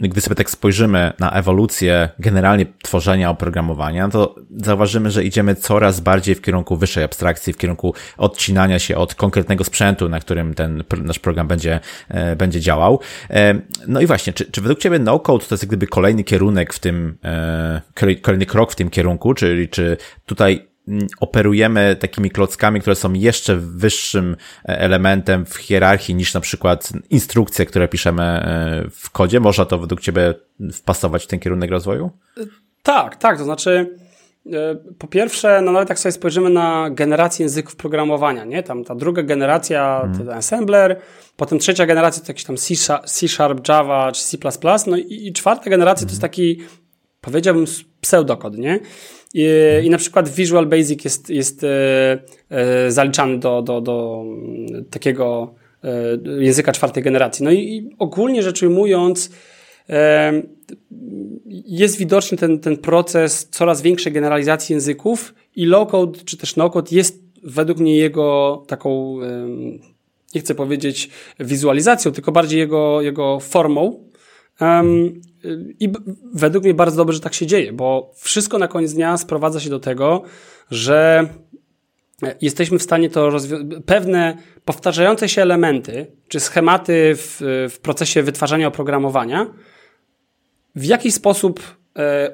Gdy 0.00 0.20
sobie 0.20 0.36
tak 0.36 0.50
spojrzymy 0.50 1.12
na 1.18 1.30
ewolucję 1.30 2.08
generalnie 2.18 2.66
tworzenia 2.82 3.30
oprogramowania, 3.30 4.08
to 4.08 4.34
zauważymy, 4.56 5.10
że 5.10 5.24
idziemy 5.24 5.54
coraz 5.54 6.00
bardziej 6.00 6.34
w 6.34 6.40
kierunku 6.40 6.76
wyższej 6.76 7.04
abstrakcji, 7.04 7.52
w 7.52 7.56
kierunku 7.56 7.94
odcinania 8.16 8.78
się 8.78 8.96
od 8.96 9.14
konkretnego 9.14 9.64
sprzętu, 9.64 10.08
na 10.08 10.20
którym 10.20 10.54
ten 10.54 10.84
nasz 10.98 11.18
program 11.18 11.48
będzie, 11.48 11.80
e, 12.08 12.36
będzie 12.36 12.60
działał. 12.60 13.00
E, 13.30 13.60
no 13.86 14.00
i 14.00 14.06
właśnie, 14.06 14.32
czy, 14.32 14.50
czy 14.50 14.60
według 14.60 14.78
Ciebie 14.78 14.98
no-code 14.98 15.44
to 15.46 15.54
jest 15.54 15.66
gdyby 15.66 15.86
kolejny 15.86 16.24
kierunek 16.24 16.74
w 16.74 16.78
tym, 16.78 17.18
e, 17.24 17.80
kolejny 18.22 18.46
krok 18.46 18.72
w 18.72 18.76
tym 18.76 18.90
kierunku, 18.90 19.34
czyli 19.34 19.68
czy 19.68 19.96
tutaj 20.26 20.67
operujemy 21.20 21.96
takimi 21.96 22.30
klockami, 22.30 22.80
które 22.80 22.96
są 22.96 23.12
jeszcze 23.12 23.56
wyższym 23.56 24.36
e, 24.68 24.80
elementem 24.80 25.46
w 25.46 25.56
hierarchii 25.56 26.14
niż 26.14 26.34
na 26.34 26.40
przykład 26.40 26.92
instrukcje, 27.10 27.66
które 27.66 27.88
piszemy 27.88 28.22
e, 28.22 28.84
w 28.90 29.10
kodzie. 29.10 29.40
Można 29.40 29.64
to 29.64 29.78
według 29.78 30.00
Ciebie 30.00 30.34
wpasować 30.72 31.24
w 31.24 31.26
ten 31.26 31.38
kierunek 31.38 31.70
rozwoju? 31.70 32.10
Tak, 32.82 33.16
tak. 33.16 33.38
To 33.38 33.44
znaczy, 33.44 33.96
po 34.98 35.06
pierwsze, 35.06 35.60
no 35.62 35.72
nawet 35.72 35.88
jak 35.88 35.98
sobie 35.98 36.12
spojrzymy 36.12 36.50
na 36.50 36.90
generację 36.90 37.44
języków 37.44 37.76
programowania, 37.76 38.44
nie? 38.44 38.62
Tam 38.62 38.84
ta 38.84 38.94
druga 38.94 39.22
generacja 39.22 39.98
hmm. 40.00 40.18
to 40.18 40.24
ten 40.24 40.34
assembler, 40.34 41.00
potem 41.36 41.58
trzecia 41.58 41.86
generacja 41.86 42.22
to 42.22 42.30
jakiś 42.30 42.44
tam 42.44 42.56
C 43.06 43.28
Sharp, 43.28 43.68
Java 43.68 44.12
czy 44.12 44.22
C++, 44.22 44.38
no 44.86 44.96
i, 44.96 45.26
i 45.26 45.32
czwarta 45.32 45.70
generacja 45.70 46.06
to 46.06 46.10
jest 46.10 46.22
taki, 46.22 46.60
powiedziałbym, 47.20 47.64
pseudokod, 48.00 48.58
nie? 48.58 48.80
I. 49.38 49.86
I, 49.86 49.90
na 49.90 49.98
przykład 49.98 50.28
Visual 50.28 50.66
Basic 50.66 51.04
jest, 51.04 51.30
jest 51.30 51.64
e, 51.64 51.68
e, 52.50 52.90
zaliczany 52.90 53.38
do, 53.38 53.62
do, 53.62 53.80
do 53.80 54.24
takiego 54.90 55.54
e, 55.84 56.44
języka 56.44 56.72
czwartej 56.72 57.02
generacji. 57.02 57.44
No 57.44 57.52
i, 57.52 57.90
ogólnie 57.98 58.42
rzecz 58.42 58.62
ujmując, 58.62 59.30
jest 61.66 61.98
widoczny 61.98 62.38
ten, 62.38 62.58
ten 62.58 62.76
proces 62.76 63.48
coraz 63.50 63.82
większej 63.82 64.12
generalizacji 64.12 64.72
języków 64.72 65.34
i 65.56 65.66
low-code 65.66 66.24
czy 66.24 66.36
też 66.36 66.56
no-code 66.56 66.96
jest 66.96 67.22
według 67.42 67.78
mnie 67.78 67.96
jego 67.96 68.62
taką, 68.66 69.18
nie 70.34 70.40
chcę 70.40 70.54
powiedzieć 70.54 71.10
wizualizacją, 71.40 72.12
tylko 72.12 72.32
bardziej 72.32 72.58
jego, 72.58 73.02
jego 73.02 73.40
formą. 73.40 74.04
I 75.80 75.92
według 76.34 76.64
mnie 76.64 76.74
bardzo 76.74 76.96
dobrze, 76.96 77.14
że 77.14 77.20
tak 77.20 77.34
się 77.34 77.46
dzieje, 77.46 77.72
bo 77.72 78.12
wszystko 78.16 78.58
na 78.58 78.68
koniec 78.68 78.92
dnia 78.92 79.16
sprowadza 79.16 79.60
się 79.60 79.70
do 79.70 79.80
tego, 79.80 80.22
że 80.70 81.28
jesteśmy 82.40 82.78
w 82.78 82.82
stanie 82.82 83.10
to 83.10 83.30
pewne 83.86 84.36
powtarzające 84.64 85.28
się 85.28 85.42
elementy 85.42 86.06
czy 86.28 86.40
schematy 86.40 87.12
w, 87.16 87.38
w 87.70 87.78
procesie 87.78 88.22
wytwarzania 88.22 88.68
oprogramowania 88.68 89.46
w 90.74 90.84
jaki 90.84 91.12
sposób 91.12 91.60
e, 91.60 91.77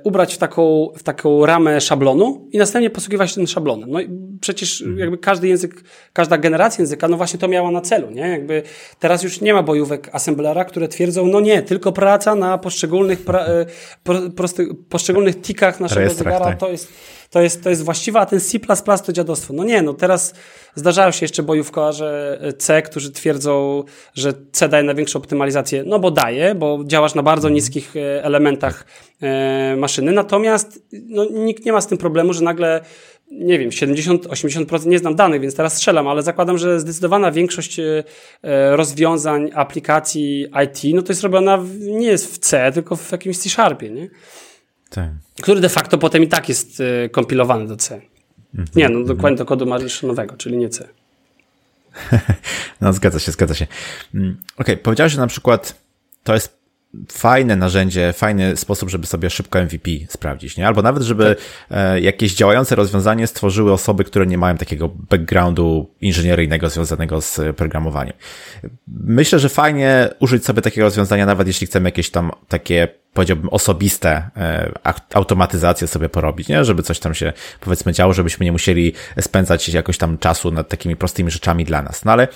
ubrać 0.05 0.35
w 0.35 0.39
taką, 0.39 0.89
w 0.97 1.03
taką 1.03 1.47
ramę 1.47 1.81
szablonu 1.81 2.49
i 2.53 2.59
następnie 2.59 2.91
posługiwać 2.91 3.31
się 3.31 3.35
tym 3.35 3.47
szablonem. 3.47 3.91
No 3.91 4.01
i 4.01 4.09
przecież 4.41 4.81
mhm. 4.81 4.99
jakby 4.99 5.19
każdy 5.19 5.49
język, 5.49 5.85
każda 6.13 6.39
generacja 6.39 6.83
języka, 6.83 7.09
no 7.09 7.17
właśnie 7.17 7.39
to 7.39 7.49
miała 7.49 7.71
na 7.71 7.81
celu, 7.81 8.11
nie? 8.11 8.29
Jakby 8.29 8.63
teraz 8.99 9.23
już 9.23 9.41
nie 9.41 9.55
ma 9.55 9.63
bojówek 9.63 10.11
assemblera, 10.13 10.65
które 10.65 10.89
twierdzą, 10.89 11.27
no 11.27 11.41
nie, 11.41 11.63
tylko 11.63 11.93
praca 11.93 12.35
na 12.35 12.59
poszczególnych, 12.59 13.25
pra, 13.25 13.47
e, 13.47 13.67
prosty, 14.37 14.67
poszczególnych 14.89 15.41
tikach 15.41 15.81
naszego 15.81 16.11
zegara 16.11 16.45
tak. 16.45 16.59
to 16.59 16.71
jest 16.71 16.93
to 17.35 17.43
jest, 17.43 17.63
to 17.63 17.71
jest 17.71 17.83
właściwe, 17.83 18.21
a 18.21 18.27
ten 18.27 18.41
C++ 18.41 18.59
to 19.07 19.13
dziadostwo. 19.13 19.53
No 19.53 19.65
nie, 19.65 19.83
no 19.83 19.95
teraz 19.95 20.35
zdarzają 20.75 21.11
się 21.11 21.25
jeszcze 21.25 21.43
bojówkarze 21.43 22.39
C, 22.59 22.83
którzy 22.83 23.13
twierdzą, 23.13 23.85
że 24.15 24.33
C 24.53 24.69
daje 24.69 24.85
największą 24.85 25.19
optymalizację, 25.19 25.85
no 25.87 25.99
bo 25.99 26.11
daje, 26.11 26.55
bo 26.55 26.79
działasz 26.87 27.15
na 27.15 27.23
bardzo 27.23 27.49
mhm. 27.49 27.55
niskich 27.55 27.97
e, 27.97 28.25
elementach 28.25 28.87
e, 29.23 29.77
maszyny, 29.77 30.13
natomiast 30.13 30.83
no, 30.93 31.25
nikt 31.31 31.65
nie 31.65 31.73
ma 31.73 31.81
z 31.81 31.87
tym 31.87 31.99
problemu, 31.99 32.33
że 32.33 32.45
nagle 32.45 32.81
nie 33.31 33.59
wiem, 33.59 33.71
70-80% 33.71 34.87
nie 34.87 34.99
znam 34.99 35.15
danych, 35.15 35.41
więc 35.41 35.55
teraz 35.55 35.77
strzelam, 35.77 36.09
ale 36.09 36.23
zakładam, 36.23 36.59
że 36.59 36.81
zdecydowana 36.81 37.33
większość 37.33 37.79
e, 37.79 38.05
rozwiązań, 38.77 39.51
aplikacji 39.55 40.47
IT, 40.65 40.95
no 40.95 41.03
to 41.03 41.13
jest 41.13 41.23
robiona 41.23 41.59
w, 41.59 41.81
nie 41.81 42.07
jest 42.07 42.35
w 42.35 42.39
C, 42.39 42.73
tylko 42.73 42.97
w 42.97 43.13
jakimś 43.13 43.39
C-Sharpie, 43.39 43.91
nie? 43.91 44.09
Tak. 44.91 45.11
Który 45.43 45.61
de 45.61 45.69
facto 45.69 45.99
potem 45.99 46.23
i 46.23 46.29
tak 46.29 46.49
jest 46.49 46.83
kompilowany 47.13 47.67
do 47.67 47.77
C. 47.77 48.01
Mhm. 48.55 48.69
Nie, 48.77 48.89
no 48.89 49.05
dokładnie 49.07 49.39
do 49.39 49.45
kodu 49.45 49.67
maszynowego, 49.67 50.37
czyli 50.37 50.57
nie 50.57 50.69
C. 50.69 50.89
no 52.81 52.93
zgadza 52.93 53.19
się, 53.19 53.33
zgadza 53.33 53.55
się. 53.55 53.67
Mm, 54.15 54.37
okej, 54.57 54.75
okay, 54.75 54.77
powiedziałeś, 54.77 55.13
że 55.13 55.21
na 55.21 55.27
przykład 55.27 55.81
to 56.25 56.35
jest 56.35 56.64
fajne 57.13 57.57
narzędzie, 57.57 58.13
fajny 58.13 58.57
sposób, 58.57 58.91
żeby 58.91 59.07
sobie 59.07 59.31
szybko 59.31 59.63
MVP 59.63 59.91
sprawdzić, 60.09 60.57
nie? 60.57 60.67
Albo 60.67 60.83
nawet, 60.83 61.03
żeby 61.03 61.37
tak. 61.69 61.79
E, 61.79 62.01
jakieś 62.01 62.35
działające 62.35 62.75
rozwiązanie 62.75 63.27
stworzyły 63.27 63.73
osoby, 63.73 64.05
które 64.05 64.27
nie 64.27 64.39
mają 64.39 64.57
takiego 64.57 64.89
backgroundu 64.89 65.91
inżynieryjnego 66.01 66.71
związanego 66.71 67.21
z 67.21 67.41
programowaniem. 67.57 68.15
Myślę, 68.89 69.39
że 69.39 69.49
fajnie 69.49 70.09
użyć 70.21 70.45
sobie 70.45 70.63
takiego 70.63 70.87
rozwiązania, 70.87 71.27
nawet 71.27 71.47
jeśli 71.47 71.67
chcemy 71.67 71.89
jakieś 71.89 72.11
tam 72.11 72.31
takie 72.49 72.89
powiedziałbym, 73.15 73.49
osobiste 73.49 74.31
e, 74.37 74.73
automatyzacje 75.15 75.89
sobie 75.89 76.09
porobić, 76.09 76.49
nie? 76.49 76.65
Żeby 76.65 76.83
coś 76.83 76.99
tam 76.99 77.15
się, 77.15 77.33
powiedzmy, 77.61 77.93
działo, 77.93 78.13
żebyśmy 78.13 78.45
nie 78.45 78.53
musieli 78.53 78.93
spędzać 79.21 79.69
jakoś 79.69 79.99
tam 79.99 80.19
czasu 80.19 80.51
nad 80.51 80.69
takimi 80.69 80.97
prostymi 80.97 81.31
rzeczami 81.31 81.65
dla 81.65 81.83
nas. 81.83 82.05
No 82.05 82.13
ale 82.13 82.29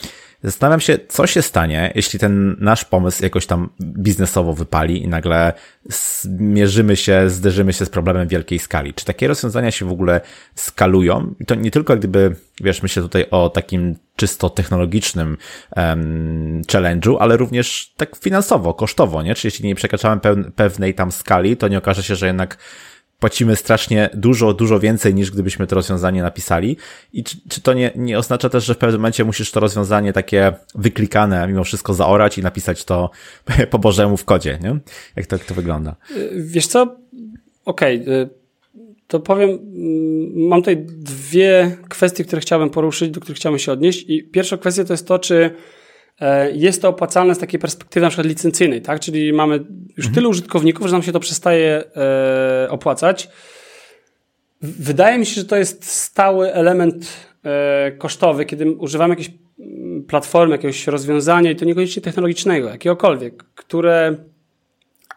Zastanawiam 0.43 0.81
się, 0.81 0.99
co 1.09 1.27
się 1.27 1.43
stanie, 1.43 1.93
jeśli 1.95 2.19
ten 2.19 2.57
nasz 2.61 2.85
pomysł 2.85 3.23
jakoś 3.23 3.47
tam 3.47 3.69
biznesowo 3.81 4.53
wypali 4.53 5.03
i 5.03 5.09
nagle 5.09 5.53
zmierzymy 5.85 6.97
się, 6.97 7.31
zderzymy 7.31 7.73
się 7.73 7.85
z 7.85 7.91
problemem 7.91 8.29
wielkiej 8.29 8.59
skali. 8.59 8.95
Czy 8.95 9.05
takie 9.05 9.29
rozwiązania 9.29 9.71
się 9.71 9.87
w 9.87 9.93
ogóle 9.93 10.21
skalują? 10.55 11.35
I 11.41 11.47
to 11.47 11.55
nie 11.55 11.71
tylko 11.71 11.97
gdyby, 11.97 12.37
wiesz, 12.61 12.83
myślę 12.83 13.03
tutaj 13.03 13.27
o 13.31 13.51
takim 13.51 13.97
czysto 14.17 14.51
technologicznym 14.51 15.37
um, 15.77 16.63
challenge'u, 16.73 17.17
ale 17.21 17.37
również 17.37 17.93
tak 17.97 18.17
finansowo, 18.17 18.75
kosztowo, 18.75 19.23
nie? 19.23 19.35
Czy 19.35 19.47
jeśli 19.47 19.69
nie 19.69 19.75
przekraczamy 19.75 20.21
pewnej 20.57 20.95
tam 20.95 21.13
skali, 21.13 21.57
to 21.57 21.69
nie 21.69 21.79
okaże 21.79 22.03
się, 22.03 22.17
że 22.17 22.27
jednak 22.27 22.59
płacimy 23.21 23.57
strasznie 23.57 24.11
dużo, 24.15 24.55
dużo 24.55 24.81
więcej 24.81 25.15
niż 25.15 25.31
gdybyśmy 25.31 25.67
to 25.67 25.75
rozwiązanie 25.75 26.23
napisali. 26.23 26.77
I 27.13 27.25
czy, 27.25 27.37
czy 27.49 27.61
to 27.61 27.73
nie, 27.73 27.91
nie 27.97 28.19
oznacza 28.19 28.49
też, 28.49 28.65
że 28.65 28.75
w 28.75 28.79
pewnym 28.79 29.01
momencie 29.01 29.25
musisz 29.25 29.51
to 29.51 29.61
rozwiązanie 29.61 30.13
takie 30.13 30.53
wyklikane 30.75 31.49
mimo 31.49 31.65
wszystko 31.65 31.95
zaorać 31.95 32.39
i 32.39 32.43
napisać 32.43 32.85
to 32.85 33.11
po 33.71 33.79
Bożemu 33.79 34.17
w 34.17 34.25
kodzie, 34.25 34.59
nie? 34.63 34.79
Jak 35.17 35.27
to, 35.27 35.37
jak 35.37 35.45
to 35.45 35.55
wygląda? 35.55 35.97
Wiesz 36.37 36.67
co? 36.67 36.97
Okej. 37.65 38.03
Okay. 38.03 38.29
To 39.07 39.21
powiem, 39.21 39.51
mm, 39.51 40.49
mam 40.49 40.61
tutaj 40.61 40.87
dwie 40.87 41.77
kwestie, 41.89 42.25
które 42.25 42.41
chciałbym 42.41 42.71
poruszyć, 42.71 43.11
do 43.11 43.21
których 43.21 43.37
chciałbym 43.37 43.59
się 43.59 43.73
odnieść. 43.73 44.05
I 44.09 44.25
pierwsza 44.25 44.57
kwestia 44.57 44.85
to 44.85 44.93
jest 44.93 45.07
to, 45.07 45.19
czy 45.19 45.51
jest 46.53 46.83
to 46.83 46.89
opłacalne 46.89 47.35
z 47.35 47.39
takiej 47.39 47.61
perspektywy 47.61 48.05
na 48.05 48.11
przykład 48.11 48.27
licencyjnej, 48.27 48.83
tak? 48.83 49.01
Czyli 49.01 49.33
mamy 49.33 49.57
już 49.97 50.07
mhm. 50.07 50.15
tylu 50.15 50.31
użytkowników, 50.31 50.87
że 50.87 50.93
nam 50.93 51.03
się 51.03 51.13
to 51.13 51.21
przestaje 51.21 51.85
e, 51.97 52.71
opłacać. 52.71 53.29
Wydaje 54.63 55.19
mi 55.19 55.27
się, 55.27 55.35
że 55.35 55.45
to 55.45 55.57
jest 55.57 55.85
stały 55.85 56.53
element 56.53 57.07
e, 57.45 57.93
kosztowy, 57.93 58.45
kiedy 58.45 58.73
używamy 58.73 59.13
jakiejś 59.13 59.31
mm, 59.59 60.05
platformy, 60.05 60.55
jakiegoś 60.55 60.87
rozwiązania 60.87 61.51
i 61.51 61.57
to 61.57 61.65
niekoniecznie 61.65 62.03
technologicznego, 62.03 62.69
jakiegokolwiek, 62.69 63.45
które 63.55 64.17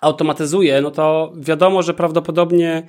automatyzuje, 0.01 0.81
no 0.81 0.91
to 0.91 1.33
wiadomo, 1.37 1.81
że 1.81 1.93
prawdopodobnie 1.93 2.87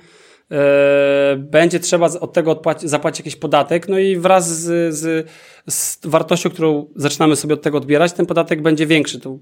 E, 0.51 1.35
będzie 1.37 1.79
trzeba 1.79 2.05
od 2.05 2.33
tego 2.33 2.61
zapłacić 2.83 3.19
jakiś 3.19 3.35
podatek, 3.35 3.89
no 3.89 3.99
i 3.99 4.17
wraz 4.17 4.59
z, 4.59 4.95
z, 4.95 5.29
z, 5.69 5.99
wartością, 6.03 6.49
którą 6.49 6.87
zaczynamy 6.95 7.35
sobie 7.35 7.53
od 7.53 7.61
tego 7.61 7.77
odbierać, 7.77 8.13
ten 8.13 8.25
podatek 8.25 8.61
będzie 8.61 8.87
większy. 8.87 9.19
To 9.19 9.37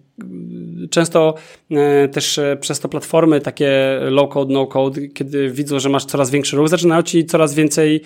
często 0.90 1.36
e, 1.72 2.08
też 2.08 2.38
e, 2.38 2.58
przez 2.62 2.80
to 2.80 2.90
platformy 2.90 3.42
takie 3.42 4.00
low 4.02 4.30
code, 4.30 4.54
no 4.54 4.68
code, 4.68 5.08
kiedy 5.08 5.50
widzą, 5.50 5.80
że 5.80 5.90
masz 5.90 6.06
coraz 6.06 6.30
większy 6.30 6.58
ruch, 6.58 6.70
zaczynają 6.70 7.02
ci 7.02 7.26
coraz 7.26 7.54
więcej, 7.54 8.02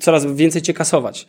coraz 0.00 0.26
więcej 0.26 0.62
cię 0.62 0.74
kasować. 0.74 1.26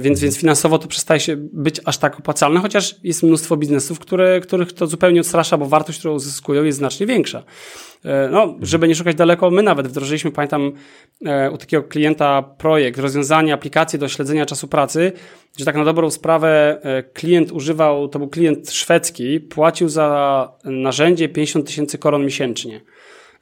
Więc, 0.00 0.20
więc 0.20 0.38
finansowo 0.38 0.78
to 0.78 0.88
przestaje 0.88 1.20
się 1.20 1.36
być 1.36 1.80
aż 1.84 1.98
tak 1.98 2.18
opłacalne, 2.18 2.60
chociaż 2.60 2.96
jest 3.02 3.22
mnóstwo 3.22 3.56
biznesów, 3.56 3.98
które, 3.98 4.40
których 4.40 4.72
to 4.72 4.86
zupełnie 4.86 5.20
odstrasza, 5.20 5.58
bo 5.58 5.66
wartość, 5.66 5.98
którą 5.98 6.14
uzyskują 6.14 6.64
jest 6.64 6.78
znacznie 6.78 7.06
większa. 7.06 7.42
No, 8.30 8.54
żeby 8.62 8.88
nie 8.88 8.94
szukać 8.94 9.16
daleko, 9.16 9.50
my 9.50 9.62
nawet 9.62 9.88
wdrożyliśmy, 9.88 10.30
pamiętam, 10.30 10.72
u 11.52 11.58
takiego 11.58 11.82
klienta 11.82 12.42
projekt, 12.42 12.98
rozwiązanie 12.98 13.54
aplikacji 13.54 13.98
do 13.98 14.08
śledzenia 14.08 14.46
czasu 14.48 14.68
pracy, 14.68 15.12
gdzie 15.56 15.64
tak 15.64 15.76
na 15.76 15.84
dobrą 15.84 16.10
sprawę 16.10 16.80
e, 16.82 17.02
klient 17.02 17.52
używał, 17.52 18.08
to 18.08 18.18
był 18.18 18.28
klient 18.28 18.70
szwedzki, 18.70 19.40
płacił 19.40 19.88
za 19.88 20.48
narzędzie 20.64 21.28
50 21.28 21.66
tysięcy 21.66 21.98
koron 21.98 22.24
miesięcznie 22.24 22.80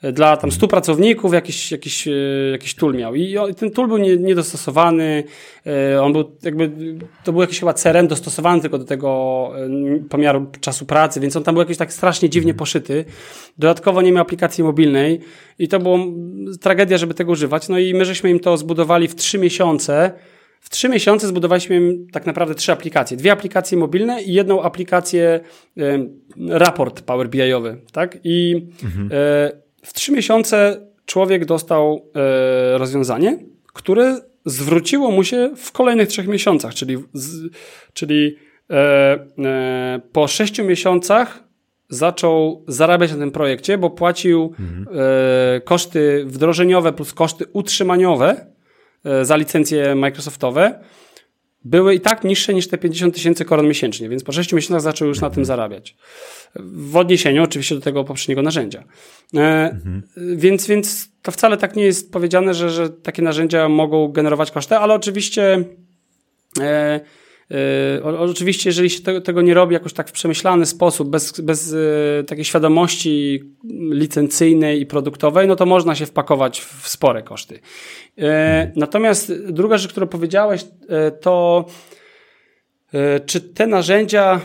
dla 0.03 0.37
tam 0.37 0.53
100 0.53 0.69
pracowników 0.69 1.35
jakiś, 1.35 1.73
jakiś, 1.73 2.09
e, 2.09 2.13
jakiś 2.53 2.75
tool 2.75 2.95
miał. 2.95 3.15
I 3.15 3.37
ten 3.57 3.71
tool 3.71 3.89
był 3.89 3.99
niedostosowany, 3.99 5.25
e, 5.67 6.03
on 6.03 6.13
był 6.13 6.33
jakby, 6.43 6.71
to 7.25 7.33
był 7.33 7.41
jakiś 7.41 7.61
chyba 7.61 7.75
CRM 7.75 8.09
dostosowany 8.09 8.61
tylko 8.61 8.79
do 8.79 8.85
tego 8.85 9.51
e, 9.57 10.09
pomiaru 10.09 10.47
czasu 10.61 10.87
pracy, 10.87 11.21
więc 11.21 11.37
on 11.37 11.45
tam 11.45 11.55
był 11.55 11.63
jakiś 11.63 11.77
tak 11.77 11.93
strasznie 11.93 12.29
dziwnie 12.29 12.51
mhm. 12.51 12.59
poszyty. 12.59 13.05
Dodatkowo 13.59 14.03
nie 14.03 14.13
miał 14.13 14.23
aplikacji 14.23 14.65
mobilnej 14.65 15.21
i 15.59 15.69
to 15.69 15.79
było 15.81 15.99
tragedia, 16.61 16.99
żeby 16.99 17.15
tego 17.15 17.33
używać. 17.33 17.69
No 17.69 17.79
i 17.79 17.95
my 17.95 18.05
żeśmy 18.05 18.31
im 18.31 18.41
to 18.41 18.57
zbudowali 18.57 19.09
w 19.09 19.15
trzy 19.15 19.39
miesiące. 19.39 20.13
W 20.61 20.71
trzy 20.71 20.89
miesiące 20.89 21.27
zbudowaliśmy 21.27 21.81
tak 22.13 22.27
naprawdę 22.27 22.55
trzy 22.55 22.73
aplikacje. 22.73 23.17
Dwie 23.17 23.33
aplikacje 23.33 23.79
mobilne 23.79 24.23
i 24.23 24.33
jedną 24.33 24.63
aplikację 24.63 25.41
y, 25.79 26.11
raport 26.49 27.03
Power 27.03 27.29
BI-owy, 27.29 27.81
tak? 27.93 28.19
I 28.25 28.67
mhm. 28.85 29.07
y, 29.07 29.11
w 29.83 29.93
trzy 29.93 30.13
miesiące 30.13 30.87
człowiek 31.07 31.45
dostał 31.45 32.11
e, 32.15 32.79
rozwiązanie, 32.79 33.39
które 33.73 34.21
zwróciło 34.45 35.11
mu 35.11 35.25
się 35.25 35.51
w 35.57 35.73
kolejnych 35.73 36.09
trzech 36.09 36.29
miesiącach, 36.29 36.75
czyli, 36.75 36.97
z, 37.13 37.53
czyli 37.93 38.37
e, 38.71 38.75
e, 38.75 40.01
po 40.13 40.29
sześciu 40.29 40.65
miesiącach 40.65 41.45
zaczął 41.89 42.65
zarabiać 42.69 43.13
na 43.13 43.19
tym 43.19 43.31
projekcie, 43.31 43.79
bo 43.79 43.91
płacił 43.91 44.55
mhm. 44.61 44.87
e, 44.93 45.61
koszty 45.61 46.25
wdrożeniowe 46.27 46.93
plus 46.93 47.13
koszty 47.13 47.45
utrzymaniowe 47.53 48.31
e, 48.31 48.47
za 49.23 49.37
licencje 49.37 49.95
Microsoftowe 49.95 50.81
były 51.67 51.95
i 51.95 52.01
tak 52.01 52.25
niższe 52.25 52.55
niż 52.55 52.69
te 52.69 52.79
50 52.79 53.15
tysięcy 53.15 53.45
koron 53.45 53.69
miesięcznie, 53.69 54.09
więc 54.09 54.25
po 54.25 54.33
6 54.33 54.53
miesiącach 54.53 54.81
zaczął 54.81 55.09
już 55.09 55.21
na 55.21 55.31
tym 55.31 55.45
zarabiać. 55.45 55.97
W 56.55 56.97
odniesieniu 56.97 57.43
oczywiście 57.43 57.75
do 57.75 57.81
tego 57.81 58.05
poprzedniego 58.05 58.43
narzędzia. 58.43 58.85
E, 59.35 59.71
mhm. 59.71 60.03
więc, 60.37 60.67
więc 60.67 61.09
to 61.23 61.33
wcale 61.33 61.57
tak 61.57 61.77
nie 61.77 61.85
jest 61.85 62.13
powiedziane, 62.13 62.55
że, 62.55 62.71
że 62.71 62.91
takie 62.91 63.23
narzędzia 63.23 63.69
mogą 63.69 64.09
generować 64.09 64.51
koszty, 64.51 64.77
ale 64.77 64.95
oczywiście 64.95 65.65
e, 66.61 67.01
e, 67.51 68.05
oczywiście, 68.05 68.69
jeżeli 68.69 68.91
się 68.91 69.01
te, 69.01 69.21
tego 69.21 69.43
nie 69.43 69.55
robi 69.55 69.75
jakoś 69.75 69.93
tak 69.93 70.09
w 70.09 70.13
przemyślany 70.13 70.67
sposób, 70.67 71.11
bez, 71.11 71.41
bez 71.41 71.75
e, 71.75 72.25
takiej 72.25 72.45
świadomości 72.45 73.43
licencyjnej 73.91 74.81
i 74.81 74.87
produktowej, 74.87 75.49
no 75.49 75.57
to 75.57 75.67
można 75.67 75.95
się 75.95 76.07
wpakować 76.07 76.61
w 76.61 76.89
spore 76.89 77.23
koszty. 77.23 77.61
E, 78.19 78.73
natomiast 78.77 79.33
druga 79.53 79.79
rzecz, 79.79 79.91
którą 79.91 80.07
powiedziałeś, 80.07 80.65
to 81.21 81.65
czy 83.27 83.41
te 83.41 83.67
narzędzia 83.67 84.41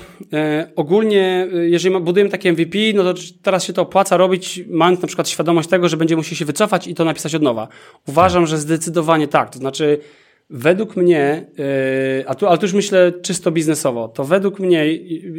ogólnie, 0.75 1.47
jeżeli 1.61 1.99
budujemy 1.99 2.29
takie 2.31 2.51
MVP, 2.51 2.77
no 2.93 3.03
to 3.03 3.19
teraz 3.41 3.63
się 3.63 3.73
to 3.73 3.81
opłaca 3.81 4.17
robić, 4.17 4.63
mając 4.69 5.01
na 5.01 5.07
przykład 5.07 5.29
świadomość 5.29 5.69
tego, 5.69 5.89
że 5.89 5.97
będziemy 5.97 6.17
musieli 6.17 6.35
się 6.35 6.45
wycofać 6.45 6.87
i 6.87 6.95
to 6.95 7.05
napisać 7.05 7.35
od 7.35 7.41
nowa. 7.41 7.67
Uważam, 8.07 8.47
że 8.47 8.57
zdecydowanie 8.57 9.27
tak. 9.27 9.49
To 9.49 9.59
znaczy, 9.59 9.99
według 10.51 10.95
mnie, 10.95 11.45
a 12.27 12.35
tu, 12.35 12.47
ale 12.47 12.57
tu 12.57 12.65
już 12.65 12.73
myślę 12.73 13.11
czysto 13.11 13.51
biznesowo, 13.51 14.07
to 14.07 14.23
według 14.23 14.59
mnie 14.59 14.85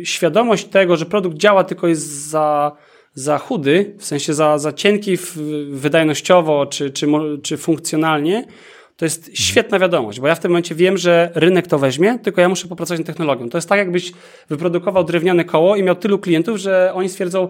świadomość 0.04 0.64
tego, 0.64 0.96
że 0.96 1.06
produkt 1.06 1.36
działa, 1.36 1.64
tylko 1.64 1.88
jest 1.88 2.28
za 2.30 2.76
za 3.14 3.38
chudy, 3.38 3.94
w 3.98 4.04
sensie 4.04 4.34
za, 4.34 4.58
za 4.58 4.72
cienki 4.72 5.16
wydajnościowo 5.70 6.66
czy, 6.66 6.90
czy, 6.90 7.06
czy 7.42 7.56
funkcjonalnie, 7.56 8.46
to 8.96 9.04
jest 9.04 9.30
świetna 9.38 9.78
wiadomość, 9.78 10.20
bo 10.20 10.26
ja 10.28 10.34
w 10.34 10.40
tym 10.40 10.50
momencie 10.50 10.74
wiem, 10.74 10.98
że 10.98 11.30
rynek 11.34 11.66
to 11.66 11.78
weźmie, 11.78 12.18
tylko 12.18 12.40
ja 12.40 12.48
muszę 12.48 12.68
popracować 12.68 12.98
nad 12.98 13.06
technologią. 13.06 13.48
To 13.48 13.58
jest 13.58 13.68
tak, 13.68 13.78
jakbyś 13.78 14.12
wyprodukował 14.48 15.04
drewniane 15.04 15.44
koło 15.44 15.76
i 15.76 15.82
miał 15.82 15.96
tylu 15.96 16.18
klientów, 16.18 16.58
że 16.58 16.92
oni 16.94 17.08
stwierdzą, 17.08 17.48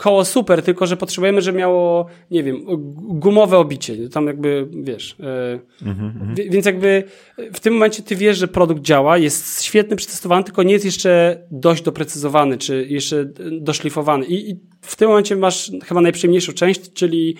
koło 0.00 0.24
super, 0.24 0.62
tylko 0.62 0.86
że 0.86 0.96
potrzebujemy, 0.96 1.42
żeby 1.42 1.58
miało, 1.58 2.06
nie 2.30 2.42
wiem, 2.42 2.64
gumowe 2.98 3.58
obicie. 3.58 4.08
Tam 4.08 4.26
jakby, 4.26 4.68
wiesz. 4.82 5.16
Mm-hmm. 5.18 6.50
Więc 6.50 6.66
jakby 6.66 7.04
w 7.52 7.60
tym 7.60 7.74
momencie 7.74 8.02
ty 8.02 8.16
wiesz, 8.16 8.38
że 8.38 8.48
produkt 8.48 8.82
działa, 8.82 9.18
jest 9.18 9.62
świetny, 9.62 9.96
przetestowany, 9.96 10.44
tylko 10.44 10.62
nie 10.62 10.72
jest 10.72 10.84
jeszcze 10.84 11.42
dość 11.50 11.82
doprecyzowany, 11.82 12.58
czy 12.58 12.86
jeszcze 12.88 13.24
doszlifowany. 13.60 14.26
I, 14.26 14.50
i 14.50 14.60
w 14.80 14.96
tym 14.96 15.08
momencie 15.08 15.36
masz 15.36 15.72
chyba 15.84 16.00
najprzyjemniejszą 16.00 16.52
część, 16.52 16.92
czyli 16.92 17.36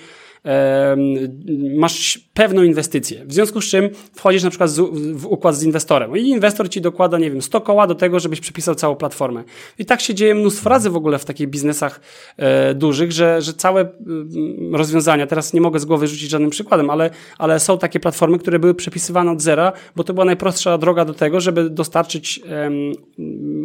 masz 1.76 2.18
pewną 2.34 2.62
inwestycję. 2.62 3.24
W 3.24 3.32
związku 3.32 3.60
z 3.60 3.64
czym 3.64 3.90
wchodzisz 4.14 4.42
na 4.42 4.50
przykład 4.50 4.70
w 5.14 5.26
układ 5.26 5.56
z 5.56 5.62
inwestorem 5.62 6.16
i 6.16 6.28
inwestor 6.28 6.68
ci 6.68 6.80
dokłada, 6.80 7.18
nie 7.18 7.30
wiem, 7.30 7.42
100 7.42 7.60
koła 7.60 7.86
do 7.86 7.94
tego, 7.94 8.20
żebyś 8.20 8.40
przepisał 8.40 8.74
całą 8.74 8.96
platformę. 8.96 9.44
I 9.78 9.84
tak 9.84 10.00
się 10.00 10.14
dzieje 10.14 10.34
mnóstwo 10.34 10.70
razy 10.70 10.90
w 10.90 10.96
ogóle 10.96 11.18
w 11.18 11.24
takich 11.24 11.48
biznesach 11.48 12.00
e, 12.36 12.74
dużych, 12.74 13.12
że, 13.12 13.42
że 13.42 13.54
całe 13.54 13.80
mm, 13.80 14.74
rozwiązania, 14.74 15.26
teraz 15.26 15.52
nie 15.52 15.60
mogę 15.60 15.80
z 15.80 15.84
głowy 15.84 16.06
rzucić 16.06 16.30
żadnym 16.30 16.50
przykładem, 16.50 16.90
ale, 16.90 17.10
ale 17.38 17.60
są 17.60 17.78
takie 17.78 18.00
platformy, 18.00 18.38
które 18.38 18.58
były 18.58 18.74
przepisywane 18.74 19.30
od 19.30 19.42
zera, 19.42 19.72
bo 19.96 20.04
to 20.04 20.14
była 20.14 20.24
najprostsza 20.24 20.78
droga 20.78 21.04
do 21.04 21.14
tego, 21.14 21.40
żeby 21.40 21.70
dostarczyć 21.70 22.40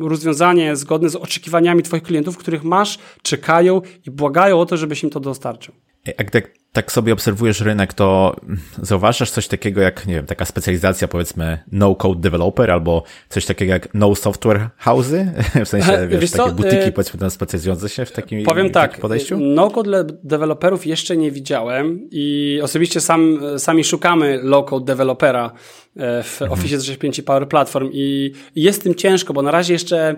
rozwiązanie 0.02 0.76
zgodne 0.76 1.10
z 1.10 1.16
oczekiwaniami 1.16 1.84
twoich 1.84 2.04
klientów, 2.04 2.38
których 2.38 2.64
masz, 2.64 3.00
czekają 3.22 3.82
i 4.08 4.12
błagają 4.12 4.60
o 4.60 4.66
to, 4.66 4.78
żebyś 4.78 5.04
im 5.04 5.10
to 5.10 5.20
dostarczył. 5.20 5.85
Jak 6.08 6.32
tak, 6.32 6.52
tak 6.72 6.92
sobie 6.92 7.14
obserwujesz 7.14 7.62
rynek, 7.62 7.94
to 7.94 8.36
zauważasz 8.82 9.32
coś 9.32 9.48
takiego 9.48 9.82
jak, 9.82 10.08
nie 10.08 10.14
wiem, 10.14 10.26
taka 10.26 10.46
specjalizacja 10.46 11.08
powiedzmy 11.08 11.64
no-code 11.72 12.22
developer 12.22 12.72
albo 12.72 13.04
coś 13.30 13.46
takiego 13.46 13.74
jak 13.74 13.94
no 13.94 14.16
software 14.16 14.70
house'y? 14.86 15.26
W 15.66 15.68
sensie, 15.68 16.08
wiesz, 16.08 16.22
wiesz 16.22 16.32
takie 16.32 16.52
butiki 16.52 16.88
y, 16.88 16.92
powiedzmy 16.92 17.20
tam 17.20 17.30
specjalizujące 17.30 17.90
się 17.90 18.06
w 18.06 18.12
takim, 18.12 18.44
Powiem 18.44 18.70
tak, 18.70 18.90
takim 18.90 19.02
podejściu? 19.02 19.38
No-code 19.40 20.04
deweloperów 20.24 20.86
jeszcze 20.86 21.18
nie 21.18 21.32
widziałem 21.32 22.08
i 22.12 22.60
osobiście 22.64 23.02
sam, 23.02 23.40
sami 23.58 23.84
szukamy 23.84 24.40
low-code 24.44 24.84
dewelopera 24.84 25.52
e, 25.98 26.24
w 26.24 26.42
mhm. 26.42 26.52
Office 26.52 26.78
365 26.78 27.22
Power 27.22 27.48
Platform 27.48 27.90
i 27.94 28.34
jest 28.56 28.84
tym 28.84 28.96
ciężko, 28.96 29.34
bo 29.34 29.42
na 29.42 29.52
razie 29.52 29.74
jeszcze 29.74 30.16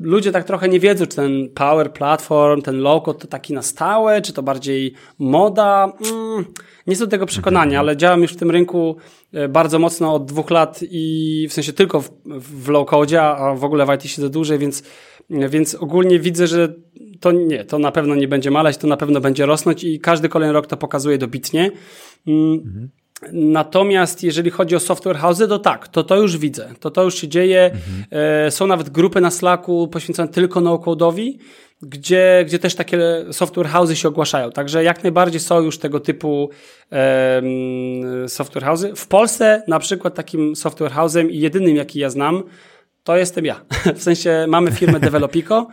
ludzie 0.00 0.32
tak 0.32 0.44
trochę 0.44 0.68
nie 0.68 0.80
wiedzą, 0.80 1.06
czy 1.06 1.16
ten 1.16 1.48
Power 1.54 1.92
Platform, 1.92 2.62
ten 2.62 2.78
logo 2.78 3.14
to 3.14 3.26
taki 3.26 3.54
na 3.54 3.62
stałe, 3.62 4.22
czy 4.22 4.32
to 4.32 4.42
bardziej 4.42 4.94
moda. 5.18 5.92
Mm, 6.12 6.44
nie 6.86 6.96
są 6.96 7.04
do 7.04 7.10
tego 7.10 7.26
przekonania, 7.26 7.64
mhm. 7.64 7.80
ale 7.80 7.96
działam 7.96 8.22
już 8.22 8.32
w 8.32 8.36
tym 8.36 8.50
rynku 8.50 8.96
e, 9.32 9.48
bardzo 9.48 9.78
mocno 9.78 10.14
od 10.14 10.24
dwóch 10.24 10.50
lat 10.50 10.80
i 10.90 11.46
w 11.50 11.52
sensie 11.52 11.72
tylko 11.72 12.00
w, 12.00 12.10
w 12.24 12.68
low 12.68 12.88
code, 12.88 13.22
a 13.22 13.54
w 13.54 13.64
ogóle 13.64 13.86
w 13.86 13.94
IT 13.94 14.02
siedzę 14.02 14.30
dłużej, 14.30 14.58
więc, 14.58 14.82
więc 15.30 15.74
ogólnie 15.74 16.18
widzę, 16.18 16.46
że 16.46 16.74
to 17.20 17.32
nie, 17.32 17.64
to 17.64 17.78
na 17.78 17.92
pewno 17.92 18.14
nie 18.14 18.28
będzie 18.28 18.50
maleć, 18.50 18.76
to 18.76 18.86
na 18.86 18.96
pewno 18.96 19.20
będzie 19.20 19.46
rosnąć 19.46 19.84
i 19.84 20.00
każdy 20.00 20.28
kolejny 20.28 20.52
rok 20.52 20.66
to 20.66 20.76
pokazuje 20.76 21.18
dobitnie. 21.18 21.70
Mm, 22.26 22.52
mhm. 22.52 22.88
Natomiast 23.32 24.22
jeżeli 24.22 24.50
chodzi 24.50 24.76
o 24.76 24.80
software 24.80 25.16
house, 25.16 25.38
to 25.38 25.58
tak, 25.58 25.88
to 25.88 26.04
to 26.04 26.16
już 26.16 26.38
widzę, 26.38 26.68
to 26.80 26.90
to 26.90 27.02
już 27.02 27.14
się 27.14 27.28
dzieje. 27.28 27.64
Mhm. 27.64 28.50
Są 28.50 28.66
nawet 28.66 28.90
grupy 28.90 29.20
na 29.20 29.30
Slacku 29.30 29.88
poświęcone 29.88 30.28
tylko 30.28 30.60
no-code'owi, 30.60 31.38
gdzie, 31.82 32.44
gdzie 32.46 32.58
też 32.58 32.74
takie 32.74 32.98
software 33.32 33.66
house'y 33.66 33.94
się 33.94 34.08
ogłaszają. 34.08 34.50
Także 34.50 34.84
jak 34.84 35.02
najbardziej 35.02 35.40
są 35.40 35.60
już 35.60 35.78
tego 35.78 36.00
typu 36.00 36.50
e, 36.92 37.42
software 38.28 38.64
house'y. 38.64 38.96
W 38.96 39.06
Polsce 39.06 39.62
na 39.68 39.78
przykład 39.78 40.14
takim 40.14 40.56
software 40.56 40.92
house'em 40.92 41.30
i 41.30 41.40
jedynym 41.40 41.76
jaki 41.76 41.98
ja 41.98 42.10
znam, 42.10 42.42
to 43.04 43.16
jestem 43.16 43.44
ja. 43.44 43.60
W 43.96 44.02
sensie 44.02 44.46
mamy 44.48 44.72
firmę 44.72 45.00
Developico, 45.06 45.66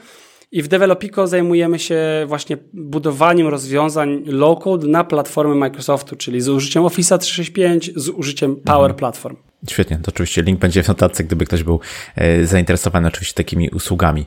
i 0.54 0.62
w 0.62 0.68
Developico 0.68 1.28
zajmujemy 1.28 1.80
się 1.80 2.00
właśnie 2.28 2.58
budowaniem 2.74 3.48
rozwiązań 3.48 4.24
low-code 4.26 4.88
na 4.88 5.04
platformę 5.04 5.56
Microsoftu, 5.56 6.16
czyli 6.16 6.42
z 6.42 6.50
użyciem 6.50 6.86
Office 6.86 7.18
365, 7.18 7.92
z 7.96 8.10
użyciem 8.10 8.56
Power 8.56 8.92
mhm. 8.92 8.96
Platform. 8.96 9.36
Świetnie, 9.70 10.00
to 10.04 10.12
oczywiście 10.12 10.42
link 10.42 10.60
będzie 10.60 10.84
w 10.84 10.88
notatce, 10.88 11.24
gdyby 11.24 11.46
ktoś 11.46 11.64
był 11.64 11.80
e, 12.16 12.46
zainteresowany 12.46 13.08
oczywiście 13.08 13.36
takimi 13.36 13.70
usługami. 13.70 14.26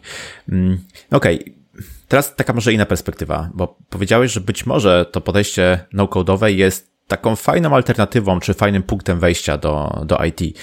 Mm, 0.49 0.79
okej, 1.11 1.41
okay. 1.41 1.55
Teraz 2.09 2.37
taka 2.37 2.53
może 2.53 2.73
inna 2.73 2.87
perspektywa, 2.87 3.51
bo 3.55 3.79
powiedziałeś, 3.91 4.33
że 4.33 4.41
być 4.41 4.67
może 4.67 5.07
to 5.13 5.21
podejście 5.21 5.79
no-code'owe 5.93 6.47
jest 6.47 6.96
taką 7.09 7.37
fajną 7.37 7.75
alternatywą, 7.75 8.41
czy 8.41 8.55
fajnym 8.55 8.83
punktem 8.83 9.21
wejścia 9.21 9.59
do, 9.59 10.03
do 10.07 10.19
IT. 10.25 10.59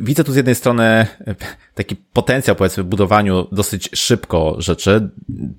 Widzę 0.00 0.24
tu 0.24 0.32
z 0.32 0.36
jednej 0.36 0.54
strony 0.54 0.84
e, 0.84 1.06
taki 1.74 1.96
potencjał, 1.96 2.56
powiedzmy, 2.56 2.82
w 2.82 2.86
budowaniu 2.86 3.46
dosyć 3.52 3.90
szybko 3.94 4.56
rzeczy, 4.58 5.10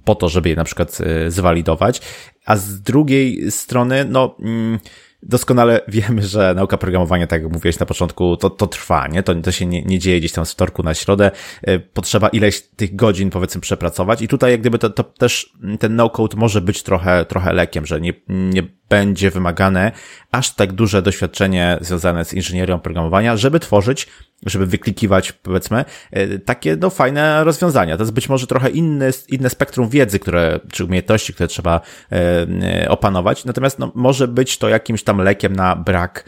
po 0.05 0.15
to, 0.15 0.29
żeby 0.29 0.49
je 0.49 0.55
na 0.55 0.63
przykład 0.63 0.97
e, 1.01 1.31
zwalidować, 1.31 2.01
a 2.45 2.55
z 2.55 2.81
drugiej 2.81 3.51
strony, 3.51 4.05
no, 4.09 4.35
mm, 4.39 4.79
doskonale 5.23 5.81
wiemy, 5.87 6.21
że 6.23 6.53
nauka 6.55 6.77
programowania, 6.77 7.27
tak 7.27 7.41
jak 7.41 7.51
mówiłeś 7.51 7.79
na 7.79 7.85
początku, 7.85 8.37
to, 8.37 8.49
to 8.49 8.67
trwa, 8.67 9.07
nie? 9.07 9.23
To, 9.23 9.35
to 9.35 9.51
się 9.51 9.65
nie, 9.65 9.81
nie 9.83 9.99
dzieje 9.99 10.19
gdzieś 10.19 10.31
tam 10.31 10.45
z 10.45 10.51
wtorku 10.51 10.83
na 10.83 10.93
środę. 10.93 11.31
E, 11.61 11.79
potrzeba 11.79 12.29
ileś 12.29 12.61
tych 12.61 12.95
godzin, 12.95 13.29
powiedzmy, 13.29 13.61
przepracować. 13.61 14.21
I 14.21 14.27
tutaj, 14.27 14.51
jak 14.51 14.59
gdyby 14.59 14.77
to, 14.77 14.89
to 14.89 15.03
też 15.03 15.53
ten 15.79 15.95
no-code 15.95 16.37
może 16.37 16.61
być 16.61 16.83
trochę, 16.83 17.25
trochę 17.25 17.53
lekiem, 17.53 17.85
że 17.85 18.01
nie, 18.01 18.13
nie 18.27 18.63
będzie 18.91 19.31
wymagane 19.31 19.91
aż 20.31 20.55
tak 20.55 20.73
duże 20.73 21.01
doświadczenie 21.01 21.77
związane 21.81 22.25
z 22.25 22.33
inżynierią 22.33 22.79
programowania, 22.79 23.37
żeby 23.37 23.59
tworzyć, 23.59 24.07
żeby 24.45 24.65
wyklikiwać, 24.65 25.31
powiedzmy, 25.31 25.85
e, 26.11 26.39
takie 26.39 26.75
no, 26.75 26.89
fajne 26.89 27.43
rozwiązania. 27.43 27.97
To 27.97 28.03
jest 28.03 28.13
być 28.13 28.29
może 28.29 28.47
trochę 28.47 28.69
inny, 28.69 29.11
inne 29.29 29.49
spektrum 29.49 29.89
wiedzy, 29.89 30.19
które, 30.19 30.59
czy 30.71 30.85
umiejętności, 30.85 31.33
które 31.33 31.47
trzeba 31.47 31.81
e, 32.11 32.47
e, 32.83 32.89
opanować. 32.89 33.45
Natomiast 33.45 33.79
no, 33.79 33.91
może 33.95 34.27
być 34.27 34.57
to 34.57 34.69
jakimś 34.69 35.03
tam 35.03 35.17
lekiem 35.17 35.55
na 35.55 35.75
brak 35.75 36.25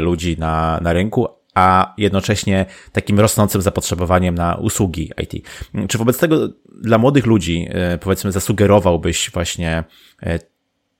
ludzi 0.00 0.36
na, 0.38 0.78
na 0.82 0.92
rynku, 0.92 1.28
a 1.54 1.94
jednocześnie 1.98 2.66
takim 2.92 3.20
rosnącym 3.20 3.62
zapotrzebowaniem 3.62 4.34
na 4.34 4.54
usługi 4.54 5.10
IT. 5.22 5.46
Czy 5.88 5.98
wobec 5.98 6.18
tego 6.18 6.48
dla 6.82 6.98
młodych 6.98 7.26
ludzi, 7.26 7.68
powiedzmy, 8.00 8.32
zasugerowałbyś 8.32 9.30
właśnie 9.30 9.84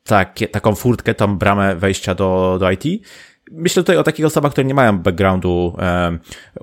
takie, 0.09 0.49
taką 0.49 0.75
furtkę, 0.75 1.15
tą 1.15 1.39
bramę 1.39 1.77
wejścia 1.77 2.15
do, 2.15 2.57
do 2.61 2.71
IT. 2.71 2.85
Myślę 3.51 3.83
tutaj 3.83 3.97
o 3.97 4.03
takich 4.03 4.27
osobach, 4.27 4.53
które 4.53 4.65
nie 4.65 4.75
mają 4.75 4.99
backgroundu, 4.99 5.77
e, 5.79 6.19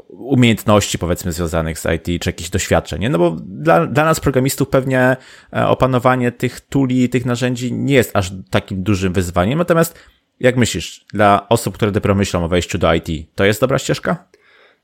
umiejętności 0.07 0.99
powiedzmy 0.99 1.31
związanych 1.31 1.79
z 1.79 1.85
IT, 1.85 2.21
czy 2.23 2.29
jakichś 2.29 2.49
doświadczeń, 2.49 3.01
nie? 3.01 3.09
No 3.09 3.17
bo 3.17 3.37
dla, 3.39 3.85
dla 3.85 4.05
nas 4.05 4.19
programistów 4.19 4.69
pewnie 4.69 5.17
e, 5.53 5.67
opanowanie 5.67 6.31
tych 6.31 6.61
tuli, 6.61 7.09
tych 7.09 7.25
narzędzi 7.25 7.73
nie 7.73 7.93
jest 7.93 8.11
aż 8.13 8.31
takim 8.49 8.83
dużym 8.83 9.13
wyzwaniem, 9.13 9.59
natomiast 9.59 9.99
jak 10.39 10.57
myślisz, 10.57 11.05
dla 11.13 11.49
osób, 11.49 11.75
które 11.75 11.91
dopiero 11.91 12.15
myślą 12.15 12.45
o 12.45 12.47
wejściu 12.47 12.77
do 12.77 12.93
IT, 12.93 13.07
to 13.35 13.45
jest 13.45 13.61
dobra 13.61 13.79
ścieżka? 13.79 14.27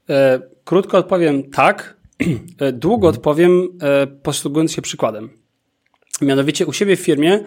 E, 0.10 0.40
krótko 0.64 0.98
odpowiem 0.98 1.50
tak, 1.50 1.98
Długo 2.74 3.08
odpowiem, 3.08 3.80
posługując 4.24 4.72
się 4.72 4.82
przykładem. 4.82 5.30
Mianowicie 6.22 6.66
u 6.66 6.74
siebie 6.74 6.96
w 6.96 7.00
firmie 7.00 7.44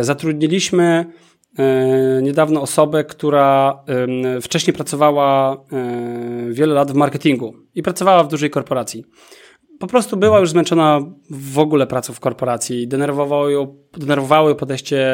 zatrudniliśmy 0.00 1.06
niedawno 2.22 2.62
osobę, 2.62 3.04
która 3.04 3.78
wcześniej 4.42 4.74
pracowała 4.74 5.56
wiele 6.50 6.74
lat 6.74 6.92
w 6.92 6.94
marketingu 6.94 7.54
i 7.74 7.82
pracowała 7.82 8.24
w 8.24 8.28
dużej 8.28 8.50
korporacji 8.50 9.04
po 9.78 9.86
prostu 9.86 10.16
była 10.16 10.40
już 10.40 10.50
zmęczona 10.50 11.00
w 11.30 11.58
ogóle 11.58 11.86
pracą 11.86 12.12
w 12.12 12.20
korporacji. 12.20 12.88
Denerwowało 12.88 13.50
ją, 13.50 13.76
denerwowało 13.96 14.48
ją 14.48 14.54
podejście 14.54 15.06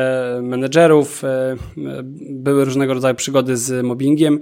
menedżerów, 0.42 1.24
e, 1.24 1.28
e, 1.28 1.56
były 2.30 2.64
różnego 2.64 2.94
rodzaju 2.94 3.14
przygody 3.14 3.56
z 3.56 3.84
mobbingiem 3.86 4.38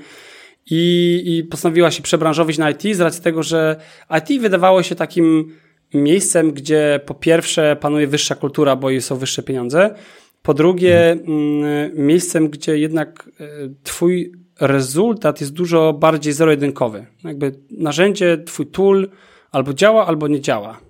i, 0.70 1.22
i 1.26 1.44
postanowiła 1.44 1.90
się 1.90 2.02
przebranżowić 2.02 2.58
na 2.58 2.70
IT 2.70 2.82
z 2.96 3.00
racji 3.00 3.22
tego, 3.22 3.42
że 3.42 3.76
IT 4.18 4.40
wydawało 4.40 4.82
się 4.82 4.94
takim 4.94 5.52
miejscem, 5.94 6.52
gdzie 6.52 7.00
po 7.06 7.14
pierwsze 7.14 7.76
panuje 7.80 8.06
wyższa 8.06 8.34
kultura, 8.34 8.76
bo 8.76 9.00
są 9.00 9.16
wyższe 9.16 9.42
pieniądze, 9.42 9.94
po 10.42 10.54
drugie 10.54 11.12
mm, 11.12 12.06
miejscem, 12.06 12.48
gdzie 12.48 12.78
jednak 12.78 13.30
e, 13.40 13.44
twój 13.82 14.32
rezultat 14.60 15.40
jest 15.40 15.52
dużo 15.52 15.92
bardziej 15.92 16.32
zero-jedynkowy. 16.32 17.06
Jakby 17.24 17.52
narzędzie, 17.70 18.38
twój 18.46 18.66
tool 18.66 19.08
albo 19.52 19.74
działa, 19.74 20.06
albo 20.06 20.28
nie 20.28 20.40
działa. 20.40 20.80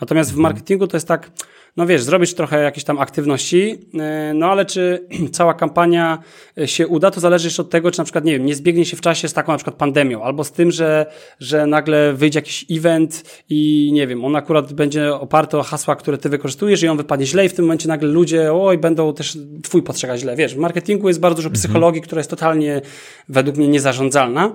Natomiast 0.00 0.32
w 0.32 0.36
marketingu 0.36 0.86
to 0.86 0.96
jest 0.96 1.08
tak, 1.08 1.30
no 1.76 1.86
wiesz, 1.86 2.02
zrobić 2.02 2.34
trochę 2.34 2.62
jakiejś 2.62 2.84
tam 2.84 2.98
aktywności, 2.98 3.78
e, 3.94 4.32
no 4.34 4.46
ale 4.46 4.64
czy 4.64 5.08
cała 5.32 5.54
kampania 5.54 6.18
e, 6.58 6.68
się 6.68 6.86
uda, 6.86 7.10
to 7.10 7.20
zależy 7.20 7.46
jeszcze 7.46 7.62
od 7.62 7.70
tego, 7.70 7.90
czy 7.90 7.98
na 7.98 8.04
przykład, 8.04 8.24
nie 8.24 8.32
wiem, 8.32 8.46
nie 8.46 8.54
zbiegnie 8.54 8.84
się 8.84 8.96
w 8.96 9.00
czasie 9.00 9.28
z 9.28 9.32
taką 9.32 9.52
na 9.52 9.58
przykład 9.58 9.76
pandemią, 9.76 10.22
albo 10.22 10.44
z 10.44 10.52
tym, 10.52 10.70
że, 10.70 11.06
że 11.40 11.66
nagle 11.66 12.12
wyjdzie 12.12 12.38
jakiś 12.38 12.66
event 12.70 13.42
i 13.48 13.90
nie 13.92 14.06
wiem, 14.06 14.24
on 14.24 14.36
akurat 14.36 14.72
będzie 14.72 15.14
oparty 15.14 15.58
o 15.58 15.62
hasła, 15.62 15.96
które 15.96 16.18
ty 16.18 16.28
wykorzystujesz 16.28 16.82
i 16.82 16.88
on 16.88 16.96
wypadnie 16.96 17.26
źle 17.26 17.46
i 17.46 17.48
w 17.48 17.54
tym 17.54 17.64
momencie 17.64 17.88
nagle 17.88 18.08
ludzie, 18.08 18.52
oj, 18.52 18.78
będą 18.78 19.14
też 19.14 19.38
twój 19.62 19.82
postrzegać 19.82 20.20
źle. 20.20 20.36
Wiesz, 20.36 20.54
w 20.54 20.58
marketingu 20.58 21.08
jest 21.08 21.20
bardzo 21.20 21.36
dużo 21.36 21.48
mhm. 21.48 21.62
psychologii, 21.62 22.02
która 22.02 22.20
jest 22.20 22.30
totalnie 22.30 22.80
według 23.28 23.56
mnie 23.56 23.68
niezarządzalna. 23.68 24.54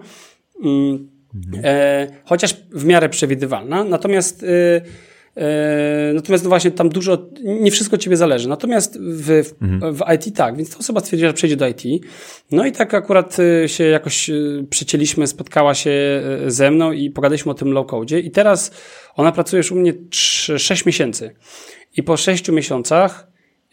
Mm 0.64 1.20
Mhm. 1.36 1.66
E, 1.66 2.08
chociaż 2.26 2.56
w 2.72 2.86
miarę 2.86 3.10
przewidywalna. 3.10 3.84
Natomiast 3.84 4.44
e, 4.44 4.82
Natomiast 6.14 6.44
no 6.44 6.50
właśnie 6.50 6.72
tam 6.72 6.90
dużo, 6.90 7.30
nie 7.44 7.72
wszystko 7.72 7.98
ciebie 7.98 8.18
zależy. 8.18 8.50
Natomiast 8.50 9.00
w, 9.00 9.26
w, 9.26 9.62
mhm. 9.62 9.94
w, 9.96 10.02
IT 10.16 10.36
tak, 10.36 10.58
więc 10.58 10.72
ta 10.72 10.78
osoba 10.78 11.00
stwierdziła, 11.00 11.30
że 11.30 11.34
przejdzie 11.34 11.56
do 11.56 11.68
IT. 11.68 11.84
No 12.52 12.66
i 12.66 12.72
tak 12.72 12.94
akurat 12.94 13.38
e, 13.40 13.70
się 13.70 13.84
jakoś 13.84 14.30
e, 14.30 14.34
przecięliśmy, 14.70 15.28
spotkała 15.28 15.74
się 15.74 15.92
e, 15.92 16.52
ze 16.52 16.72
mną 16.72 16.92
i 16.92 17.10
pogadaliśmy 17.10 17.52
o 17.52 17.56
tym 17.56 17.72
low 17.72 17.88
code. 17.88 18.20
I 18.20 18.32
teraz 18.32 18.72
ona 19.16 19.32
pracuje 19.32 19.58
już 19.58 19.72
u 19.72 19.76
mnie 19.76 19.94
3, 20.10 20.60
6 20.60 20.86
miesięcy. 20.86 21.36
I 21.98 22.04
po 22.04 22.18
6 22.18 22.50
miesiącach, 22.50 23.28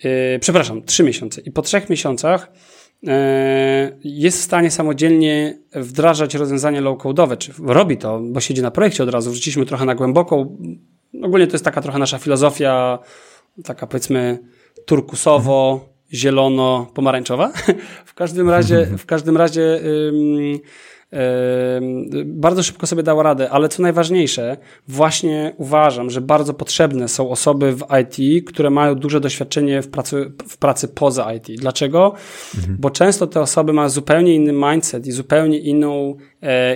yy, 0.04 0.10
przepraszam, 0.40 0.82
3 0.82 1.02
miesiące. 1.02 1.40
I 1.40 1.50
po 1.50 1.62
3 1.62 1.82
miesiącach 1.90 2.52
E, 3.06 3.98
jest 4.04 4.38
w 4.38 4.42
stanie 4.42 4.70
samodzielnie 4.70 5.58
wdrażać 5.72 6.34
rozwiązania 6.34 6.80
low-code'owe, 6.80 7.38
czy 7.38 7.52
robi 7.58 7.96
to, 7.96 8.20
bo 8.20 8.40
siedzi 8.40 8.62
na 8.62 8.70
projekcie 8.70 9.02
od 9.02 9.10
razu, 9.10 9.30
wrzuciliśmy 9.30 9.66
trochę 9.66 9.84
na 9.84 9.94
głęboką. 9.94 10.56
Ogólnie 11.22 11.46
to 11.46 11.52
jest 11.52 11.64
taka 11.64 11.82
trochę 11.82 11.98
nasza 11.98 12.18
filozofia, 12.18 12.98
taka 13.64 13.86
powiedzmy 13.86 14.38
turkusowo, 14.86 15.88
zielono, 16.14 16.86
pomarańczowa. 16.94 17.52
w 18.04 18.14
każdym 18.14 18.50
razie, 18.50 18.86
w 18.98 19.06
każdym 19.06 19.36
razie 19.36 19.80
bardzo 22.24 22.62
szybko 22.62 22.86
sobie 22.86 23.02
dała 23.02 23.22
radę, 23.22 23.50
ale 23.50 23.68
co 23.68 23.82
najważniejsze, 23.82 24.56
właśnie 24.88 25.54
uważam, 25.56 26.10
że 26.10 26.20
bardzo 26.20 26.54
potrzebne 26.54 27.08
są 27.08 27.30
osoby 27.30 27.72
w 27.72 27.84
IT, 28.02 28.46
które 28.48 28.70
mają 28.70 28.94
duże 28.94 29.20
doświadczenie 29.20 29.82
w 29.82 29.88
pracy, 29.88 30.32
w 30.48 30.56
pracy 30.56 30.88
poza 30.88 31.34
IT. 31.34 31.46
Dlaczego? 31.60 32.14
Mhm. 32.56 32.76
Bo 32.80 32.90
często 32.90 33.26
te 33.26 33.40
osoby 33.40 33.72
mają 33.72 33.88
zupełnie 33.88 34.34
inny 34.34 34.52
mindset 34.52 35.06
i 35.06 35.12
zupełnie 35.12 35.58
inną 35.58 36.16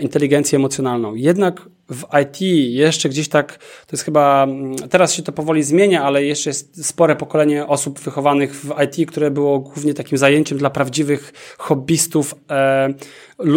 inteligencję 0.03 0.57
emocjonalną. 0.57 1.15
Jednak 1.15 1.69
w 1.91 2.05
IT 2.23 2.41
jeszcze 2.75 3.09
gdzieś 3.09 3.29
tak, 3.29 3.59
to 3.59 3.93
jest 3.93 4.05
chyba, 4.05 4.45
mm, 4.45 4.77
teraz 4.77 5.15
się 5.15 5.23
to 5.23 5.33
powoli 5.33 5.63
zmienia, 5.63 6.03
ale 6.03 6.25
jeszcze 6.25 6.51
jest 6.51 6.87
spore 6.87 7.17
pokolenie 7.17 7.67
osób 7.67 8.01
wychowanych 8.01 8.55
w 8.55 8.75
IT, 8.85 9.11
które 9.11 9.31
było 9.31 9.59
głównie 9.59 9.95
takim 9.95 10.19
zajęciem 10.19 10.59
dla 10.59 10.71
prawdziwych 10.71 11.33
hobbystów, 11.59 12.35
e, 12.51 12.95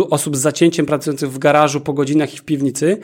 osób 0.09 0.38
z 0.38 0.39
zacięciem 0.39 0.86
pracujących 0.86 1.32
w 1.32 1.39
garażu 1.39 1.82
po 1.82 1.93
godzinach 1.93 2.34
i 2.34 2.38
w 2.38 2.43
piwnicy. 2.43 2.97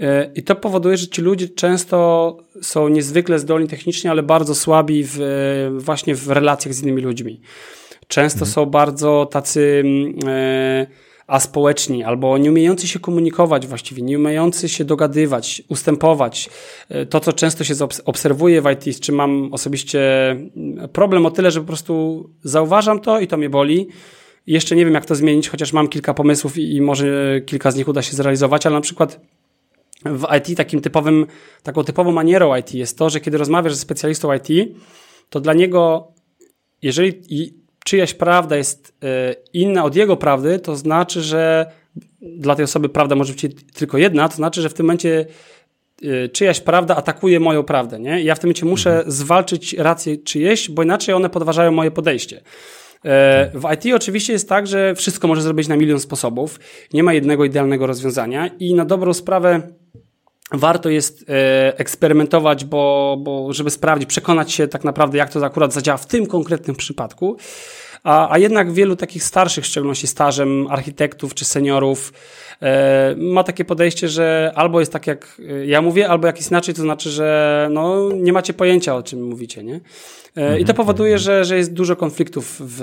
E, 0.00 0.32
I 0.34 0.42
to 0.42 0.54
powoduje, 0.54 0.96
że 0.96 1.06
ci 1.06 1.22
ludzie 1.22 1.48
często 1.48 2.36
są 2.62 2.88
niezwykle 2.88 3.38
zdolni 3.38 3.68
technicznie, 3.68 4.10
ale 4.10 4.22
bardzo 4.22 4.54
słabi 4.54 5.04
w, 5.06 5.18
właśnie 5.78 6.14
w 6.14 6.28
relacjach 6.28 6.74
z 6.74 6.82
innymi 6.82 7.02
ludźmi. 7.02 7.40
Często 8.08 8.38
mhm. 8.38 8.52
są 8.52 8.66
bardzo 8.66 9.26
tacy, 9.30 9.82
mm, 9.84 10.86
e, 11.28 11.30
aspołeczni, 11.30 12.04
albo 12.04 12.38
nie 12.38 12.50
umiejący 12.50 12.88
się 12.88 12.98
komunikować 12.98 13.66
właściwie, 13.66 14.02
nie 14.02 14.18
umiejący 14.18 14.68
się 14.68 14.84
dogadywać, 14.84 15.62
ustępować. 15.68 16.50
E, 16.88 17.06
to, 17.06 17.20
co 17.20 17.32
często 17.32 17.64
się 17.64 17.74
obserwuje 18.04 18.62
w 18.62 18.70
IT, 18.70 18.96
z 18.96 19.00
czym 19.00 19.14
mam 19.14 19.52
osobiście 19.52 20.30
mm, 20.30 20.88
problem 20.88 21.26
o 21.26 21.30
tyle, 21.30 21.50
że 21.50 21.60
po 21.60 21.66
prostu 21.66 22.24
zauważam 22.42 23.00
to 23.00 23.20
i 23.20 23.26
to 23.26 23.36
mnie 23.36 23.50
boli. 23.50 23.88
Jeszcze 24.46 24.76
nie 24.76 24.84
wiem, 24.84 24.94
jak 24.94 25.06
to 25.06 25.14
zmienić, 25.14 25.48
chociaż 25.48 25.72
mam 25.72 25.88
kilka 25.88 26.14
pomysłów 26.14 26.58
i 26.58 26.80
może 26.80 27.40
kilka 27.46 27.70
z 27.70 27.76
nich 27.76 27.88
uda 27.88 28.02
się 28.02 28.16
zrealizować, 28.16 28.66
ale 28.66 28.74
na 28.74 28.80
przykład 28.80 29.20
w 30.04 30.26
IT 30.38 30.56
takim 30.56 30.80
typowym, 30.80 31.26
taką 31.62 31.84
typową 31.84 32.12
manierą 32.12 32.56
IT 32.56 32.74
jest 32.74 32.98
to, 32.98 33.10
że 33.10 33.20
kiedy 33.20 33.38
rozmawiasz 33.38 33.74
ze 33.74 33.80
specjalistą 33.80 34.34
IT, 34.34 34.76
to 35.30 35.40
dla 35.40 35.52
niego, 35.52 36.12
jeżeli 36.82 37.22
czyjaś 37.84 38.14
prawda 38.14 38.56
jest 38.56 38.96
e, 39.02 39.34
inna 39.52 39.84
od 39.84 39.96
jego 39.96 40.16
prawdy, 40.16 40.58
to 40.58 40.76
znaczy, 40.76 41.22
że 41.22 41.66
dla 42.22 42.54
tej 42.54 42.64
osoby 42.64 42.88
prawda 42.88 43.14
może 43.14 43.32
być 43.32 43.46
tylko 43.74 43.98
jedna, 43.98 44.28
to 44.28 44.36
znaczy, 44.36 44.62
że 44.62 44.68
w 44.68 44.74
tym 44.74 44.86
momencie 44.86 45.26
e, 46.02 46.28
czyjaś 46.28 46.60
prawda 46.60 46.96
atakuje 46.96 47.40
moją 47.40 47.62
prawdę, 47.62 48.00
nie? 48.00 48.22
Ja 48.22 48.34
w 48.34 48.38
tym 48.38 48.48
momencie 48.48 48.66
muszę 48.66 48.90
mhm. 48.90 49.10
zwalczyć 49.10 49.74
rację 49.74 50.16
czyjeś, 50.16 50.70
bo 50.70 50.82
inaczej 50.82 51.14
one 51.14 51.30
podważają 51.30 51.72
moje 51.72 51.90
podejście. 51.90 52.40
E, 53.04 53.50
w 53.54 53.72
IT 53.74 53.94
oczywiście 53.94 54.32
jest 54.32 54.48
tak, 54.48 54.66
że 54.66 54.94
wszystko 54.94 55.28
może 55.28 55.42
zrobić 55.42 55.68
na 55.68 55.76
milion 55.76 56.00
sposobów. 56.00 56.60
Nie 56.92 57.02
ma 57.02 57.12
jednego 57.12 57.44
idealnego 57.44 57.86
rozwiązania 57.86 58.50
i 58.58 58.74
na 58.74 58.84
dobrą 58.84 59.14
sprawę 59.14 59.62
warto 60.52 60.88
jest 60.88 61.24
eksperymentować, 61.76 62.64
bo, 62.64 63.16
bo 63.20 63.52
żeby 63.52 63.70
sprawdzić, 63.70 64.08
przekonać 64.08 64.52
się 64.52 64.68
tak 64.68 64.84
naprawdę, 64.84 65.18
jak 65.18 65.30
to 65.30 65.44
akurat 65.44 65.72
zadziała 65.72 65.98
w 65.98 66.06
tym 66.06 66.26
konkretnym 66.26 66.76
przypadku. 66.76 67.36
A, 68.04 68.32
a 68.32 68.38
jednak 68.38 68.72
wielu 68.72 68.96
takich 68.96 69.24
starszych, 69.24 69.64
w 69.64 69.66
szczególności 69.66 70.06
stażem 70.06 70.66
architektów 70.70 71.34
czy 71.34 71.44
seniorów, 71.44 72.12
e, 72.62 73.14
ma 73.18 73.44
takie 73.44 73.64
podejście, 73.64 74.08
że 74.08 74.52
albo 74.54 74.80
jest 74.80 74.92
tak 74.92 75.06
jak 75.06 75.40
ja 75.66 75.82
mówię, 75.82 76.08
albo 76.08 76.26
jak 76.26 76.50
inaczej, 76.50 76.74
to 76.74 76.82
znaczy, 76.82 77.10
że 77.10 77.68
no, 77.72 78.10
nie 78.12 78.32
macie 78.32 78.54
pojęcia 78.54 78.96
o 78.96 79.02
czym 79.02 79.22
mówicie, 79.22 79.64
nie? 79.64 79.80
E, 80.36 80.60
I 80.60 80.64
to 80.64 80.72
mhm, 80.72 80.76
powoduje, 80.76 81.12
mhm. 81.12 81.22
że, 81.24 81.44
że 81.44 81.56
jest 81.56 81.72
dużo 81.72 81.96
konfliktów 81.96 82.56
w, 82.60 82.78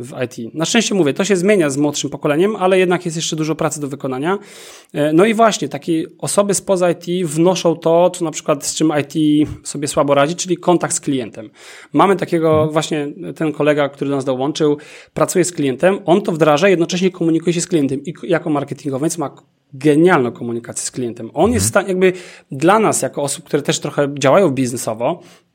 w 0.00 0.22
IT. 0.24 0.54
Na 0.54 0.64
szczęście 0.64 0.94
mówię, 0.94 1.14
to 1.14 1.24
się 1.24 1.36
zmienia 1.36 1.70
z 1.70 1.76
młodszym 1.76 2.10
pokoleniem, 2.10 2.56
ale 2.56 2.78
jednak 2.78 3.04
jest 3.04 3.16
jeszcze 3.16 3.36
dużo 3.36 3.54
pracy 3.54 3.80
do 3.80 3.88
wykonania. 3.88 4.38
E, 4.92 5.12
no 5.12 5.24
i 5.24 5.34
właśnie, 5.34 5.68
takie 5.68 6.04
osoby 6.18 6.54
spoza 6.54 6.90
IT 6.90 7.26
wnoszą 7.26 7.76
to, 7.76 8.10
co 8.10 8.24
na 8.24 8.30
przykład 8.30 8.66
z 8.66 8.74
czym 8.74 8.92
IT 9.00 9.48
sobie 9.62 9.88
słabo 9.88 10.14
radzi, 10.14 10.36
czyli 10.36 10.56
kontakt 10.56 10.94
z 10.94 11.00
klientem. 11.00 11.50
Mamy 11.92 12.16
takiego 12.16 12.50
mhm. 12.50 12.70
właśnie, 12.70 13.08
ten 13.36 13.52
kolega, 13.52 13.88
który 13.88 14.10
do 14.10 14.16
nas 14.16 14.24
dołączył, 14.24 14.76
pracuje 15.14 15.44
z 15.44 15.52
klientem, 15.52 15.98
on 16.04 16.22
to 16.22 16.32
wdraża, 16.32 16.68
jednocześnie 16.68 17.10
komunikuje 17.10 17.52
się 17.52 17.60
z 17.60 17.66
klientem 17.66 18.04
i 18.04 18.14
jako 18.22 18.50
marketingowiec 18.50 19.18
ma 19.18 19.30
genialną 19.72 20.32
komunikację 20.32 20.86
z 20.86 20.90
klientem. 20.90 21.30
On 21.34 21.52
jest 21.52 21.66
w 21.66 21.68
stanie, 21.68 21.88
jakby 21.88 22.12
dla 22.50 22.78
nas, 22.78 23.02
jako 23.02 23.22
osób, 23.22 23.44
które 23.44 23.62
też 23.62 23.80
trochę 23.80 24.08
działają 24.18 24.50
biznesowo, 24.50 25.22
E, 25.22 25.45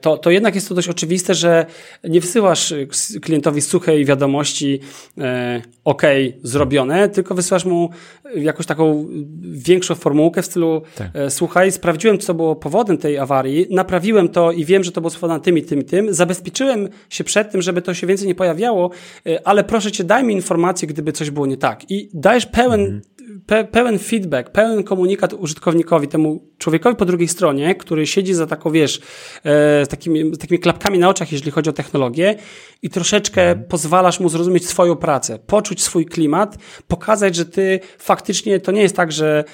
to, 0.00 0.18
to 0.18 0.30
jednak 0.30 0.54
jest 0.54 0.68
to 0.68 0.74
dość 0.74 0.88
oczywiste, 0.88 1.34
że 1.34 1.66
nie 2.04 2.20
wysyłasz 2.20 2.74
klientowi 3.22 3.60
suchej 3.60 4.04
wiadomości 4.04 4.80
e, 5.18 5.62
OK, 5.84 6.02
zrobione, 6.42 7.08
tylko 7.08 7.34
wysyłasz 7.34 7.64
mu 7.64 7.90
jakąś 8.34 8.66
taką 8.66 9.08
większą 9.40 9.94
formułkę 9.94 10.42
w 10.42 10.46
stylu 10.46 10.82
tak. 10.94 11.10
e, 11.14 11.30
słuchaj, 11.30 11.72
sprawdziłem, 11.72 12.18
co 12.18 12.34
było 12.34 12.56
powodem 12.56 12.98
tej 12.98 13.18
awarii, 13.18 13.66
naprawiłem 13.70 14.28
to 14.28 14.52
i 14.52 14.64
wiem, 14.64 14.84
że 14.84 14.92
to 14.92 15.00
było 15.00 15.10
spowodowane 15.10 15.44
tym 15.44 15.58
i 15.58 15.62
tym 15.62 15.80
i 15.80 15.84
tym, 15.84 16.14
zabezpieczyłem 16.14 16.88
się 17.10 17.24
przed 17.24 17.50
tym, 17.50 17.62
żeby 17.62 17.82
to 17.82 17.94
się 17.94 18.06
więcej 18.06 18.28
nie 18.28 18.34
pojawiało, 18.34 18.90
e, 19.26 19.48
ale 19.48 19.64
proszę 19.64 19.92
cię, 19.92 20.04
daj 20.04 20.24
mi 20.24 20.34
informację, 20.34 20.88
gdyby 20.88 21.12
coś 21.12 21.30
było 21.30 21.46
nie 21.46 21.56
tak. 21.56 21.90
I 21.90 22.08
dajesz 22.14 22.46
pełen 22.46 22.80
mhm 22.80 23.15
pe, 23.46 23.64
pełen 23.64 23.98
feedback, 23.98 24.50
pełen 24.50 24.84
komunikat 24.84 25.32
użytkownikowi, 25.32 26.08
temu 26.08 26.44
człowiekowi 26.58 26.96
po 26.96 27.04
drugiej 27.04 27.28
stronie, 27.28 27.74
który 27.74 28.06
siedzi 28.06 28.34
za 28.34 28.46
taką, 28.46 28.70
wiesz, 28.70 29.00
e, 29.44 29.84
z, 29.84 29.88
takimi, 29.88 30.34
z 30.34 30.38
takimi 30.38 30.58
klapkami 30.58 30.98
na 30.98 31.08
oczach, 31.08 31.32
jeżeli 31.32 31.50
chodzi 31.50 31.70
o 31.70 31.72
technologię 31.72 32.34
i 32.82 32.90
troszeczkę 32.90 33.42
mhm. 33.42 33.68
pozwalasz 33.68 34.20
mu 34.20 34.28
zrozumieć 34.28 34.68
swoją 34.68 34.96
pracę, 34.96 35.38
poczuć 35.38 35.82
swój 35.82 36.06
klimat, 36.06 36.58
pokazać, 36.88 37.36
że 37.36 37.46
ty 37.46 37.80
faktycznie 37.98 38.60
to 38.60 38.72
nie 38.72 38.82
jest 38.82 38.96
tak, 38.96 39.12
że 39.12 39.44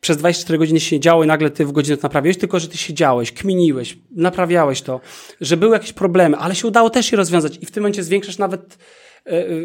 przez 0.00 0.16
24 0.16 0.58
godziny 0.58 0.80
się 0.80 1.00
działo 1.00 1.24
i 1.24 1.26
nagle 1.26 1.50
ty 1.50 1.66
w 1.66 1.72
godzinę 1.72 1.96
to 1.96 2.02
naprawiłeś, 2.02 2.38
tylko 2.38 2.60
że 2.60 2.68
ty 2.68 2.78
siedziałeś, 2.78 3.32
kminiłeś, 3.32 3.98
naprawiałeś 4.16 4.82
to, 4.82 5.00
że 5.40 5.56
były 5.56 5.72
jakieś 5.72 5.92
problemy, 5.92 6.36
ale 6.36 6.54
się 6.54 6.68
udało 6.68 6.90
też 6.90 7.12
je 7.12 7.18
rozwiązać 7.18 7.58
i 7.60 7.66
w 7.66 7.70
tym 7.70 7.82
momencie 7.82 8.02
zwiększasz 8.02 8.38
nawet 8.38 8.78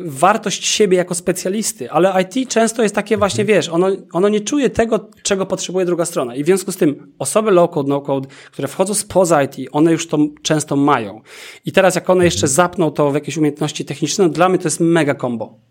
wartość 0.03 0.66
siebie 0.66 0.97
jako 0.97 1.16
specjalisty, 1.16 1.91
ale 1.91 2.14
IT 2.22 2.49
często 2.49 2.84
jest 2.84 2.95
takie 2.95 3.18
właśnie, 3.18 3.45
wiesz, 3.45 3.70
ono, 3.70 3.88
ono 4.14 4.30
nie 4.30 4.41
czuje 4.41 4.70
tego, 4.70 5.10
czego 5.24 5.45
potrzebuje 5.45 5.86
druga 5.86 6.05
strona 6.05 6.36
i 6.36 6.43
w 6.43 6.45
związku 6.45 6.72
z 6.72 6.78
tym 6.78 7.14
osoby 7.20 7.51
low-code, 7.51 7.88
no-code, 7.88 8.28
które 8.51 8.68
wchodzą 8.68 8.93
spoza 8.93 9.43
IT, 9.43 9.55
one 9.72 9.91
już 9.91 10.07
to 10.07 10.18
często 10.41 10.76
mają. 10.76 11.22
I 11.66 11.72
teraz 11.72 11.95
jak 11.95 12.10
one 12.10 12.26
jeszcze 12.26 12.47
zapną 12.47 12.91
to 12.91 13.12
w 13.12 13.14
jakieś 13.14 13.38
umiejętności 13.38 13.86
techniczne, 13.86 14.24
no 14.24 14.30
dla 14.30 14.49
mnie 14.49 14.57
to 14.57 14.68
jest 14.68 14.80
mega 14.80 15.16
combo. 15.16 15.68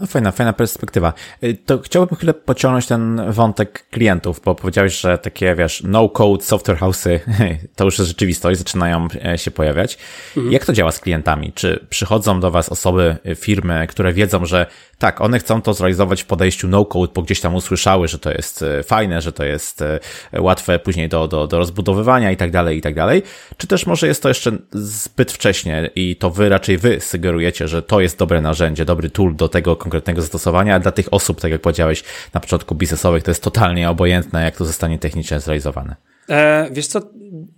No 0.00 0.06
fajna, 0.06 0.32
fajna 0.32 0.52
perspektywa. 0.52 1.12
Y, 1.42 1.56
to 1.66 1.78
chciałbym 1.78 2.16
chwilę 2.16 2.34
pociągnąć 2.34 2.86
ten 2.86 3.22
wątek 3.32 3.86
klientów, 3.90 4.40
bo 4.44 4.54
powiedziałeś, 4.54 5.00
że 5.00 5.18
takie, 5.18 5.54
wiesz, 5.54 5.82
no-code 5.84 6.44
software 6.44 6.78
house'y 6.78 7.18
to 7.76 7.84
już 7.84 7.98
jest 7.98 8.08
rzeczywistość, 8.08 8.58
zaczynają 8.58 9.08
e, 9.24 9.38
się 9.38 9.50
pojawiać. 9.50 9.98
Mhm. 10.36 10.52
Jak 10.52 10.64
to 10.64 10.72
działa 10.72 10.92
z 10.92 11.00
klientami? 11.00 11.52
Czy 11.52 11.86
przychodzą 11.90 12.40
do 12.40 12.50
Was 12.50 12.68
osoby, 12.68 13.16
y, 13.26 13.34
firmy, 13.34 13.86
które 13.86 14.12
wiedzą, 14.12 14.46
że 14.46 14.66
tak, 15.00 15.20
one 15.20 15.38
chcą 15.38 15.62
to 15.62 15.74
zrealizować 15.74 16.22
w 16.22 16.26
podejściu 16.26 16.68
no-code, 16.68 17.12
bo 17.14 17.22
gdzieś 17.22 17.40
tam 17.40 17.54
usłyszały, 17.54 18.08
że 18.08 18.18
to 18.18 18.30
jest 18.32 18.62
e, 18.62 18.82
fajne, 18.82 19.20
że 19.20 19.32
to 19.32 19.44
jest 19.44 19.82
e, 19.82 20.00
łatwe 20.38 20.78
później 20.78 21.08
do, 21.08 21.28
do, 21.28 21.46
do 21.46 21.58
rozbudowywania 21.58 22.30
i 22.30 22.36
tak 22.36 22.50
dalej, 22.50 22.78
i 22.78 22.80
tak 22.80 22.94
dalej. 22.94 23.22
Czy 23.56 23.66
też 23.66 23.86
może 23.86 24.06
jest 24.06 24.22
to 24.22 24.28
jeszcze 24.28 24.52
zbyt 24.72 25.32
wcześnie 25.32 25.90
i 25.94 26.16
to 26.16 26.30
wy 26.30 26.48
raczej 26.48 26.78
wy 26.78 27.00
sugerujecie, 27.00 27.68
że 27.68 27.82
to 27.82 28.00
jest 28.00 28.18
dobre 28.18 28.40
narzędzie, 28.40 28.84
dobry 28.84 29.10
tool 29.10 29.36
do 29.36 29.48
tego 29.50 29.76
konkretnego 29.76 30.20
zastosowania, 30.20 30.74
a 30.74 30.80
dla 30.80 30.92
tych 30.92 31.08
osób, 31.10 31.40
tak 31.40 31.50
jak 31.52 31.60
powiedziałeś 31.60 32.04
na 32.34 32.40
początku, 32.40 32.74
biznesowych, 32.74 33.22
to 33.22 33.30
jest 33.30 33.42
totalnie 33.42 33.90
obojętne, 33.90 34.44
jak 34.44 34.56
to 34.56 34.64
zostanie 34.64 34.98
technicznie 34.98 35.40
zrealizowane. 35.40 35.96
E, 36.28 36.68
wiesz 36.72 36.86
co, 36.86 37.00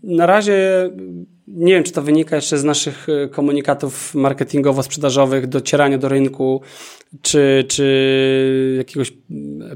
na 0.02 0.26
razie 0.26 0.90
nie 1.46 1.74
wiem, 1.74 1.84
czy 1.84 1.92
to 1.92 2.02
wynika 2.02 2.36
jeszcze 2.36 2.58
z 2.58 2.64
naszych 2.64 3.06
e, 3.08 3.28
komunikatów 3.28 4.14
marketingowo-sprzedażowych, 4.14 5.46
docierania 5.46 5.98
do 5.98 6.08
rynku, 6.08 6.60
czy, 7.22 7.64
czy 7.68 8.74
jakiegoś 8.78 9.12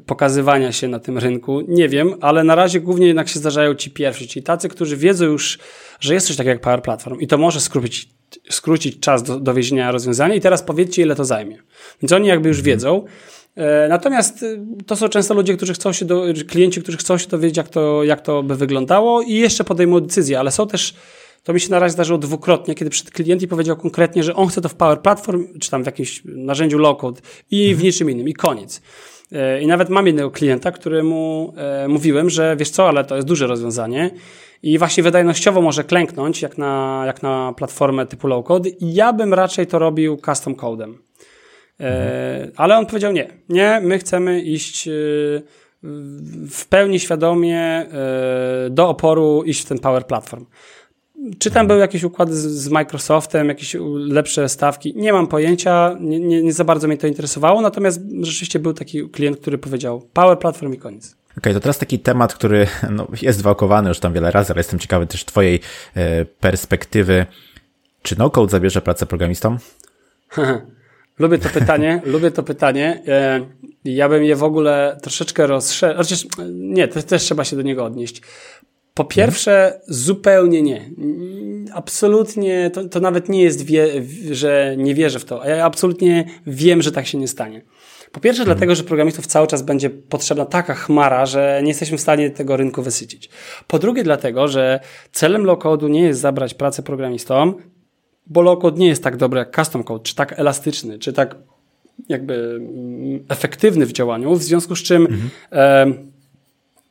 pokazywania 0.06 0.72
się 0.72 0.88
na 0.88 0.98
tym 0.98 1.18
rynku. 1.18 1.60
Nie 1.68 1.88
wiem, 1.88 2.14
ale 2.20 2.44
na 2.44 2.54
razie 2.54 2.80
głównie 2.80 3.06
jednak 3.06 3.28
się 3.28 3.38
zdarzają 3.38 3.74
ci 3.74 3.90
pierwsi, 3.90 4.28
czyli 4.28 4.42
tacy, 4.42 4.68
którzy 4.68 4.96
wiedzą 4.96 5.24
już, 5.24 5.58
że 6.00 6.14
jest 6.14 6.26
coś 6.26 6.36
takiego 6.36 6.50
jak 6.50 6.60
Power 6.60 6.82
Platform 6.82 7.20
i 7.20 7.26
to 7.26 7.38
może 7.38 7.60
skrócić, 7.60 8.08
skrócić 8.51 9.01
czas 9.01 9.22
do, 9.22 9.41
do 9.41 9.55
wiezienia 9.55 9.93
rozwiązania 9.93 10.35
i 10.35 10.41
teraz 10.41 10.62
powiedzcie, 10.62 11.03
ile 11.03 11.16
to 11.16 11.24
zajmie. 11.24 11.59
Więc 12.03 12.12
oni 12.12 12.29
jakby 12.29 12.49
już 12.49 12.62
wiedzą. 12.62 13.05
E, 13.57 13.89
natomiast 13.89 14.43
y, 14.43 14.59
to 14.87 14.97
są 14.97 15.09
często 15.09 15.35
ludzie, 15.35 15.57
którzy 15.57 15.74
chcą 15.74 15.93
się, 15.93 16.05
do, 16.05 16.24
klienci, 16.49 16.83
którzy 16.83 16.99
chcą 16.99 17.18
się 17.18 17.29
dowiedzieć, 17.29 17.57
jak 17.57 17.68
to, 17.68 18.05
jak 18.05 18.20
to 18.20 18.43
by 18.43 18.57
wyglądało 18.57 19.22
i 19.22 19.35
jeszcze 19.35 19.64
podejmują 19.64 20.01
decyzję, 20.01 20.39
ale 20.39 20.51
są 20.51 20.66
też 20.66 20.95
to 21.47 21.53
mi 21.53 21.61
się 21.61 21.70
na 21.70 21.79
razie 21.79 21.93
zdarzyło 21.93 22.18
dwukrotnie, 22.18 22.74
kiedy 22.74 22.91
przed 22.91 23.11
klient 23.11 23.43
i 23.43 23.49
powiedział 23.49 23.77
konkretnie, 23.77 24.22
że 24.22 24.35
on 24.35 24.49
chce 24.49 24.61
to 24.61 24.68
w 24.68 24.74
Power 24.74 25.01
Platform, 25.01 25.59
czy 25.59 25.70
tam 25.70 25.83
w 25.83 25.87
jakimś 25.87 26.22
narzędziu 26.24 26.79
low-code 26.79 27.20
i 27.51 27.66
w 27.66 27.70
mhm. 27.70 27.87
niczym 27.87 28.11
innym 28.11 28.29
i 28.29 28.35
koniec. 28.35 28.83
E, 29.33 29.62
I 29.62 29.66
nawet 29.66 29.89
mam 29.89 30.07
jednego 30.07 30.31
klienta, 30.31 30.72
któremu 30.72 31.53
e, 31.57 31.89
mówiłem, 31.89 32.31
że 32.31 32.57
wiesz 32.57 32.70
co, 32.70 32.89
ale 32.89 33.05
to 33.05 33.16
jest 33.16 33.29
duże 33.29 33.47
rozwiązanie 33.47 34.11
i 34.62 34.79
właśnie 34.79 35.03
wydajnościowo 35.03 35.62
może 35.62 35.85
klęknąć, 35.85 36.43
jak 36.43 36.59
na, 36.59 37.03
jak 37.07 37.22
na 37.22 37.55
platformę 37.57 38.07
typu 38.07 38.29
low-code 38.29 38.68
i 38.81 38.95
ja 38.95 39.12
bym 39.12 39.35
raczej 39.35 39.66
to 39.66 39.79
robił 39.79 40.16
custom 40.16 40.55
codem. 40.55 40.99
E, 41.81 41.85
mhm. 41.85 42.53
Ale 42.57 42.79
on 42.79 42.87
powiedział 42.87 43.12
nie, 43.12 43.29
nie, 43.49 43.81
my 43.83 43.99
chcemy 43.99 44.41
iść 44.41 44.89
w 46.51 46.66
pełni 46.68 47.01
świadomie 47.01 47.87
do 48.70 48.89
oporu 48.89 49.43
iść 49.43 49.62
w 49.62 49.68
ten 49.68 49.79
Power 49.79 50.07
Platform. 50.07 50.47
Czy 51.38 51.50
tam 51.50 51.66
były 51.66 51.80
jakieś 51.80 52.04
układy 52.04 52.36
z, 52.36 52.46
z, 52.46 52.68
Microsoftem, 52.68 53.48
jakieś 53.48 53.76
lepsze 53.96 54.48
stawki? 54.48 54.92
Nie 54.96 55.12
mam 55.12 55.26
pojęcia, 55.26 55.96
nie, 56.00 56.20
nie, 56.20 56.42
nie, 56.42 56.52
za 56.52 56.64
bardzo 56.64 56.88
mnie 56.88 56.96
to 56.96 57.06
interesowało, 57.06 57.60
natomiast 57.60 58.00
rzeczywiście 58.20 58.58
był 58.58 58.72
taki 58.72 59.10
klient, 59.10 59.40
który 59.40 59.58
powiedział 59.58 60.08
Power 60.12 60.38
Platform 60.38 60.72
i 60.72 60.78
koniec. 60.78 61.06
Okej, 61.06 61.38
okay, 61.38 61.54
to 61.54 61.60
teraz 61.60 61.78
taki 61.78 61.98
temat, 61.98 62.34
który 62.34 62.66
no, 62.90 63.06
jest 63.22 63.42
wałkowany 63.42 63.88
już 63.88 64.00
tam 64.00 64.12
wiele 64.12 64.30
razy, 64.30 64.52
ale 64.52 64.60
jestem 64.60 64.78
ciekawy 64.78 65.06
też 65.06 65.24
Twojej 65.24 65.60
e, 65.94 66.24
perspektywy. 66.24 67.26
Czy 68.02 68.18
no-code 68.18 68.50
zabierze 68.50 68.82
pracę 68.82 69.06
programistom? 69.06 69.58
lubię 71.18 71.38
to 71.38 71.48
pytanie, 71.48 72.02
lubię 72.12 72.30
to 72.30 72.42
pytanie. 72.42 73.02
E, 73.08 73.40
ja 73.84 74.08
bym 74.08 74.24
je 74.24 74.36
w 74.36 74.42
ogóle 74.42 74.98
troszeczkę 75.02 75.46
rozszerzył. 75.46 75.96
Chociaż 75.96 76.26
nie, 76.52 76.88
to 76.88 77.02
też 77.02 77.22
trzeba 77.22 77.44
się 77.44 77.56
do 77.56 77.62
niego 77.62 77.84
odnieść. 77.84 78.22
Po 78.97 79.05
pierwsze, 79.05 79.80
zupełnie 79.88 80.62
nie. 80.62 80.90
Absolutnie, 81.72 82.70
to, 82.70 82.88
to 82.88 83.01
nawet 83.01 83.28
nie 83.28 83.42
jest, 83.42 83.64
wie, 83.64 83.88
że 84.30 84.74
nie 84.78 84.94
wierzę 84.94 85.18
w 85.18 85.24
to. 85.24 85.42
A 85.42 85.49
ja 85.49 85.64
absolutnie 85.64 86.24
wiem, 86.47 86.82
że 86.82 86.92
tak 86.92 87.07
się 87.07 87.18
nie 87.18 87.28
stanie. 87.28 87.62
Po 88.12 88.20
pierwsze, 88.20 88.42
hmm. 88.42 88.57
dlatego, 88.57 88.74
że 88.74 88.84
programistów 88.84 89.26
cały 89.26 89.47
czas 89.47 89.62
będzie 89.62 89.90
potrzebna 89.90 90.44
taka 90.44 90.74
chmara, 90.74 91.26
że 91.26 91.61
nie 91.62 91.68
jesteśmy 91.68 91.99
w 91.99 92.01
stanie 92.01 92.30
tego 92.30 92.57
rynku 92.57 92.82
wysycić. 92.82 93.30
Po 93.66 93.78
drugie, 93.78 94.05
dlatego, 94.05 94.49
że 94.49 94.80
celem 95.12 95.42
low-code'u 95.42 95.90
nie 95.90 96.03
jest 96.03 96.20
zabrać 96.20 96.55
pracę 96.55 96.82
programistom, 96.82 97.55
bo 98.26 98.42
low-code 98.42 98.78
nie 98.78 98.88
jest 98.88 99.03
tak 99.03 99.16
dobry 99.16 99.38
jak 99.38 99.57
custom 99.57 99.84
code, 99.84 100.05
czy 100.05 100.14
tak 100.14 100.38
elastyczny, 100.38 100.99
czy 100.99 101.12
tak 101.12 101.36
jakby 102.09 102.34
mm, 102.34 103.24
efektywny 103.28 103.86
w 103.86 103.92
działaniu, 103.92 104.34
w 104.34 104.42
związku 104.42 104.76
z 104.76 104.82
czym 104.82 105.07
hmm. 105.07 105.30
e, 105.53 106.15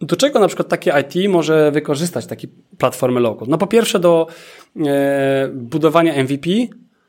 do 0.02 0.16
czego 0.16 0.39
na 0.39 0.48
przykład 0.48 0.68
takie 0.68 0.93
IT 1.02 1.30
może 1.30 1.72
wykorzystać 1.72 2.26
takie 2.26 2.48
platformy 2.78 3.20
low-code? 3.20 3.48
No 3.48 3.58
po 3.58 3.68
pierwsze 3.68 4.00
do 4.00 4.28
e, 4.86 5.50
budowania 5.54 6.24
MVP 6.24 6.50